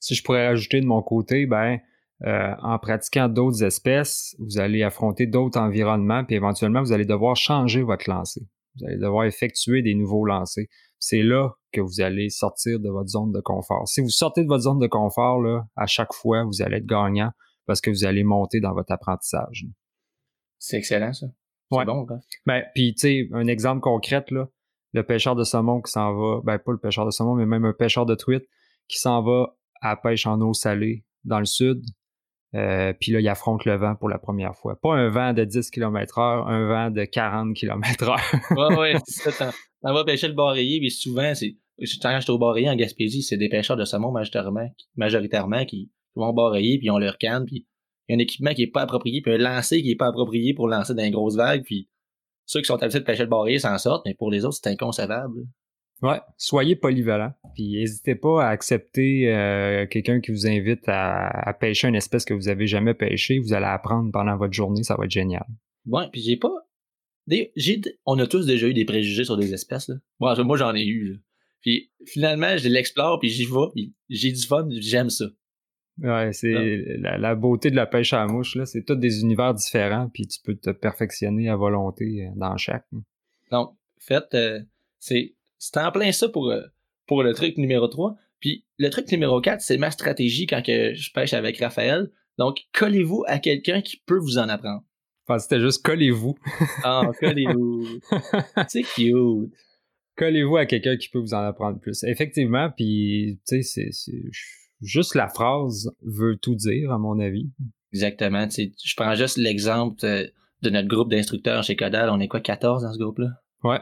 Si 0.00 0.14
je 0.14 0.22
pourrais 0.22 0.46
ajouter 0.46 0.80
de 0.80 0.86
mon 0.86 1.02
côté, 1.02 1.44
ben, 1.44 1.78
euh, 2.24 2.54
en 2.62 2.78
pratiquant 2.78 3.28
d'autres 3.28 3.62
espèces, 3.62 4.34
vous 4.38 4.58
allez 4.58 4.82
affronter 4.82 5.26
d'autres 5.26 5.60
environnements, 5.60 6.24
puis 6.24 6.36
éventuellement, 6.36 6.80
vous 6.80 6.92
allez 6.92 7.04
devoir 7.04 7.36
changer 7.36 7.82
votre 7.82 8.08
lancer. 8.08 8.40
Vous 8.78 8.86
allez 8.86 8.98
devoir 8.98 9.24
effectuer 9.24 9.82
des 9.82 9.94
nouveaux 9.94 10.24
lancers. 10.24 10.66
C'est 10.98 11.22
là 11.22 11.50
que 11.72 11.80
vous 11.80 12.00
allez 12.00 12.30
sortir 12.30 12.80
de 12.80 12.88
votre 12.88 13.08
zone 13.08 13.32
de 13.32 13.40
confort. 13.40 13.86
Si 13.88 14.00
vous 14.00 14.08
sortez 14.08 14.42
de 14.42 14.48
votre 14.48 14.64
zone 14.64 14.78
de 14.78 14.86
confort, 14.86 15.40
là, 15.40 15.66
à 15.76 15.86
chaque 15.86 16.12
fois, 16.12 16.44
vous 16.44 16.62
allez 16.62 16.78
être 16.78 16.86
gagnant 16.86 17.30
parce 17.66 17.80
que 17.80 17.90
vous 17.90 18.04
allez 18.04 18.24
monter 18.24 18.60
dans 18.60 18.72
votre 18.72 18.92
apprentissage. 18.92 19.66
C'est 20.58 20.78
excellent, 20.78 21.12
ça. 21.12 21.26
C'est 21.70 21.84
bon, 21.84 22.06
quoi. 22.06 22.18
Ben, 22.46 22.62
puis, 22.74 22.94
tu 22.94 23.00
sais, 23.00 23.28
un 23.32 23.46
exemple 23.48 23.80
concret, 23.80 24.24
là, 24.30 24.48
le 24.92 25.02
pêcheur 25.02 25.34
de 25.34 25.44
saumon 25.44 25.82
qui 25.82 25.90
s'en 25.90 26.14
va, 26.14 26.40
ben, 26.44 26.58
pas 26.58 26.72
le 26.72 26.78
pêcheur 26.78 27.04
de 27.04 27.10
saumon, 27.10 27.34
mais 27.34 27.46
même 27.46 27.64
un 27.64 27.72
pêcheur 27.72 28.06
de 28.06 28.14
truite 28.14 28.44
qui 28.88 28.98
s'en 28.98 29.22
va 29.22 29.56
à 29.80 29.96
pêche 29.96 30.26
en 30.26 30.40
eau 30.40 30.54
salée 30.54 31.04
dans 31.24 31.40
le 31.40 31.44
sud, 31.44 31.82
euh, 32.54 32.92
puis 32.98 33.12
là, 33.12 33.20
il 33.20 33.28
affronte 33.28 33.64
le 33.64 33.76
vent 33.76 33.94
pour 33.96 34.08
la 34.08 34.18
première 34.18 34.54
fois. 34.54 34.78
Pas 34.80 34.94
un 34.94 35.08
vent 35.08 35.32
de 35.32 35.44
10 35.44 35.70
km 35.70 36.18
heure, 36.18 36.48
un 36.48 36.66
vent 36.66 36.90
de 36.90 37.04
40 37.04 37.54
km 37.54 38.08
heure. 38.08 38.20
ouais, 38.50 38.76
ouais, 38.76 38.94
c'est 39.06 39.30
ça. 39.30 39.52
On 39.82 39.92
va 39.92 40.04
pêcher 40.04 40.28
le 40.28 40.34
bareillé, 40.34 40.80
mais 40.80 40.88
souvent, 40.88 41.34
c'est, 41.34 41.56
quand 42.00 42.18
j'étais 42.18 42.30
au 42.30 42.38
bareillé 42.38 42.70
en 42.70 42.76
Gaspésie, 42.76 43.22
c'est 43.22 43.36
des 43.36 43.48
pêcheurs 43.48 43.76
de 43.76 43.84
saumon 43.84 44.10
majoritairement, 44.10 44.68
majoritairement 44.96 45.64
qui 45.64 45.90
vont 46.14 46.32
bareiller, 46.32 46.78
puis 46.78 46.86
ils 46.86 46.90
ont 46.90 46.98
leur 46.98 47.18
canne, 47.18 47.44
puis 47.44 47.66
il 48.08 48.12
y 48.12 48.14
a 48.14 48.16
un 48.16 48.20
équipement 48.20 48.54
qui 48.54 48.62
est 48.62 48.70
pas 48.70 48.82
approprié, 48.82 49.20
puis 49.20 49.32
un 49.32 49.38
lancer 49.38 49.82
qui 49.82 49.90
est 49.90 49.96
pas 49.96 50.06
approprié 50.06 50.54
pour 50.54 50.68
lancer 50.68 50.94
dans 50.94 51.04
une 51.04 51.12
grosse 51.12 51.36
vague, 51.36 51.62
puis 51.64 51.88
ceux 52.46 52.60
qui 52.60 52.66
sont 52.66 52.80
habitués 52.82 53.00
de 53.00 53.04
pêcher 53.04 53.24
le 53.24 53.28
bareillé 53.28 53.58
s'en 53.58 53.76
sortent, 53.76 54.06
mais 54.06 54.14
pour 54.14 54.30
les 54.30 54.44
autres, 54.44 54.58
c'est 54.62 54.70
inconcevable. 54.70 55.46
Ouais, 56.02 56.20
soyez 56.36 56.76
polyvalent. 56.76 57.32
Puis 57.54 57.72
n'hésitez 57.72 58.14
pas 58.14 58.44
à 58.44 58.48
accepter 58.48 59.32
euh, 59.32 59.86
quelqu'un 59.86 60.20
qui 60.20 60.30
vous 60.30 60.46
invite 60.46 60.84
à, 60.86 61.56
pêcher 61.58 61.88
une 61.88 61.94
espèce 61.94 62.24
que 62.24 62.34
vous 62.34 62.48
avez 62.48 62.66
jamais 62.66 62.94
pêché. 62.94 63.38
Vous 63.38 63.54
allez 63.54 63.66
apprendre 63.66 64.10
pendant 64.12 64.36
votre 64.36 64.52
journée, 64.52 64.82
ça 64.82 64.96
va 64.96 65.04
être 65.04 65.10
génial. 65.10 65.46
Ouais, 65.86 66.04
puis 66.12 66.20
j'ai 66.20 66.36
pas. 66.36 66.52
J'ai, 67.28 67.80
on 68.04 68.18
a 68.18 68.26
tous 68.26 68.46
déjà 68.46 68.68
eu 68.68 68.74
des 68.74 68.84
préjugés 68.84 69.24
sur 69.24 69.36
des 69.36 69.52
espèces. 69.52 69.88
Là. 69.88 69.96
moi, 70.20 70.56
j'en 70.56 70.74
ai 70.74 70.84
eu. 70.84 71.20
Puis 71.62 71.90
finalement, 72.04 72.56
je 72.56 72.68
l'explore, 72.68 73.18
puis 73.18 73.28
j'y 73.28 73.44
vais, 73.44 73.68
puis 73.74 73.94
j'ai 74.08 74.30
du 74.30 74.46
fun, 74.46 74.68
j'aime 74.70 75.10
ça. 75.10 75.26
Ouais, 75.98 76.32
c'est 76.32 76.52
la, 76.98 77.34
beauté 77.34 77.70
de 77.70 77.76
la 77.76 77.86
pêche 77.86 78.12
à 78.12 78.18
la 78.18 78.26
mouche, 78.26 78.54
là. 78.54 78.66
C'est 78.66 78.84
tous 78.84 78.96
des 78.96 79.22
univers 79.22 79.54
différents, 79.54 80.10
puis 80.12 80.26
tu 80.26 80.38
peux 80.44 80.54
te 80.54 80.70
perfectionner 80.70 81.48
à 81.48 81.56
volonté 81.56 82.26
euh, 82.26 82.30
dans 82.36 82.56
chaque. 82.58 82.86
Donc, 83.50 83.74
fait, 83.98 84.24
euh, 84.34 84.60
c'est 84.98 85.35
c'était 85.58 85.80
en 85.80 85.92
plein 85.92 86.12
ça 86.12 86.28
pour, 86.28 86.50
euh, 86.50 86.62
pour 87.06 87.22
le 87.22 87.34
truc 87.34 87.56
numéro 87.56 87.88
3. 87.88 88.16
Puis 88.40 88.64
le 88.78 88.90
truc 88.90 89.10
numéro 89.10 89.40
4, 89.40 89.60
c'est 89.60 89.78
ma 89.78 89.90
stratégie 89.90 90.46
quand 90.46 90.62
que 90.62 90.94
je 90.94 91.12
pêche 91.12 91.32
avec 91.32 91.58
Raphaël. 91.58 92.10
Donc, 92.38 92.58
collez-vous 92.74 93.24
à 93.26 93.38
quelqu'un 93.38 93.80
qui 93.80 93.96
peut 94.04 94.18
vous 94.18 94.38
en 94.38 94.48
apprendre. 94.48 94.82
Enfin, 95.26 95.38
c'était 95.38 95.60
juste 95.60 95.84
collez-vous. 95.84 96.36
Ah, 96.84 97.02
collez-vous. 97.18 98.00
c'est 98.68 98.82
cute. 98.82 99.50
Collez-vous 100.16 100.56
à 100.56 100.66
quelqu'un 100.66 100.96
qui 100.96 101.08
peut 101.08 101.18
vous 101.18 101.34
en 101.34 101.44
apprendre 101.44 101.80
plus. 101.80 102.04
Effectivement, 102.04 102.70
puis, 102.70 103.40
tu 103.46 103.62
sais, 103.62 103.90
c'est 103.90 104.22
juste 104.80 105.14
la 105.14 105.28
phrase 105.28 105.90
veut 106.02 106.36
tout 106.36 106.54
dire, 106.54 106.92
à 106.92 106.98
mon 106.98 107.18
avis. 107.18 107.50
Exactement. 107.92 108.46
Je 108.50 108.94
prends 108.96 109.14
juste 109.14 109.38
l'exemple 109.38 110.00
de, 110.02 110.32
de 110.62 110.70
notre 110.70 110.88
groupe 110.88 111.10
d'instructeurs 111.10 111.62
chez 111.64 111.76
Codal. 111.76 112.10
On 112.10 112.20
est 112.20 112.28
quoi, 112.28 112.40
14 112.40 112.82
dans 112.82 112.92
ce 112.92 112.98
groupe-là? 112.98 113.42
Ouais 113.64 113.80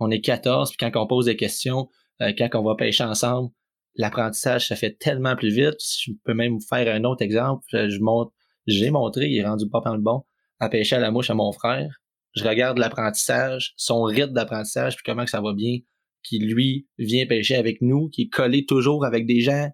on 0.00 0.10
est 0.10 0.20
14, 0.20 0.70
puis 0.70 0.78
quand 0.78 1.00
on 1.00 1.06
pose 1.06 1.26
des 1.26 1.36
questions, 1.36 1.88
euh, 2.22 2.32
quand 2.36 2.48
on 2.54 2.64
va 2.64 2.74
pêcher 2.74 3.04
ensemble, 3.04 3.50
l'apprentissage, 3.94 4.68
ça 4.68 4.76
fait 4.76 4.96
tellement 4.98 5.36
plus 5.36 5.50
vite. 5.50 5.76
Je 5.80 6.12
peux 6.24 6.34
même 6.34 6.54
vous 6.54 6.66
faire 6.66 6.92
un 6.92 7.04
autre 7.04 7.22
exemple. 7.22 7.64
Je 7.70 7.98
montre, 8.00 8.32
j'ai 8.66 8.90
montré, 8.90 9.28
il 9.28 9.38
est 9.38 9.46
rendu 9.46 9.68
pas 9.68 9.80
dans 9.84 9.94
le 9.94 10.02
bon, 10.02 10.24
à 10.58 10.68
pêcher 10.68 10.96
à 10.96 11.00
la 11.00 11.10
mouche 11.10 11.30
à 11.30 11.34
mon 11.34 11.52
frère. 11.52 12.00
Je 12.34 12.44
regarde 12.44 12.78
l'apprentissage, 12.78 13.74
son 13.76 14.02
rythme 14.02 14.32
d'apprentissage, 14.32 14.96
puis 14.96 15.02
comment 15.04 15.24
que 15.24 15.30
ça 15.30 15.40
va 15.40 15.52
bien, 15.52 15.78
qui 16.22 16.38
lui 16.38 16.88
vient 16.98 17.26
pêcher 17.26 17.56
avec 17.56 17.82
nous, 17.82 18.08
qui 18.08 18.22
est 18.22 18.28
collé 18.28 18.64
toujours 18.64 19.04
avec 19.04 19.26
des 19.26 19.40
gens 19.40 19.70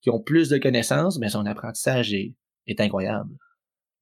qui 0.00 0.10
ont 0.10 0.20
plus 0.20 0.48
de 0.48 0.58
connaissances, 0.58 1.18
mais 1.18 1.28
son 1.28 1.44
apprentissage 1.44 2.14
est, 2.14 2.34
est 2.66 2.80
incroyable. 2.80 3.30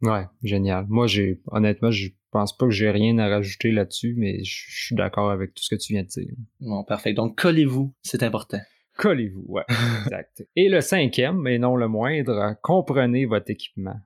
Ouais, 0.03 0.27
génial. 0.43 0.85
Moi, 0.89 1.07
j'ai 1.07 1.41
honnêtement, 1.47 1.91
je 1.91 2.09
pense 2.37 2.57
pas 2.57 2.67
que 2.67 2.73
j'ai 2.73 2.91
rien 2.91 3.17
à 3.19 3.29
rajouter 3.29 3.71
là-dessus, 3.73 4.15
mais 4.19 4.45
je 4.45 4.85
suis 4.85 4.95
d'accord 4.95 5.31
avec 5.31 5.55
tout 5.55 5.63
ce 5.63 5.75
que 5.75 5.81
tu 5.81 5.95
viens 5.95 6.03
de 6.03 6.09
dire. 6.09 6.35
Bon, 6.61 6.85
parfait. 6.85 7.15
Donc, 7.15 7.39
collez-vous, 7.39 7.95
c'est 8.03 8.23
important. 8.23 8.61
Collez-vous, 8.99 9.45
ouais, 9.49 9.65
exact. 10.05 10.47
Et 10.55 10.69
le 10.69 10.81
cinquième, 10.83 11.41
mais 11.41 11.59
non 11.59 11.77
le 11.77 11.89
moindre, 11.89 12.55
comprenez 12.63 13.25
votre 13.25 13.51
équipement. 13.51 13.97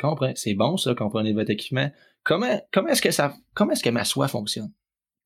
Comprenez, 0.00 0.34
c'est 0.36 0.54
bon 0.54 0.76
ça, 0.76 0.94
comprenez 0.94 1.32
votre 1.32 1.50
équipement. 1.50 1.90
Comment, 2.24 2.60
comment 2.72 2.88
est-ce 2.88 3.02
que 3.02 3.12
ça, 3.12 3.34
comment 3.54 3.72
est-ce 3.72 3.84
que 3.84 3.90
ma 3.90 4.04
soie 4.04 4.28
fonctionne? 4.28 4.72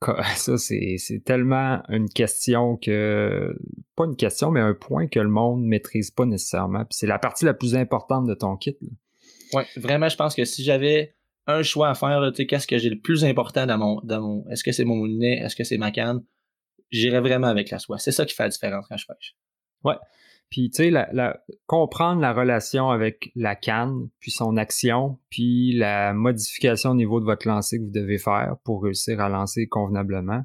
Ça, 0.36 0.56
c'est, 0.58 0.96
tellement 1.24 1.82
une 1.88 2.08
question 2.08 2.76
que, 2.76 3.52
pas 3.96 4.04
une 4.04 4.14
question, 4.14 4.52
mais 4.52 4.60
un 4.60 4.74
point 4.74 5.08
que 5.08 5.18
le 5.18 5.28
monde 5.28 5.64
maîtrise 5.64 6.12
pas 6.12 6.24
nécessairement. 6.24 6.84
Puis 6.84 6.98
c'est 6.98 7.08
la 7.08 7.18
partie 7.18 7.44
la 7.44 7.52
plus 7.52 7.74
importante 7.74 8.26
de 8.26 8.34
ton 8.34 8.56
kit. 8.56 8.76
Oui, 9.54 9.64
vraiment, 9.76 10.08
je 10.08 10.16
pense 10.16 10.36
que 10.36 10.44
si 10.44 10.62
j'avais 10.62 11.16
un 11.48 11.62
choix 11.62 11.88
à 11.88 11.94
faire, 11.94 12.20
tu 12.30 12.36
sais, 12.36 12.46
qu'est-ce 12.46 12.66
que 12.66 12.78
j'ai 12.78 12.90
le 12.90 13.00
plus 13.00 13.24
important 13.24 13.66
dans 13.66 13.78
mon, 13.78 14.00
dans 14.04 14.44
est-ce 14.50 14.62
que 14.62 14.70
c'est 14.70 14.84
mon 14.84 15.06
nez, 15.08 15.38
est-ce 15.38 15.56
que 15.56 15.64
c'est 15.64 15.78
ma 15.78 15.90
canne, 15.90 16.22
j'irais 16.90 17.20
vraiment 17.20 17.48
avec 17.48 17.70
la 17.70 17.78
soie. 17.78 17.98
C'est 17.98 18.12
ça 18.12 18.24
qui 18.24 18.34
fait 18.34 18.44
la 18.44 18.48
différence 18.50 18.86
quand 18.88 18.96
je 18.96 19.06
pêche. 19.06 19.34
Ouais. 19.82 19.96
Puis, 20.50 20.70
tu 20.70 20.90
sais, 20.90 21.06
comprendre 21.66 22.20
la 22.22 22.32
relation 22.32 22.90
avec 22.90 23.30
la 23.34 23.54
canne, 23.54 24.08
puis 24.20 24.30
son 24.30 24.56
action, 24.56 25.18
puis 25.30 25.72
la 25.74 26.14
modification 26.14 26.90
au 26.90 26.94
niveau 26.94 27.20
de 27.20 27.26
votre 27.26 27.46
lancer 27.46 27.78
que 27.78 27.84
vous 27.84 27.90
devez 27.90 28.18
faire 28.18 28.56
pour 28.64 28.82
réussir 28.82 29.20
à 29.20 29.28
lancer 29.28 29.66
convenablement. 29.68 30.44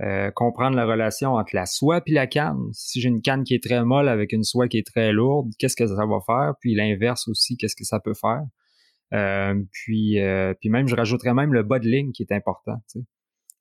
Euh, 0.00 0.30
comprendre 0.32 0.76
la 0.76 0.86
relation 0.86 1.34
entre 1.34 1.54
la 1.54 1.66
soie 1.66 2.00
puis 2.00 2.14
la 2.14 2.26
canne. 2.26 2.58
Si 2.72 3.00
j'ai 3.00 3.08
une 3.08 3.22
canne 3.22 3.44
qui 3.44 3.54
est 3.54 3.62
très 3.62 3.84
molle 3.84 4.08
avec 4.08 4.32
une 4.32 4.42
soie 4.42 4.66
qui 4.66 4.78
est 4.78 4.86
très 4.86 5.12
lourde, 5.12 5.52
qu'est-ce 5.58 5.76
que 5.76 5.86
ça 5.86 6.06
va 6.06 6.18
faire? 6.26 6.54
Puis 6.60 6.74
l'inverse 6.74 7.28
aussi, 7.28 7.56
qu'est-ce 7.56 7.76
que 7.76 7.84
ça 7.84 8.00
peut 8.00 8.14
faire? 8.14 8.42
Euh, 9.14 9.54
puis, 9.70 10.20
euh, 10.20 10.54
puis 10.60 10.68
même, 10.68 10.88
je 10.88 10.96
rajouterais 10.96 11.34
même 11.34 11.52
le 11.52 11.62
bas 11.62 11.78
de 11.78 11.88
ligne 11.88 12.12
qui 12.12 12.22
est 12.22 12.32
important. 12.32 12.76
Tu 12.90 13.00
sais. 13.00 13.04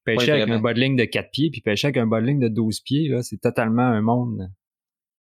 Pêcher 0.04 0.32
avec 0.32 0.50
un 0.50 0.60
bas 0.60 0.74
de 0.74 0.80
ligne 0.80 0.98
de 0.98 1.06
4 1.06 1.32
pieds, 1.32 1.50
puis 1.50 1.62
pêcher 1.62 1.88
avec 1.88 1.98
un 1.98 2.08
bas 2.08 2.20
de 2.20 2.26
ligne 2.26 2.40
de 2.40 2.50
12 2.50 2.82
pieds, 2.82 3.08
là, 3.08 3.24
c'est 3.24 3.38
totalement 3.38 3.84
un 3.84 4.02
monde 4.02 4.50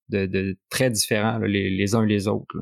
de, 0.10 0.26
de 0.26 0.58
très 0.69 0.89
différent, 0.89 1.38
les, 1.38 1.69
les 1.69 1.96
uns 1.96 2.06
les 2.06 2.28
autres. 2.28 2.58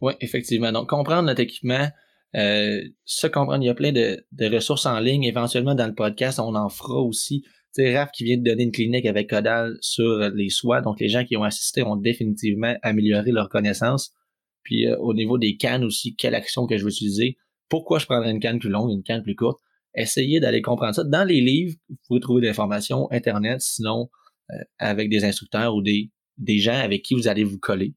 Oui, 0.00 0.12
effectivement. 0.20 0.70
Donc, 0.70 0.88
comprendre 0.88 1.22
notre 1.22 1.40
équipement, 1.40 1.88
euh, 2.36 2.80
se 3.04 3.26
comprendre, 3.26 3.64
il 3.64 3.66
y 3.66 3.70
a 3.70 3.74
plein 3.74 3.90
de, 3.90 4.24
de, 4.30 4.54
ressources 4.54 4.86
en 4.86 5.00
ligne. 5.00 5.24
Éventuellement, 5.24 5.74
dans 5.74 5.88
le 5.88 5.94
podcast, 5.94 6.38
on 6.38 6.54
en 6.54 6.68
fera 6.68 7.00
aussi 7.00 7.44
sais, 7.72 7.96
Raph 7.96 8.12
qui 8.12 8.24
vient 8.24 8.36
de 8.36 8.44
donner 8.44 8.64
une 8.64 8.72
clinique 8.72 9.06
avec 9.06 9.30
Codal 9.30 9.76
sur 9.80 10.18
les 10.34 10.50
soies. 10.50 10.80
Donc, 10.80 11.00
les 11.00 11.08
gens 11.08 11.24
qui 11.24 11.36
ont 11.36 11.42
assisté 11.42 11.82
ont 11.82 11.96
définitivement 11.96 12.74
amélioré 12.82 13.32
leur 13.32 13.48
connaissance. 13.48 14.14
Puis, 14.62 14.86
euh, 14.86 14.96
au 14.98 15.14
niveau 15.14 15.38
des 15.38 15.56
cannes 15.56 15.84
aussi, 15.84 16.14
quelle 16.16 16.34
action 16.34 16.66
que 16.66 16.76
je 16.76 16.84
veux 16.84 16.90
utiliser? 16.90 17.36
Pourquoi 17.68 17.98
je 17.98 18.06
prendrais 18.06 18.30
une 18.30 18.40
canne 18.40 18.58
plus 18.58 18.68
longue, 18.70 18.90
une 18.90 19.02
canne 19.02 19.22
plus 19.22 19.34
courte? 19.34 19.60
Essayez 19.94 20.40
d'aller 20.40 20.62
comprendre 20.62 20.94
ça. 20.94 21.04
Dans 21.04 21.24
les 21.24 21.40
livres, 21.40 21.76
vous 21.88 21.96
pouvez 22.06 22.20
trouver 22.20 22.40
des 22.42 22.48
informations 22.48 23.10
Internet, 23.10 23.60
sinon 23.60 24.08
euh, 24.50 24.56
avec 24.78 25.10
des 25.10 25.24
instructeurs 25.24 25.74
ou 25.74 25.82
des, 25.82 26.10
des 26.38 26.58
gens 26.58 26.78
avec 26.78 27.02
qui 27.02 27.14
vous 27.14 27.28
allez 27.28 27.44
vous 27.44 27.58
coller, 27.58 27.94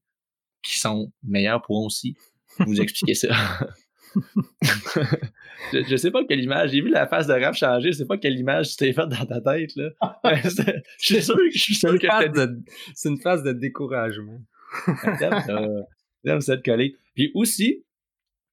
qui 0.63 0.77
sont 0.79 1.11
meilleurs 1.23 1.61
pour 1.61 1.83
aussi 1.83 2.15
vous 2.59 2.79
expliquer 2.81 3.13
ça. 3.13 3.29
je, 5.73 5.83
je, 5.87 5.95
sais 5.95 6.11
pas 6.11 6.23
quelle 6.25 6.41
image. 6.41 6.71
J'ai 6.71 6.81
vu 6.81 6.89
la 6.89 7.07
face 7.07 7.27
de 7.27 7.33
Raph 7.33 7.57
changer. 7.57 7.91
Je 7.91 7.97
sais 7.97 8.05
pas 8.05 8.17
quelle 8.17 8.37
image 8.37 8.69
tu 8.69 8.75
t'es 8.77 8.93
faite 8.93 9.09
dans 9.09 9.25
ta 9.25 9.41
tête. 9.41 9.75
Là. 9.75 9.89
je 10.41 10.49
suis 10.99 11.21
sûr, 11.21 11.37
je 11.53 11.59
suis 11.59 11.75
sûr 11.75 11.97
que 11.99 12.07
c'est 12.93 13.09
une 13.09 13.19
phase 13.19 13.43
de 13.43 13.51
découragement. 13.51 14.39
Ça 16.41 16.55
de 16.55 16.61
coller. 16.61 16.95
Puis 17.15 17.31
aussi, 17.33 17.85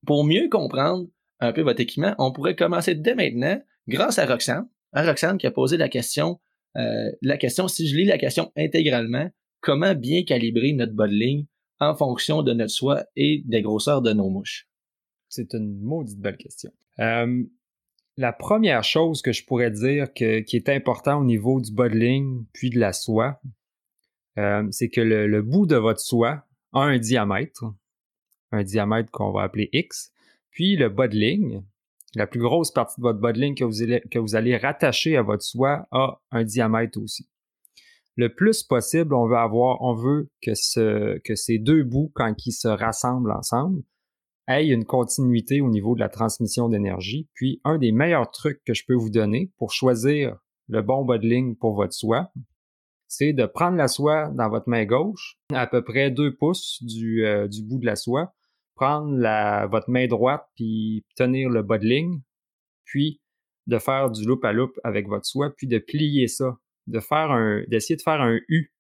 pour 0.07 0.25
mieux 0.25 0.49
comprendre 0.49 1.07
un 1.41 1.53
peu 1.53 1.63
votre 1.63 1.81
équipement, 1.81 2.15
on 2.19 2.33
pourrait 2.33 2.57
commencer 2.57 2.95
dès 2.95 3.15
maintenant, 3.15 3.61
grâce 3.89 4.19
à 4.19 4.27
Roxane. 4.27 4.69
À 4.93 5.05
Roxane 5.05 5.39
qui 5.39 5.47
a 5.47 5.51
posé 5.51 5.77
la 5.77 5.89
question, 5.89 6.41
euh, 6.77 7.11
la 7.23 7.37
question, 7.37 7.69
si 7.69 7.89
je 7.89 7.97
lis 7.97 8.05
la 8.05 8.19
question 8.19 8.53
intégralement, 8.57 9.29
comment 9.61 9.95
bien 9.95 10.23
calibrer 10.25 10.73
notre 10.73 10.93
bas 10.93 11.07
en 11.81 11.97
fonction 11.97 12.43
de 12.43 12.53
notre 12.53 12.73
soie 12.73 13.05
et 13.17 13.43
des 13.47 13.63
grosseurs 13.63 14.03
de 14.03 14.13
nos 14.13 14.29
mouches? 14.29 14.69
C'est 15.29 15.55
une 15.55 15.81
maudite 15.81 16.21
belle 16.21 16.37
question. 16.37 16.71
Euh, 17.01 17.43
la 18.17 18.33
première 18.33 18.85
chose 18.85 19.23
que 19.23 19.33
je 19.33 19.45
pourrais 19.45 19.71
dire 19.71 20.13
qui 20.13 20.25
est 20.25 20.69
important 20.69 21.21
au 21.21 21.25
niveau 21.25 21.61
du 21.61 21.73
bas 21.73 21.89
puis 22.53 22.71
de 22.71 22.79
la 22.79 22.93
soie, 22.93 23.41
euh, 24.39 24.67
c'est 24.71 24.89
que 24.89 25.01
le, 25.01 25.43
bout 25.43 25.67
de 25.67 25.77
votre 25.77 26.01
soie 26.01 26.45
a 26.73 26.81
un 26.81 26.99
diamètre, 26.99 27.65
un 28.51 28.63
diamètre 28.63 29.11
qu'on 29.11 29.33
va 29.33 29.43
appeler 29.43 29.69
X, 29.73 30.13
puis 30.51 30.77
le 30.77 30.89
bas 30.89 31.09
de 31.09 31.17
ligne, 31.17 31.65
la 32.15 32.27
plus 32.27 32.41
grosse 32.41 32.71
partie 32.71 33.01
de 33.01 33.03
votre 33.03 33.21
bas 33.21 33.33
de 33.33 33.41
ligne 33.41 33.55
que 33.55 34.19
vous 34.19 34.35
allez, 34.37 34.57
rattacher 34.57 35.17
à 35.17 35.23
votre 35.23 35.43
soie 35.43 35.87
a 35.91 36.21
un 36.31 36.45
diamètre 36.45 37.01
aussi. 37.01 37.29
Le 38.17 38.35
plus 38.35 38.63
possible, 38.63 39.15
on 39.15 39.27
veut 39.27 39.39
avoir, 39.39 39.81
on 39.81 39.95
veut 39.95 40.31
que, 40.43 41.19
que 41.19 41.35
ces 41.35 41.59
deux 41.59 41.83
bouts, 41.83 42.13
quand 42.15 42.35
ils 42.45 42.53
se 42.53 42.69
rassemblent 42.69 43.33
ensemble, 43.33 43.83
ait 44.49 44.69
une 44.69 44.85
continuité 44.85 45.63
au 45.63 45.71
niveau 45.71 45.95
de 45.95 46.01
la 46.01 46.11
transmission 46.11 46.69
d'énergie. 46.69 47.29
Puis, 47.33 47.63
un 47.65 47.79
des 47.79 47.93
meilleurs 47.93 48.31
trucs 48.31 48.63
que 48.65 48.75
je 48.75 48.85
peux 48.87 48.95
vous 48.95 49.09
donner 49.09 49.51
pour 49.57 49.73
choisir 49.73 50.37
le 50.69 50.83
bon 50.83 51.05
bas 51.05 51.19
de 51.19 51.27
ligne 51.27 51.55
pour 51.55 51.75
votre 51.75 51.95
soie, 51.95 52.31
c'est 53.13 53.35
de 53.35 53.45
prendre 53.45 53.77
la 53.77 53.89
soie 53.89 54.31
dans 54.31 54.49
votre 54.49 54.71
main 54.71 54.87
gauche, 54.87 55.37
à 55.53 55.67
peu 55.67 55.85
près 55.85 56.11
deux 56.11 56.35
pouces 56.35 56.83
du, 56.83 57.27
euh, 57.27 57.47
du 57.47 57.63
bout 57.63 57.79
de 57.79 57.85
la 57.85 57.95
soie, 57.95 58.33
prendre 58.75 59.15
la, 59.19 59.67
votre 59.67 59.91
main 59.91 60.07
droite 60.07 60.47
puis 60.55 61.05
tenir 61.15 61.51
le 61.51 61.63
bas 61.63 61.77
de 61.77 61.85
ligne, 61.85 62.23
puis 62.87 63.21
de 63.67 63.79
faire 63.79 64.11
du 64.11 64.25
loop 64.25 64.43
à 64.47 64.55
loop 64.55 64.73
avec 64.83 65.09
votre 65.09 65.27
soie, 65.27 65.55
puis 65.55 65.67
de 65.67 65.77
plier 65.77 66.27
ça, 66.27 66.57
de 66.87 67.01
faire 67.01 67.31
un, 67.31 67.65
d'essayer 67.69 67.97
de 67.97 68.03
faire 68.03 68.23
un 68.23 68.39
U 68.49 68.73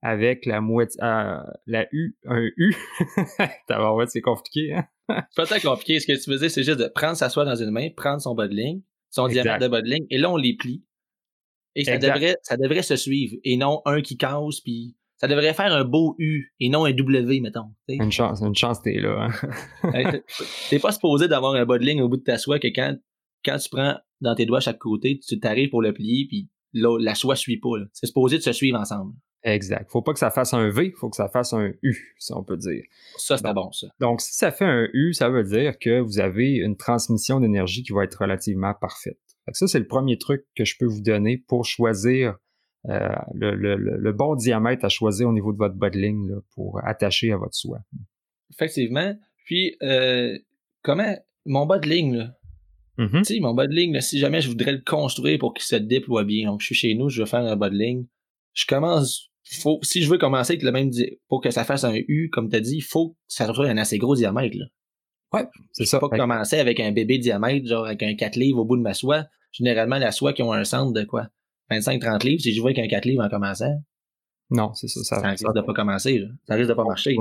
avec 0.00 0.46
la 0.46 0.62
moitié, 0.62 0.98
euh, 1.02 1.42
la 1.66 1.86
U, 1.92 2.16
un 2.24 2.48
U. 2.56 2.74
c'est 4.08 4.22
compliqué, 4.22 4.72
hein? 4.72 4.86
c'est 5.08 5.36
pas 5.36 5.44
très 5.44 5.60
compliqué. 5.60 6.00
Ce 6.00 6.06
que 6.06 6.18
tu 6.18 6.30
veux 6.30 6.38
dire, 6.38 6.50
c'est 6.50 6.64
juste 6.64 6.80
de 6.80 6.88
prendre 6.88 7.18
sa 7.18 7.28
soie 7.28 7.44
dans 7.44 7.54
une 7.54 7.70
main, 7.70 7.90
prendre 7.94 8.22
son 8.22 8.34
bas 8.34 8.48
de 8.48 8.54
ligne, 8.54 8.80
son 9.10 9.28
diamètre 9.28 9.58
de 9.58 9.68
bas 9.68 9.82
de 9.82 9.90
ligne, 9.90 10.06
et 10.08 10.16
là, 10.16 10.30
on 10.30 10.38
les 10.38 10.56
plie. 10.56 10.82
Et 11.76 11.84
ça 11.84 11.98
devrait, 11.98 12.36
ça 12.42 12.56
devrait 12.56 12.82
se 12.82 12.96
suivre, 12.96 13.36
et 13.44 13.56
non 13.56 13.82
un 13.84 14.00
qui 14.00 14.16
casse, 14.16 14.60
puis 14.60 14.96
ça 15.16 15.28
devrait 15.28 15.54
faire 15.54 15.72
un 15.72 15.84
beau 15.84 16.14
U, 16.18 16.52
et 16.60 16.68
non 16.68 16.84
un 16.84 16.92
W, 16.92 17.40
mettons. 17.40 17.74
Une 17.88 18.12
chance, 18.12 18.40
une 18.42 18.54
chance, 18.54 18.82
t'es 18.82 19.00
là. 19.00 19.28
Hein? 19.82 20.20
t'es 20.70 20.78
pas 20.78 20.92
supposé 20.92 21.28
d'avoir 21.28 21.54
un 21.54 21.64
bas 21.64 21.78
de 21.78 21.84
ligne 21.84 22.02
au 22.02 22.08
bout 22.08 22.16
de 22.16 22.22
ta 22.22 22.38
soie 22.38 22.58
que 22.58 22.68
quand, 22.68 22.96
quand 23.44 23.56
tu 23.58 23.68
prends 23.70 23.96
dans 24.20 24.34
tes 24.34 24.46
doigts 24.46 24.60
chaque 24.60 24.78
côté, 24.78 25.18
tu 25.18 25.38
t'arrives 25.40 25.70
pour 25.70 25.82
le 25.82 25.92
plier, 25.92 26.26
puis 26.28 26.48
la 26.72 27.14
soie 27.14 27.36
suit 27.36 27.58
pas. 27.58 27.70
C'est 27.92 28.06
supposé 28.06 28.38
de 28.38 28.42
se 28.42 28.52
suivre 28.52 28.78
ensemble. 28.78 29.14
Exact. 29.44 29.90
Faut 29.90 30.00
pas 30.00 30.14
que 30.14 30.18
ça 30.18 30.30
fasse 30.30 30.54
un 30.54 30.70
V, 30.70 30.92
faut 30.96 31.10
que 31.10 31.16
ça 31.16 31.28
fasse 31.28 31.52
un 31.52 31.72
U, 31.82 32.14
si 32.18 32.32
on 32.32 32.42
peut 32.42 32.56
dire. 32.56 32.82
Ça, 33.18 33.36
c'est 33.36 33.52
bon, 33.52 33.70
ça. 33.72 33.88
Donc, 34.00 34.22
si 34.22 34.34
ça 34.34 34.50
fait 34.50 34.64
un 34.64 34.88
U, 34.94 35.12
ça 35.12 35.28
veut 35.28 35.44
dire 35.44 35.78
que 35.78 36.00
vous 36.00 36.18
avez 36.18 36.54
une 36.54 36.76
transmission 36.76 37.40
d'énergie 37.40 37.82
qui 37.82 37.92
va 37.92 38.04
être 38.04 38.16
relativement 38.22 38.72
parfaite. 38.72 39.18
Ça, 39.52 39.66
c'est 39.66 39.78
le 39.78 39.86
premier 39.86 40.18
truc 40.18 40.44
que 40.54 40.64
je 40.64 40.76
peux 40.78 40.86
vous 40.86 41.02
donner 41.02 41.38
pour 41.38 41.64
choisir 41.64 42.36
euh, 42.88 43.08
le, 43.34 44.12
bon 44.12 44.34
diamètre 44.34 44.84
à 44.84 44.88
choisir 44.88 45.28
au 45.28 45.32
niveau 45.32 45.52
de 45.52 45.58
votre 45.58 45.74
bas 45.74 45.90
de 45.90 45.98
ligne 45.98 46.36
pour 46.54 46.80
attacher 46.84 47.32
à 47.32 47.36
votre 47.36 47.54
soie. 47.54 47.80
Effectivement. 48.52 49.14
Puis, 49.44 49.76
euh, 49.82 50.38
comment 50.82 51.16
mon 51.44 51.66
bas 51.66 51.78
de 51.78 51.88
ligne, 51.88 52.16
là, 52.16 52.34
mm-hmm. 52.98 53.40
mon 53.42 53.54
bas 53.54 53.66
de 53.66 53.74
ligne, 53.74 54.00
si 54.00 54.18
jamais 54.18 54.40
je 54.40 54.48
voudrais 54.48 54.72
le 54.72 54.82
construire 54.84 55.38
pour 55.38 55.52
qu'il 55.52 55.64
se 55.64 55.76
déploie 55.76 56.24
bien, 56.24 56.46
donc 56.46 56.60
je 56.60 56.66
suis 56.66 56.74
chez 56.74 56.94
nous, 56.94 57.08
je 57.08 57.20
veux 57.20 57.26
faire 57.26 57.44
un 57.44 57.56
bas 57.56 57.70
de 57.70 57.76
ligne, 57.76 58.06
je 58.54 58.66
commence 58.66 59.30
faut, 59.52 59.78
si 59.82 60.02
je 60.02 60.10
veux 60.10 60.18
commencer 60.18 60.52
avec 60.52 60.62
le 60.62 60.72
même, 60.72 60.90
pour 61.28 61.40
que 61.40 61.50
ça 61.50 61.64
fasse 61.64 61.84
un 61.84 61.94
U, 61.94 62.30
comme 62.30 62.48
tu 62.48 62.56
as 62.56 62.60
dit, 62.60 62.76
il 62.76 62.82
faut 62.82 63.10
que 63.10 63.16
ça 63.28 63.52
soit 63.52 63.68
un 63.68 63.76
assez 63.76 63.98
gros 63.98 64.14
diamètre, 64.14 64.56
là. 64.58 64.66
Ouais, 65.34 65.48
c'est 65.72 65.84
ça. 65.84 65.98
Pas 65.98 66.08
commencer 66.08 66.58
avec 66.58 66.78
un 66.78 66.92
bébé 66.92 67.18
diamètre, 67.18 67.66
genre 67.66 67.86
avec 67.86 68.02
un 68.02 68.14
4 68.14 68.36
livres 68.36 68.60
au 68.60 68.64
bout 68.64 68.76
de 68.76 68.82
ma 68.82 68.94
soie. 68.94 69.24
Généralement, 69.50 69.98
la 69.98 70.12
soie 70.12 70.32
qui 70.32 70.42
ont 70.42 70.52
un 70.52 70.64
centre 70.64 70.92
de 70.92 71.02
quoi? 71.04 71.28
25-30 71.70 72.24
livres, 72.24 72.42
si 72.42 72.54
je 72.54 72.60
vois 72.60 72.70
avec 72.70 72.84
un 72.84 72.88
4 72.88 73.04
livres 73.04 73.24
en 73.24 73.28
commençant. 73.28 73.74
Non, 74.50 74.72
c'est 74.74 74.88
ça. 74.88 75.02
Ça, 75.02 75.20
ça 75.20 75.28
risque 75.28 75.52
de 75.52 75.60
pas 75.60 75.72
commencer, 75.72 76.18
là. 76.18 76.28
Ça 76.46 76.54
risque 76.54 76.68
de 76.68 76.74
pas 76.74 76.84
marcher. 76.84 77.16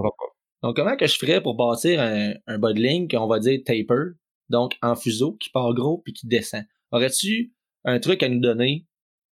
Donc, 0.62 0.76
comment 0.76 0.96
que 0.96 1.08
je 1.08 1.18
ferais 1.18 1.42
pour 1.42 1.56
bâtir 1.56 2.00
un, 2.00 2.34
un 2.48 2.58
bas 2.60 2.74
de 2.74 2.80
ligne 2.80 3.08
qu'on 3.08 3.28
va 3.28 3.40
dire 3.40 3.60
taper, 3.66 4.14
donc 4.50 4.78
en 4.82 4.96
fuseau, 4.96 5.34
qui 5.34 5.50
part 5.50 5.74
gros 5.74 5.98
puis 6.04 6.14
qui 6.14 6.28
descend? 6.28 6.64
Aurais-tu 6.92 7.54
un 7.86 8.00
truc 8.00 8.22
à 8.22 8.30
nous 8.30 8.40
donner 8.40 8.86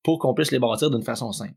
pour 0.03 0.19
qu'on 0.19 0.33
puisse 0.33 0.51
les 0.51 0.59
bâtir 0.59 0.91
d'une 0.91 1.03
façon 1.03 1.31
simple? 1.31 1.55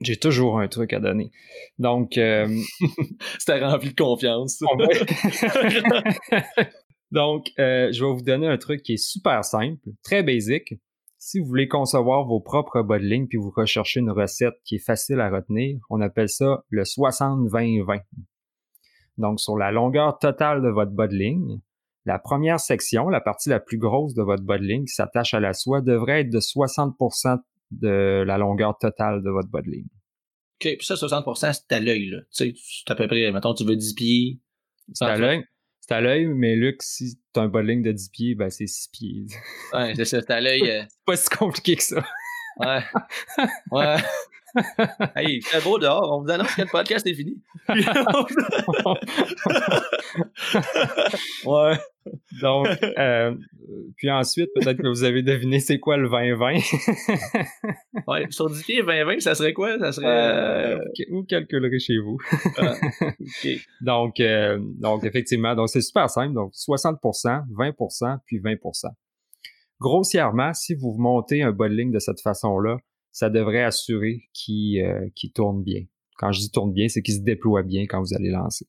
J'ai 0.00 0.16
toujours 0.16 0.58
un 0.60 0.68
truc 0.68 0.92
à 0.92 1.00
donner. 1.00 1.30
Donc, 1.78 2.16
euh... 2.16 2.48
c'était 3.38 3.64
rempli 3.64 3.90
de 3.90 3.94
confiance. 3.94 4.58
Donc, 7.10 7.50
euh, 7.58 7.90
je 7.92 8.04
vais 8.04 8.12
vous 8.12 8.22
donner 8.22 8.46
un 8.46 8.56
truc 8.56 8.82
qui 8.82 8.94
est 8.94 9.04
super 9.04 9.44
simple, 9.44 9.90
très 10.02 10.22
basique. 10.22 10.74
Si 11.18 11.38
vous 11.38 11.46
voulez 11.46 11.68
concevoir 11.68 12.24
vos 12.26 12.40
propres 12.40 12.82
bas 12.82 12.98
de 12.98 13.04
ligne 13.04 13.26
puis 13.26 13.36
vous 13.36 13.52
recherchez 13.54 14.00
une 14.00 14.10
recette 14.10 14.54
qui 14.64 14.76
est 14.76 14.84
facile 14.84 15.20
à 15.20 15.28
retenir, 15.28 15.78
on 15.90 16.00
appelle 16.00 16.30
ça 16.30 16.64
le 16.70 16.84
60-20-20. 16.84 18.00
Donc, 19.18 19.38
sur 19.38 19.58
la 19.58 19.70
longueur 19.70 20.18
totale 20.18 20.62
de 20.62 20.68
votre 20.68 20.92
bas 20.92 21.08
de 21.08 21.16
ligne, 21.16 21.60
la 22.06 22.18
première 22.18 22.58
section, 22.58 23.08
la 23.10 23.20
partie 23.20 23.50
la 23.50 23.60
plus 23.60 23.76
grosse 23.76 24.14
de 24.14 24.22
votre 24.22 24.44
bas 24.44 24.56
de 24.56 24.64
ligne 24.64 24.84
qui 24.84 24.94
s'attache 24.94 25.34
à 25.34 25.40
la 25.40 25.52
soie, 25.52 25.82
devrait 25.82 26.22
être 26.22 26.30
de 26.30 26.40
60% 26.40 27.38
de 27.70 28.22
la 28.26 28.38
longueur 28.38 28.76
totale 28.78 29.22
de 29.22 29.30
votre 29.30 29.48
bas 29.48 29.62
de 29.62 29.70
ligne. 29.70 29.88
OK, 30.62 30.76
puis 30.76 30.86
ça, 30.86 30.94
60%, 30.94 31.52
c'est 31.52 31.74
à 31.74 31.80
l'œil, 31.80 32.10
là. 32.10 32.18
Tu 32.20 32.26
sais, 32.30 32.54
c'est 32.54 32.90
à 32.92 32.94
peu 32.94 33.06
près, 33.06 33.30
mettons, 33.32 33.54
tu 33.54 33.64
veux 33.64 33.76
10 33.76 33.94
pieds. 33.94 34.40
C'est 34.92 35.04
à 35.04 35.16
l'œil. 35.16 35.44
C'est 35.80 35.94
à 35.94 36.00
l'œil, 36.00 36.26
mais 36.26 36.54
Luc, 36.56 36.82
si 36.82 37.16
tu 37.32 37.40
as 37.40 37.44
un 37.44 37.48
bas 37.48 37.62
de 37.62 37.68
ligne 37.68 37.82
de 37.82 37.92
10 37.92 38.10
pieds, 38.10 38.34
ben 38.34 38.50
c'est 38.50 38.66
6 38.66 38.88
pieds. 38.92 39.26
ouais, 39.72 39.94
c'est 39.96 40.04
ça, 40.04 40.20
c'est 40.20 40.30
à 40.30 40.40
l'œil. 40.40 40.62
Euh. 40.70 40.82
c'est 40.88 41.04
pas 41.04 41.16
si 41.16 41.28
compliqué 41.30 41.76
que 41.76 41.82
ça. 41.82 42.04
ouais. 42.58 42.82
Ouais. 43.70 43.96
hey, 45.16 45.36
il 45.36 45.42
fait 45.42 45.62
beau 45.62 45.78
dehors. 45.78 46.10
On 46.12 46.22
vous 46.22 46.30
annonce 46.30 46.54
que 46.54 46.62
le 46.62 46.68
podcast 46.68 47.06
est 47.06 47.14
fini. 47.14 47.40
ouais. 51.46 51.78
Donc, 52.40 52.66
euh, 52.98 53.34
puis 53.96 54.10
ensuite, 54.10 54.50
peut-être 54.54 54.78
que 54.78 54.88
vous 54.88 55.04
avez 55.04 55.22
deviné 55.22 55.60
c'est 55.60 55.78
quoi 55.78 55.96
le 55.96 56.08
20-20. 56.08 58.04
ouais, 58.08 58.26
sur 58.30 58.50
10 58.50 58.62
pieds, 58.62 58.82
20-20, 58.82 59.20
ça 59.20 59.34
serait 59.34 59.52
quoi? 59.52 59.78
Ça 59.78 59.92
serait. 59.92 60.06
Euh, 60.06 60.78
euh 60.78 61.04
Où 61.10 61.22
calculerez 61.24 61.78
chez 61.78 61.98
vous? 61.98 62.18
ah, 62.58 62.74
Donc, 63.80 64.18
euh, 64.20 64.58
donc, 64.60 65.04
effectivement, 65.04 65.54
donc 65.54 65.68
c'est 65.68 65.82
super 65.82 66.08
simple. 66.08 66.34
Donc, 66.34 66.52
60%, 66.52 67.44
20%, 67.48 68.18
puis 68.26 68.40
20%. 68.40 68.88
Grossièrement, 69.80 70.52
si 70.52 70.74
vous 70.74 70.94
montez 70.98 71.42
un 71.42 71.54
ligne 71.68 71.90
de 71.90 71.98
cette 71.98 72.20
façon-là, 72.20 72.78
ça 73.12 73.30
devrait 73.30 73.62
assurer 73.62 74.28
qu'il 74.32 74.80
euh, 74.80 75.08
tourne 75.34 75.62
bien. 75.62 75.82
Quand 76.16 76.32
je 76.32 76.40
dis 76.40 76.50
tourne 76.50 76.72
bien, 76.72 76.88
c'est 76.88 77.02
qu'il 77.02 77.14
se 77.14 77.20
déploie 77.20 77.62
bien 77.62 77.86
quand 77.86 78.00
vous 78.00 78.14
allez 78.14 78.30
lancer. 78.30 78.66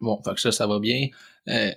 Bon, 0.00 0.20
fait 0.22 0.34
que 0.34 0.40
ça, 0.40 0.52
ça 0.52 0.66
va 0.66 0.80
bien. 0.80 1.08
Euh, 1.48 1.70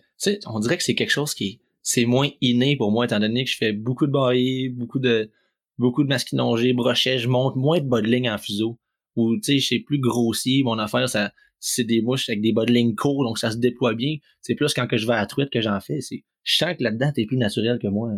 on 0.48 0.60
dirait 0.60 0.78
que 0.78 0.84
c'est 0.84 0.96
quelque 0.96 1.12
chose 1.12 1.34
qui 1.34 1.62
c'est 1.82 2.06
moins 2.06 2.30
inné 2.42 2.76
pour 2.76 2.92
moi, 2.92 3.06
étant 3.06 3.20
donné 3.20 3.46
que 3.46 3.50
je 3.50 3.56
fais 3.56 3.72
beaucoup 3.72 4.08
de 4.08 4.12
barils, 4.12 4.76
beaucoup 4.76 5.00
de 5.00 5.32
beaucoup 5.78 6.04
de 6.04 6.10
masquinongés, 6.10 6.74
brochet, 6.74 7.18
je 7.18 7.30
monte 7.30 7.56
moins 7.56 7.80
de 7.80 7.88
bas 7.88 8.02
de 8.02 8.08
ligne 8.08 8.30
en 8.30 8.38
fuseau. 8.38 8.78
Ou 9.16 9.38
tu 9.38 9.54
sais, 9.54 9.60
suis 9.60 9.80
plus 9.84 10.00
grossier, 10.00 10.64
mon 10.64 10.78
affaire, 10.80 11.08
ça 11.08 11.32
c'est 11.60 11.86
des 11.86 12.02
mouches 12.02 12.30
avec 12.30 12.42
des 12.42 12.52
bas 12.52 12.66
de 12.66 12.74
ligne 12.74 12.94
courts, 12.94 13.24
donc 13.24 13.40
ça 13.40 13.52
se 13.52 13.58
déploie 13.58 13.96
bien. 13.96 14.18
C'est 14.42 14.56
plus 14.56 14.74
quand 14.74 14.88
que 14.88 14.98
je 14.98 15.08
vais 15.08 15.14
à 15.14 15.18
la 15.22 15.26
truite 15.28 15.50
que 15.50 15.62
j'en 15.62 15.80
fais. 15.80 16.02
C'est, 16.02 16.26
je 16.44 16.58
sens 16.58 16.76
que 16.78 16.84
là-dedans, 16.84 17.12
t'es 17.16 17.26
plus 17.26 17.38
naturel 17.38 17.80
que 17.80 17.88
moi. 17.88 18.12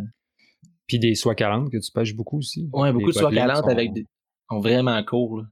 Puis 0.89 0.97
des 0.97 1.13
soies 1.13 1.35
40 1.35 1.71
que 1.71 1.77
tu 1.77 1.91
pêches 1.91 2.15
beaucoup 2.15 2.39
aussi. 2.39 2.67
Ouais, 2.73 2.91
beaucoup 2.91 3.11
de 3.11 3.15
soies 3.15 3.31
40 3.31 3.69
avec 3.69 3.93
des, 3.93 4.07
vraiment 4.49 5.01
courts, 5.03 5.43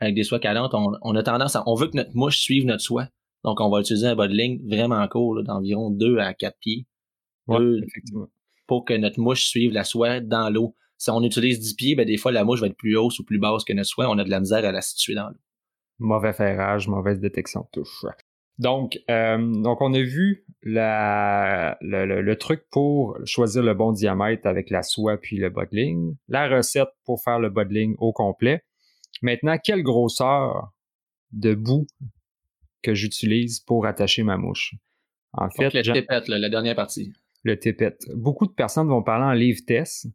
Avec 0.00 0.16
des 0.16 0.24
soies 0.24 0.40
40, 0.40 0.74
on, 0.74 1.14
a 1.14 1.22
tendance 1.22 1.54
à, 1.54 1.62
on 1.66 1.76
veut 1.76 1.86
que 1.86 1.96
notre 1.96 2.14
mouche 2.14 2.40
suive 2.40 2.66
notre 2.66 2.82
soie. 2.82 3.06
Donc, 3.44 3.60
on 3.60 3.70
va 3.70 3.80
utiliser 3.80 4.08
un 4.08 4.16
bas 4.16 4.26
de 4.26 4.34
ligne 4.34 4.60
vraiment 4.68 5.06
court, 5.06 5.42
d'environ 5.44 5.90
2 5.90 6.18
à 6.18 6.34
4 6.34 6.58
pieds. 6.58 6.86
Pour 8.66 8.84
que 8.84 8.94
notre 8.94 9.20
mouche 9.20 9.44
suive 9.44 9.72
la 9.72 9.84
soie 9.84 10.20
dans 10.20 10.50
l'eau. 10.50 10.76
Si 10.98 11.08
on 11.10 11.22
utilise 11.22 11.60
10 11.60 11.74
pieds, 11.74 11.94
ben, 11.94 12.04
des 12.04 12.16
fois, 12.16 12.32
la 12.32 12.44
mouche 12.44 12.60
va 12.60 12.66
être 12.66 12.76
plus 12.76 12.96
hausse 12.96 13.20
ou 13.20 13.24
plus 13.24 13.38
basse 13.38 13.64
que 13.64 13.72
notre 13.72 13.88
soie. 13.88 14.10
On 14.10 14.18
a 14.18 14.24
de 14.24 14.30
la 14.30 14.40
misère 14.40 14.64
à 14.64 14.72
la 14.72 14.82
situer 14.82 15.14
dans 15.14 15.28
l'eau. 15.28 15.40
Mauvais 16.00 16.32
ferrage, 16.32 16.88
mauvaise 16.88 17.20
détection 17.20 17.60
de 17.60 17.80
touche. 17.80 18.04
Donc, 18.60 18.98
euh, 19.08 19.38
donc 19.62 19.80
on 19.80 19.94
a 19.94 20.02
vu 20.02 20.44
la, 20.62 21.78
le, 21.80 22.34
truc 22.34 22.64
pour 22.70 23.16
choisir 23.24 23.62
le 23.62 23.72
bon 23.72 23.92
diamètre 23.92 24.46
avec 24.46 24.68
la 24.68 24.82
soie 24.82 25.16
puis 25.16 25.38
le 25.38 25.48
bottling, 25.48 26.14
la 26.28 26.46
recette 26.46 26.90
pour 27.06 27.22
faire 27.22 27.38
le 27.38 27.48
bottling 27.48 27.94
au 27.98 28.12
complet. 28.12 28.62
Maintenant, 29.22 29.56
quelle 29.56 29.82
grosseur 29.82 30.74
de 31.32 31.54
bout 31.54 31.86
que 32.82 32.92
j'utilise 32.92 33.60
pour 33.60 33.86
attacher 33.86 34.24
ma 34.24 34.36
mouche? 34.36 34.74
En 35.32 35.48
fait, 35.48 35.72
le 35.72 35.94
tépette, 35.94 36.28
la 36.28 36.48
dernière 36.50 36.76
partie. 36.76 37.14
Le 37.42 37.58
tépette. 37.58 38.02
Beaucoup 38.14 38.46
de 38.46 38.52
personnes 38.52 38.88
vont 38.88 39.02
parler 39.02 39.24
en 39.24 39.32
livre 39.32 39.60
test. 39.66 40.06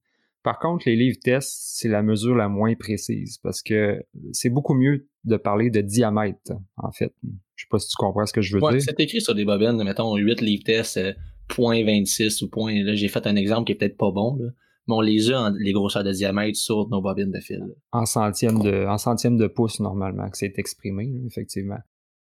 Par 0.46 0.60
contre, 0.60 0.84
les 0.86 0.96
livres 0.96 1.18
tests, 1.24 1.74
c'est 1.74 1.90
la 1.90 2.04
mesure 2.04 2.36
la 2.36 2.48
moins 2.48 2.76
précise 2.76 3.40
parce 3.40 3.64
que 3.64 4.06
c'est 4.32 4.52
beaucoup 4.52 4.76
mieux 4.76 5.10
de 5.24 5.38
parler 5.38 5.72
de 5.72 5.82
diamètre, 5.82 6.52
en 6.78 6.92
fait. 6.92 7.16
Je 7.56 7.64
sais 7.64 7.68
pas 7.68 7.80
si 7.80 7.88
tu 7.90 7.96
comprends 7.98 8.28
ce 8.28 8.32
que 8.32 8.42
je 8.42 8.56
veux 8.56 8.62
dire. 8.62 8.80
C'est 8.80 9.00
écrit 9.00 9.22
sur 9.22 9.34
des 9.34 9.44
bobines, 9.44 9.84
mettons 9.84 10.16
8 10.16 10.42
livres 10.42 10.64
tests, 10.64 10.98
euh, 10.98 11.14
point 11.48 11.84
26 11.84 12.44
ou 12.44 12.50
point. 12.52 12.84
Là, 12.84 12.94
j'ai 12.94 13.08
fait 13.08 13.26
un 13.26 13.36
exemple 13.38 13.66
qui 13.66 13.72
est 13.72 13.76
peut-être 13.76 13.98
pas 13.98 14.12
bon, 14.12 14.38
là. 14.40 14.52
Mais 14.88 14.94
on 14.94 15.02
les 15.02 15.32
a, 15.32 15.50
les 15.58 15.74
grosseurs 15.74 16.04
de 16.04 16.12
diamètre 16.12 16.60
sur 16.60 16.88
nos 16.90 17.02
bobines 17.02 17.32
de 17.32 17.40
fil. 17.40 17.64
En 17.92 18.06
centième 18.06 18.62
de, 18.62 18.86
en 18.86 19.00
centième 19.00 19.38
de 19.38 19.48
pouce, 19.48 19.80
normalement, 19.80 20.30
que 20.30 20.38
c'est 20.38 20.60
exprimé, 20.60 21.12
effectivement. 21.26 21.80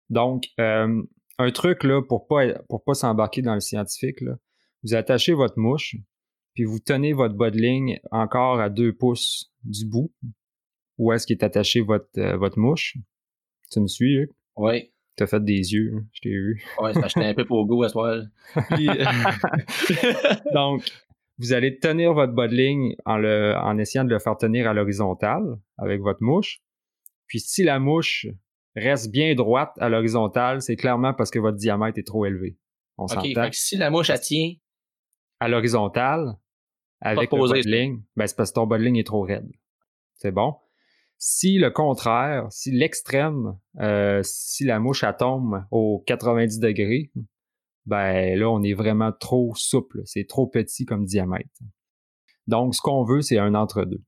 Donc, 0.08 0.44
euh, 0.60 1.02
un 1.38 1.50
truc, 1.50 1.82
là, 1.82 2.00
pour 2.00 2.28
pas, 2.28 2.44
pour 2.68 2.84
pas 2.84 2.94
s'embarquer 2.94 3.42
dans 3.42 3.54
le 3.54 3.60
scientifique, 3.60 4.20
là, 4.20 4.36
vous 4.84 4.94
attachez 4.94 5.32
votre 5.32 5.58
mouche, 5.58 5.96
puis 6.54 6.64
vous 6.64 6.78
tenez 6.78 7.12
votre 7.12 7.34
bas 7.34 7.50
de 7.50 7.58
ligne 7.58 8.00
encore 8.10 8.60
à 8.60 8.70
deux 8.70 8.92
pouces 8.92 9.52
du 9.64 9.86
bout, 9.86 10.12
où 10.98 11.12
est-ce 11.12 11.26
qu'est 11.26 11.42
attaché 11.42 11.80
votre, 11.80 12.08
euh, 12.18 12.36
votre 12.36 12.58
mouche? 12.58 12.96
Tu 13.70 13.80
me 13.80 13.88
suis, 13.88 14.14
Hugues? 14.14 14.30
Oui. 14.56 14.90
T'as 15.16 15.26
fait 15.26 15.44
des 15.44 15.72
yeux, 15.72 15.92
hein, 15.96 16.04
je 16.12 16.20
t'ai 16.22 16.30
vu. 16.30 16.64
Ouais, 16.80 16.92
j'étais 16.94 17.24
un 17.24 17.34
peu 17.34 17.44
pour 17.44 17.66
go 17.66 17.82
à 17.82 17.88
ce 17.88 17.92
soir. 17.92 18.22
Donc, 20.54 20.82
vous 21.38 21.52
allez 21.52 21.78
tenir 21.78 22.14
votre 22.14 22.32
bas 22.32 22.48
de 22.48 22.54
ligne 22.54 22.96
en, 23.04 23.16
le, 23.18 23.54
en 23.56 23.78
essayant 23.78 24.04
de 24.04 24.10
le 24.10 24.18
faire 24.18 24.36
tenir 24.36 24.68
à 24.68 24.74
l'horizontale 24.74 25.58
avec 25.78 26.00
votre 26.00 26.22
mouche. 26.22 26.60
Puis 27.26 27.40
si 27.40 27.64
la 27.64 27.78
mouche 27.78 28.26
reste 28.76 29.10
bien 29.10 29.34
droite 29.34 29.72
à 29.78 29.88
l'horizontale, 29.88 30.62
c'est 30.62 30.76
clairement 30.76 31.14
parce 31.14 31.30
que 31.30 31.38
votre 31.38 31.56
diamètre 31.56 31.98
est 31.98 32.06
trop 32.06 32.26
élevé. 32.26 32.56
On 32.98 33.04
OK, 33.04 33.22
fait 33.22 33.50
que 33.50 33.56
si 33.56 33.76
la 33.76 33.90
mouche, 33.90 34.10
elle 34.10 34.20
tient... 34.20 34.52
À 35.40 35.48
l'horizontale, 35.48 36.36
avec 37.04 37.30
le 37.30 37.38
bas 37.38 37.60
de 37.60 37.70
ligne, 37.70 38.02
ben 38.16 38.26
c'est 38.26 38.36
parce 38.36 38.50
que 38.50 38.54
ton 38.54 38.66
bas 38.66 38.78
de 38.78 38.82
ligne 38.84 38.96
est 38.96 39.06
trop 39.06 39.22
raide. 39.22 39.50
C'est 40.16 40.32
bon? 40.32 40.56
Si 41.18 41.58
le 41.58 41.70
contraire, 41.70 42.46
si 42.50 42.70
l'extrême, 42.70 43.58
euh, 43.80 44.20
si 44.24 44.64
la 44.64 44.80
mouche 44.80 45.04
elle 45.04 45.16
tombe 45.16 45.64
aux 45.70 46.02
90 46.06 46.58
degrés, 46.58 47.12
ben 47.86 48.38
là, 48.38 48.50
on 48.50 48.62
est 48.62 48.74
vraiment 48.74 49.12
trop 49.12 49.52
souple. 49.54 50.02
C'est 50.04 50.26
trop 50.26 50.46
petit 50.46 50.86
comme 50.86 51.04
diamètre. 51.04 51.48
Donc, 52.46 52.74
ce 52.74 52.80
qu'on 52.80 53.04
veut, 53.04 53.20
c'est 53.20 53.38
un 53.38 53.54
entre-deux. 53.54 54.02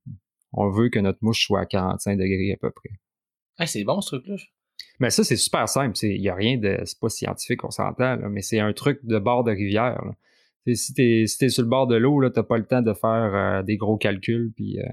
On 0.52 0.70
veut 0.70 0.88
que 0.88 0.98
notre 0.98 1.18
mouche 1.22 1.46
soit 1.46 1.60
à 1.60 1.66
45 1.66 2.16
degrés 2.16 2.52
à 2.52 2.56
peu 2.56 2.70
près. 2.70 2.90
c'est 3.66 3.84
bon 3.84 4.00
ce 4.00 4.16
truc-là. 4.16 4.36
Mais 4.98 5.10
ça, 5.10 5.24
c'est 5.24 5.36
super 5.36 5.68
simple. 5.68 5.96
Il 6.02 6.20
n'y 6.20 6.28
a 6.28 6.34
rien 6.34 6.58
de. 6.58 6.78
C'est 6.84 6.98
pas 6.98 7.08
scientifique, 7.08 7.64
on 7.64 7.70
s'entend, 7.70 8.18
mais 8.30 8.42
c'est 8.42 8.60
un 8.60 8.72
truc 8.72 9.00
de 9.04 9.18
bord 9.18 9.44
de 9.44 9.52
rivière. 9.52 10.02
Si 10.74 10.94
t'es 10.94 11.22
es 11.22 11.48
sur 11.48 11.62
le 11.62 11.68
bord 11.68 11.86
de 11.86 11.96
l'eau, 11.96 12.20
tu 12.28 12.38
n'as 12.38 12.42
pas 12.42 12.58
le 12.58 12.66
temps 12.66 12.82
de 12.82 12.92
faire 12.92 13.34
euh, 13.34 13.62
des 13.62 13.76
gros 13.76 13.96
calculs. 13.96 14.52
Puis, 14.54 14.78
euh, 14.80 14.88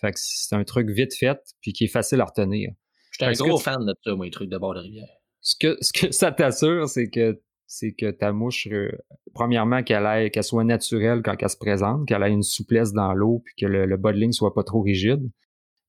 fait 0.00 0.12
que 0.12 0.18
c'est 0.18 0.54
un 0.54 0.64
truc 0.64 0.88
vite 0.90 1.14
fait, 1.14 1.38
puis 1.60 1.72
qui 1.72 1.84
est 1.84 1.88
facile 1.88 2.20
à 2.20 2.24
retenir. 2.24 2.70
Je 3.12 3.24
suis 3.26 3.42
un 3.42 3.46
gros 3.46 3.58
fan 3.58 3.84
de 3.84 3.94
ça, 4.02 4.14
moi, 4.14 4.24
les 4.24 4.30
trucs 4.30 4.48
de 4.48 4.56
bord 4.56 4.74
de 4.74 4.80
rivière. 4.80 5.08
Ce 5.42 5.56
que, 5.58 5.76
ce 5.80 5.92
que 5.92 6.10
ça 6.12 6.32
t'assure, 6.32 6.88
c'est 6.88 7.08
que 7.10 7.40
c'est 7.66 7.92
que 7.92 8.10
ta 8.10 8.32
mouche, 8.32 8.66
euh, 8.72 8.90
premièrement, 9.32 9.82
qu'elle 9.82 10.30
qu'elle 10.30 10.42
soit 10.42 10.64
naturelle 10.64 11.22
quand 11.22 11.36
elle 11.40 11.48
se 11.48 11.56
présente, 11.56 12.08
qu'elle 12.08 12.22
ait 12.22 12.30
une 12.30 12.42
souplesse 12.42 12.92
dans 12.92 13.12
l'eau, 13.12 13.42
puis 13.44 13.54
que 13.58 13.66
le, 13.66 13.86
le 13.86 13.96
bas 13.96 14.12
de 14.12 14.18
ligne 14.18 14.32
soit 14.32 14.54
pas 14.54 14.64
trop 14.64 14.80
rigide, 14.80 15.30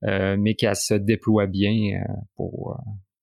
mais 0.03 0.55
qu'elle 0.55 0.75
se 0.75 0.93
déploie 0.93 1.47
bien 1.47 2.03
pour, 2.35 2.77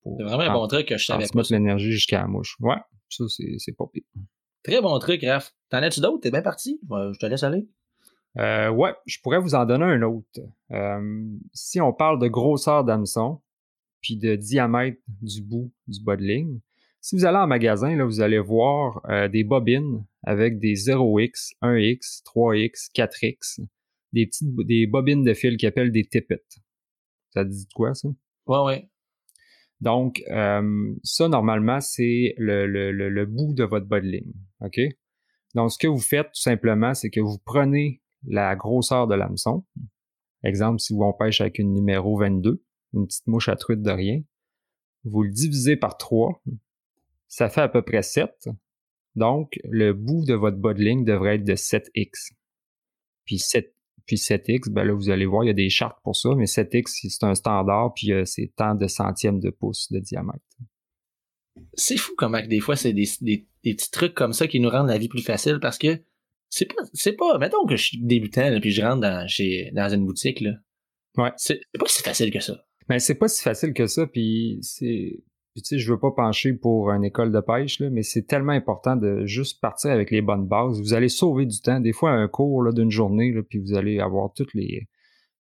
C'est 0.04 0.24
vraiment 0.24 0.42
un 0.42 0.52
bon 0.52 0.66
truc 0.68 0.88
que 0.88 0.96
je 0.96 1.04
savais 1.04 1.26
pas. 1.32 1.42
l'énergie 1.50 1.92
jusqu'à 1.92 2.20
la 2.20 2.26
mouche. 2.26 2.56
Ouais, 2.61 2.76
ça, 3.09 3.24
c'est 3.28 3.76
pas 3.76 3.84
pire. 3.92 4.02
Très 4.62 4.80
bon 4.80 4.98
truc, 4.98 5.22
Raph. 5.24 5.54
T'en 5.70 5.78
as-tu 5.78 6.00
d'autres? 6.00 6.20
T'es 6.20 6.30
bien 6.30 6.42
parti? 6.42 6.80
je 6.90 7.18
te 7.18 7.26
laisse 7.26 7.42
aller. 7.42 7.68
Euh, 8.38 8.70
ouais, 8.70 8.92
je 9.06 9.18
pourrais 9.20 9.38
vous 9.38 9.54
en 9.54 9.64
donner 9.64 9.84
un 9.84 10.02
autre. 10.02 10.40
Euh, 10.70 11.24
si 11.52 11.80
on 11.80 11.92
parle 11.92 12.20
de 12.20 12.28
grosseur 12.28 12.84
d'hameçon, 12.84 13.40
puis 14.00 14.16
de 14.16 14.36
diamètre 14.36 15.00
du 15.20 15.42
bout 15.42 15.72
du 15.86 16.02
bas 16.02 16.16
de 16.16 16.22
ligne, 16.22 16.61
si 17.00 17.16
vous 17.16 17.24
allez 17.24 17.38
en 17.38 17.46
magasin, 17.46 17.96
là, 17.96 18.04
vous 18.04 18.20
allez 18.20 18.38
voir 18.38 19.00
euh, 19.09 19.28
des 19.28 19.44
bobines 19.44 20.04
avec 20.24 20.59
des 20.59 20.74
0x, 20.74 21.52
1x, 21.62 22.22
3x, 22.24 22.90
4x, 22.94 23.64
des 24.12 24.26
petites 24.26 24.54
des 24.66 24.86
bobines 24.86 25.24
de 25.24 25.34
fil 25.34 25.56
qui 25.56 25.66
appellent 25.66 25.92
des 25.92 26.04
tippets. 26.04 26.59
Ça 27.30 27.44
te 27.44 27.50
dit 27.50 27.66
de 27.66 27.72
quoi, 27.72 27.94
ça? 27.94 28.09
Ouais, 28.46 28.62
ouais. 28.64 28.90
Donc, 29.80 30.22
ça, 31.04 31.28
normalement, 31.28 31.80
c'est 31.80 32.34
le, 32.36 32.66
le, 32.66 32.90
le, 32.90 33.26
bout 33.26 33.54
de 33.54 33.62
votre 33.62 33.86
bas 33.86 34.00
de 34.00 34.06
ligne. 34.06 34.32
OK? 34.61 34.80
Donc, 35.54 35.72
ce 35.72 35.78
que 35.78 35.86
vous 35.86 35.98
faites, 35.98 36.26
tout 36.26 36.40
simplement, 36.40 36.94
c'est 36.94 37.11
que 37.11 37.20
vous 37.20 37.38
prenez 37.44 38.02
la 38.26 38.56
grosseur 38.56 39.06
de 39.06 39.14
l'hameçon. 39.14 39.64
Exemple, 40.44 40.80
si 40.80 40.92
on 40.92 41.12
pêche 41.12 41.40
avec 41.40 41.59
une 41.59 41.72
numéro 41.72 42.18
22, 42.18 42.62
une 42.94 43.06
petite 43.06 43.26
mouche 43.26 43.48
à 43.48 43.56
truite 43.56 43.82
de 43.82 43.90
rien, 43.90 44.22
vous 45.04 45.22
le 45.22 45.30
divisez 45.30 45.76
par 45.76 45.96
3, 45.96 46.42
ça 47.28 47.48
fait 47.48 47.61
à 47.61 47.68
peu 47.68 47.82
près 47.82 48.02
7. 48.02 48.48
Donc, 49.14 49.59
le 49.64 49.92
bout 49.92 50.24
de 50.24 50.34
votre 50.34 50.59
bas 50.59 50.74
de 50.74 50.82
ligne 50.82 51.04
devrait 51.04 51.36
être 51.36 51.44
de 51.44 51.54
7x. 51.54 52.32
Puis 53.24 53.38
7, 53.38 53.74
puis 54.06 54.16
7x, 54.16 54.70
ben 54.70 54.84
là, 54.84 54.94
vous 54.94 55.11
allez 55.11 55.26
voir, 55.26 55.44
il 55.44 55.48
y 55.48 55.50
a 55.50 55.54
des 55.54 55.68
chartes 55.68 55.98
pour 56.02 56.16
ça, 56.16 56.30
mais 56.34 56.44
7x, 56.44 57.09
c'est 57.11 57.24
un 57.24 57.34
standard, 57.34 57.92
puis 57.94 58.12
euh, 58.12 58.24
c'est 58.24 58.52
tant 58.56 58.74
de 58.74 58.86
centièmes 58.86 59.40
de 59.40 59.50
pouce 59.50 59.92
de 59.92 59.98
diamètre. 59.98 60.38
C'est 61.74 61.96
fou 61.96 62.12
comment 62.16 62.40
des 62.40 62.61
fois, 62.61 62.76
c'est 62.76 62.92
des, 62.92 63.47
petits 63.74 63.90
trucs 63.90 64.14
comme 64.14 64.32
ça 64.32 64.46
qui 64.46 64.60
nous 64.60 64.70
rendent 64.70 64.88
la 64.88 64.98
vie 64.98 65.08
plus 65.08 65.22
facile 65.22 65.58
parce 65.60 65.78
que 65.78 66.00
c'est 66.50 66.66
pas, 66.66 66.82
c'est 66.92 67.12
pas, 67.12 67.38
mettons 67.38 67.66
que 67.66 67.76
je 67.76 67.84
suis 67.84 67.98
débutant, 68.00 68.58
puis 68.60 68.70
je 68.70 68.82
rentre 68.82 69.00
dans, 69.02 69.28
chez, 69.28 69.70
dans 69.74 69.88
une 69.88 70.04
boutique, 70.04 70.40
là. 70.40 70.52
Ouais. 71.16 71.30
C'est 71.36 71.60
pas 71.78 71.86
si 71.86 72.02
facile 72.02 72.30
que 72.30 72.40
ça. 72.40 72.54
Mais 72.88 72.96
ben, 72.96 72.98
c'est 73.00 73.16
pas 73.16 73.28
si 73.28 73.42
facile 73.42 73.74
que 73.74 73.86
ça, 73.86 74.06
puis 74.06 74.58
c'est, 74.62 75.22
tu 75.56 75.62
sais, 75.64 75.78
je 75.78 75.92
veux 75.92 75.98
pas 75.98 76.12
pencher 76.12 76.54
pour 76.54 76.90
une 76.90 77.04
école 77.04 77.32
de 77.32 77.40
pêche, 77.40 77.80
là, 77.80 77.90
mais 77.90 78.02
c'est 78.02 78.22
tellement 78.22 78.52
important 78.52 78.96
de 78.96 79.26
juste 79.26 79.60
partir 79.60 79.90
avec 79.90 80.10
les 80.10 80.22
bonnes 80.22 80.46
bases. 80.46 80.80
Vous 80.80 80.94
allez 80.94 81.08
sauver 81.08 81.44
du 81.44 81.60
temps. 81.60 81.80
Des 81.80 81.92
fois, 81.92 82.12
un 82.12 82.28
cours 82.28 82.72
d'une 82.72 82.90
journée, 82.90 83.32
là, 83.32 83.42
puis 83.42 83.58
vous 83.58 83.74
allez 83.74 84.00
avoir 84.00 84.32
toutes 84.32 84.54
les 84.54 84.88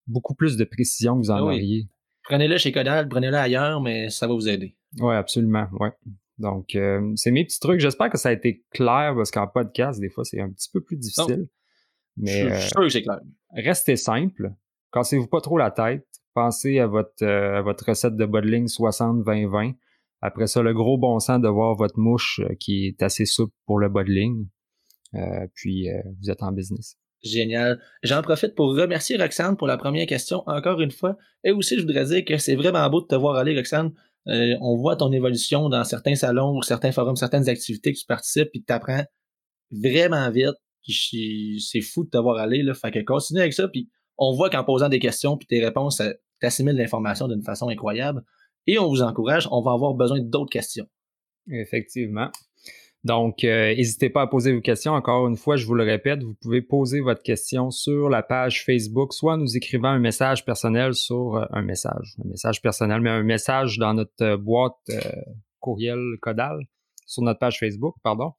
beaucoup 0.06 0.34
plus 0.34 0.56
de 0.56 0.64
précision 0.64 1.14
que 1.14 1.20
vous 1.20 1.30
en 1.30 1.36
ah 1.36 1.42
auriez. 1.42 1.88
Prenez-le 2.24 2.58
chez 2.58 2.72
Codal, 2.72 3.08
prenez-le 3.08 3.36
ailleurs, 3.36 3.80
mais 3.80 4.10
ça 4.10 4.26
va 4.26 4.34
vous 4.34 4.48
aider. 4.48 4.74
Oui, 5.00 5.14
absolument. 5.14 5.66
Ouais. 5.78 5.90
Donc, 6.38 6.74
euh, 6.74 7.12
c'est 7.16 7.30
mes 7.30 7.44
petits 7.44 7.60
trucs. 7.60 7.80
J'espère 7.80 8.10
que 8.10 8.18
ça 8.18 8.28
a 8.28 8.32
été 8.32 8.64
clair 8.70 9.14
parce 9.16 9.30
qu'en 9.30 9.46
podcast, 9.46 10.00
des 10.00 10.08
fois, 10.08 10.24
c'est 10.24 10.40
un 10.40 10.50
petit 10.50 10.70
peu 10.72 10.80
plus 10.80 10.96
difficile. 10.96 11.48
Mais, 12.16 12.48
je, 12.48 12.60
suis 12.60 12.70
sûr 12.70 12.80
que 12.80 12.88
c'est 12.88 13.02
clair. 13.02 13.20
Euh, 13.22 13.62
restez 13.62 13.96
simple. 13.96 14.52
Cassez-vous 14.92 15.26
pas 15.26 15.40
trop 15.40 15.58
la 15.58 15.70
tête. 15.70 16.06
Pensez 16.34 16.78
à 16.78 16.86
votre, 16.86 17.22
euh, 17.22 17.58
à 17.58 17.62
votre 17.62 17.88
recette 17.88 18.16
de 18.16 18.26
bottling 18.26 18.66
60-20-20. 18.66 19.74
Après 20.20 20.46
ça, 20.46 20.62
le 20.62 20.74
gros 20.74 20.98
bon 20.98 21.18
sens 21.20 21.40
de 21.40 21.48
voir 21.48 21.74
votre 21.74 21.98
mouche 21.98 22.40
euh, 22.40 22.54
qui 22.58 22.86
est 22.86 23.02
assez 23.02 23.24
souple 23.24 23.54
pour 23.66 23.78
le 23.78 23.88
bas 23.88 24.04
de 24.04 24.10
ligne. 24.10 24.46
Euh, 25.14 25.46
puis, 25.54 25.90
euh, 25.90 26.00
vous 26.20 26.30
êtes 26.30 26.42
en 26.42 26.52
business. 26.52 26.96
Génial. 27.22 27.80
J'en 28.02 28.22
profite 28.22 28.54
pour 28.54 28.76
remercier 28.76 29.16
Roxane 29.16 29.56
pour 29.56 29.66
la 29.66 29.76
première 29.76 30.06
question 30.06 30.42
encore 30.46 30.80
une 30.80 30.90
fois. 30.90 31.16
Et 31.44 31.50
aussi, 31.50 31.76
je 31.76 31.82
voudrais 31.82 32.04
dire 32.04 32.24
que 32.24 32.36
c'est 32.36 32.54
vraiment 32.54 32.88
beau 32.90 33.00
de 33.00 33.06
te 33.06 33.14
voir 33.14 33.36
aller, 33.36 33.56
Roxane. 33.56 33.92
Euh, 34.28 34.56
on 34.60 34.76
voit 34.76 34.96
ton 34.96 35.10
évolution 35.12 35.68
dans 35.68 35.84
certains 35.84 36.14
salons 36.14 36.56
ou 36.56 36.62
certains 36.62 36.92
forums, 36.92 37.16
certaines 37.16 37.48
activités 37.48 37.92
que 37.92 37.98
tu 37.98 38.06
participes 38.06 38.48
et 38.54 38.62
tu 38.66 38.72
apprends 38.72 39.04
vraiment 39.70 40.30
vite. 40.30 40.56
C'est 40.86 41.80
fou 41.80 42.04
de 42.04 42.10
te 42.10 42.18
voir 42.18 42.38
aller. 42.38 42.62
Là. 42.62 42.74
Fait 42.74 42.90
que 42.90 43.00
continue 43.00 43.40
avec 43.40 43.52
ça. 43.52 43.68
Puis 43.68 43.88
on 44.16 44.34
voit 44.34 44.50
qu'en 44.50 44.64
posant 44.64 44.88
des 44.88 44.98
questions 44.98 45.36
puis 45.36 45.46
tes 45.46 45.64
réponses, 45.64 46.02
tu 46.40 46.46
assimiles 46.46 46.76
l'information 46.76 47.28
d'une 47.28 47.42
façon 47.42 47.68
incroyable. 47.68 48.22
Et 48.66 48.78
on 48.78 48.88
vous 48.88 49.02
encourage, 49.02 49.48
on 49.50 49.62
va 49.62 49.72
avoir 49.72 49.94
besoin 49.94 50.20
d'autres 50.20 50.50
questions. 50.50 50.86
Effectivement. 51.50 52.30
Donc, 53.04 53.44
euh, 53.44 53.74
n'hésitez 53.74 54.10
pas 54.10 54.22
à 54.22 54.26
poser 54.26 54.52
vos 54.52 54.60
questions. 54.60 54.92
Encore 54.92 55.28
une 55.28 55.36
fois, 55.36 55.56
je 55.56 55.66
vous 55.66 55.74
le 55.74 55.84
répète, 55.84 56.22
vous 56.22 56.34
pouvez 56.34 56.62
poser 56.62 57.00
votre 57.00 57.22
question 57.22 57.70
sur 57.70 58.08
la 58.08 58.22
page 58.22 58.64
Facebook, 58.64 59.14
soit 59.14 59.36
nous 59.36 59.56
écrivant 59.56 59.88
un 59.88 60.00
message 60.00 60.44
personnel 60.44 60.94
sur 60.94 61.36
euh, 61.36 61.44
un 61.50 61.62
message, 61.62 62.16
un 62.24 62.28
message 62.28 62.60
personnel, 62.60 63.00
mais 63.00 63.10
un 63.10 63.22
message 63.22 63.78
dans 63.78 63.94
notre 63.94 64.22
euh, 64.22 64.36
boîte 64.36 64.74
courriel 65.60 65.98
Codal, 66.20 66.58
sur 67.06 67.22
notre 67.22 67.38
page 67.38 67.58
Facebook, 67.58 67.94
pardon. 68.02 68.32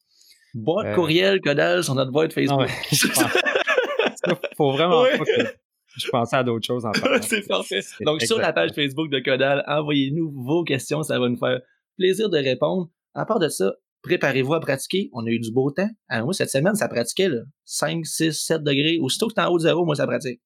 Boîte 0.53 0.93
courriel 0.93 1.39
Codal 1.41 1.83
sur 1.83 1.95
notre 1.95 2.11
boîte 2.11 2.33
Facebook. 2.33 2.69
Il 2.91 2.97
faut 4.57 4.71
vraiment 4.71 5.03
pas 5.03 5.25
que 5.25 5.59
je 5.95 6.09
pensais 6.09 6.35
à 6.35 6.43
d'autres 6.43 6.65
choses 6.65 6.85
en 6.85 6.91
parlant. 7.01 7.21
C'est 7.21 7.47
parfait. 7.47 7.81
Donc, 8.01 8.21
sur 8.21 8.37
la 8.37 8.51
page 8.51 8.71
Facebook 8.73 9.09
de 9.09 9.19
Codal, 9.19 9.63
envoyez-nous 9.67 10.31
vos 10.31 10.63
questions, 10.65 11.01
ça 11.01 11.17
va 11.17 11.29
nous 11.29 11.37
faire 11.37 11.61
plaisir 11.97 12.29
de 12.29 12.37
répondre. 12.37 12.89
À 13.13 13.25
part 13.25 13.39
de 13.39 13.47
ça, 13.47 13.73
préparez-vous 14.01 14.53
à 14.53 14.59
pratiquer. 14.59 15.09
On 15.13 15.25
a 15.25 15.29
eu 15.29 15.39
du 15.39 15.51
beau 15.51 15.71
temps. 15.71 15.89
Alors, 16.07 16.25
moi, 16.25 16.33
cette 16.33 16.49
semaine, 16.49 16.75
ça 16.75 16.87
pratiquait 16.87 17.29
là, 17.29 17.41
5, 17.65 18.05
6, 18.05 18.33
7 18.33 18.63
degrés. 18.63 18.97
Aussitôt 18.99 19.27
que 19.27 19.33
t'es 19.33 19.41
en 19.41 19.49
haut 19.49 19.57
de 19.57 19.63
zéro, 19.63 19.85
moi, 19.85 19.95
ça 19.95 20.07
pratique. 20.07 20.41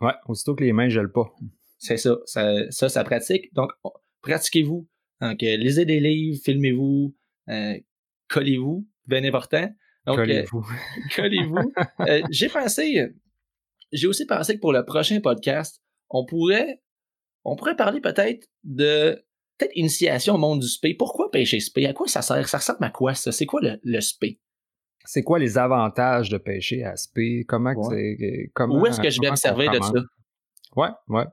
Ouais, 0.00 0.14
aussitôt 0.26 0.54
que 0.54 0.64
les 0.64 0.72
mains 0.72 0.88
gèlent 0.88 1.12
pas. 1.12 1.32
C'est 1.78 1.96
ça, 1.96 2.16
ça, 2.24 2.88
ça, 2.88 3.04
pratique. 3.04 3.52
Donc, 3.54 3.70
pratiquez-vous. 4.22 4.88
Donc, 5.20 5.42
euh, 5.42 5.56
lisez 5.56 5.84
des 5.84 6.00
livres, 6.00 6.40
filmez-vous, 6.44 7.14
euh, 7.48 7.74
collez-vous, 8.28 8.86
bien 9.06 9.24
important. 9.24 9.68
Donc, 10.06 10.16
collez-vous. 10.18 10.58
Euh, 10.58 11.14
collez-vous. 11.16 11.72
j'ai 12.30 12.48
pensé, 12.48 13.08
j'ai 13.92 14.06
aussi 14.06 14.26
pensé 14.26 14.56
que 14.56 14.60
pour 14.60 14.72
le 14.72 14.84
prochain 14.84 15.20
podcast, 15.20 15.80
on 16.10 16.26
pourrait, 16.26 16.82
on 17.44 17.56
pourrait 17.56 17.76
parler 17.76 18.00
peut-être 18.00 18.46
de 18.64 19.24
peut-être 19.58 19.72
initiation 19.76 20.34
au 20.34 20.38
monde 20.38 20.60
du 20.60 20.68
spé. 20.68 20.94
Pourquoi 20.94 21.30
pêcher 21.30 21.60
spé? 21.60 21.86
À 21.86 21.92
quoi 21.92 22.06
ça 22.06 22.22
sert? 22.22 22.48
Ça 22.48 22.58
ressemble 22.58 22.84
à 22.84 22.90
quoi 22.90 23.14
ça? 23.14 23.32
C'est 23.32 23.46
quoi 23.46 23.60
le, 23.62 23.78
le 23.82 24.00
spé? 24.00 24.38
C'est 25.04 25.22
quoi 25.22 25.38
les 25.38 25.56
avantages 25.56 26.30
de 26.30 26.38
pêcher 26.38 26.84
à 26.84 26.96
spé? 26.96 27.44
Comment 27.46 27.72
c'est. 27.90 28.50
Comment, 28.54 28.80
Où 28.80 28.86
est-ce 28.86 29.00
que 29.00 29.10
je 29.10 29.20
vais 29.20 29.28
observer 29.28 29.68
de 29.68 29.80
ça? 29.80 29.92
Ouais, 30.74 30.88
ouais. 31.08 31.24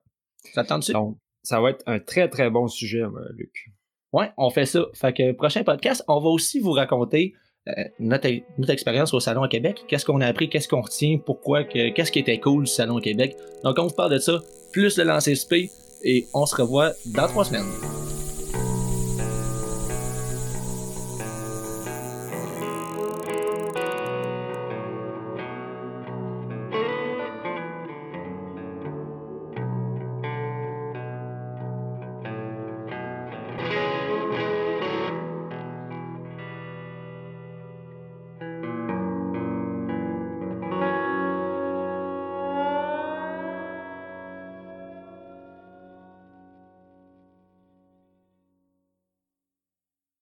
Ça 0.54 0.64
tente-tu? 0.64 0.94
Donc, 0.94 1.18
ça 1.42 1.60
va 1.60 1.72
être 1.72 1.84
un 1.88 2.00
très 2.00 2.30
très 2.30 2.50
bon 2.50 2.68
sujet, 2.68 3.04
Luc. 3.36 3.72
Ouais, 4.14 4.32
on 4.38 4.52
fait 4.52 4.66
ça. 4.66 4.86
Fait 4.94 5.12
que 5.12 5.32
prochain 5.32 5.64
podcast, 5.64 6.04
on 6.08 6.20
va 6.20 6.30
aussi 6.30 6.60
vous 6.60 6.72
raconter 6.72 7.34
euh, 7.68 7.72
notre, 8.00 8.30
notre, 8.58 8.72
expérience 8.72 9.14
au 9.14 9.20
Salon 9.20 9.42
à 9.42 9.48
Québec. 9.48 9.86
Qu'est-ce 9.88 10.06
qu'on 10.06 10.22
a 10.22 10.28
appris, 10.28 10.50
qu'est-ce 10.50 10.68
qu'on 10.68 10.82
retient, 10.82 11.18
pourquoi, 11.18 11.64
qu'est-ce 11.64 12.12
qui 12.12 12.20
était 12.20 12.40
cool 12.40 12.66
du 12.66 12.72
Salon 12.72 12.98
à 12.98 13.02
Québec? 13.02 13.36
Donc, 13.64 13.80
on 13.80 13.88
vous 13.88 13.96
parle 13.96 14.12
de 14.12 14.20
ça, 14.20 14.40
plus 14.72 14.98
le 14.98 15.06
lancer 15.06 15.34
spé, 15.36 15.70
et 16.04 16.28
on 16.34 16.46
se 16.46 16.56
revoit 16.56 16.92
dans 17.06 17.28
trois 17.28 17.46
semaines. 17.46 17.72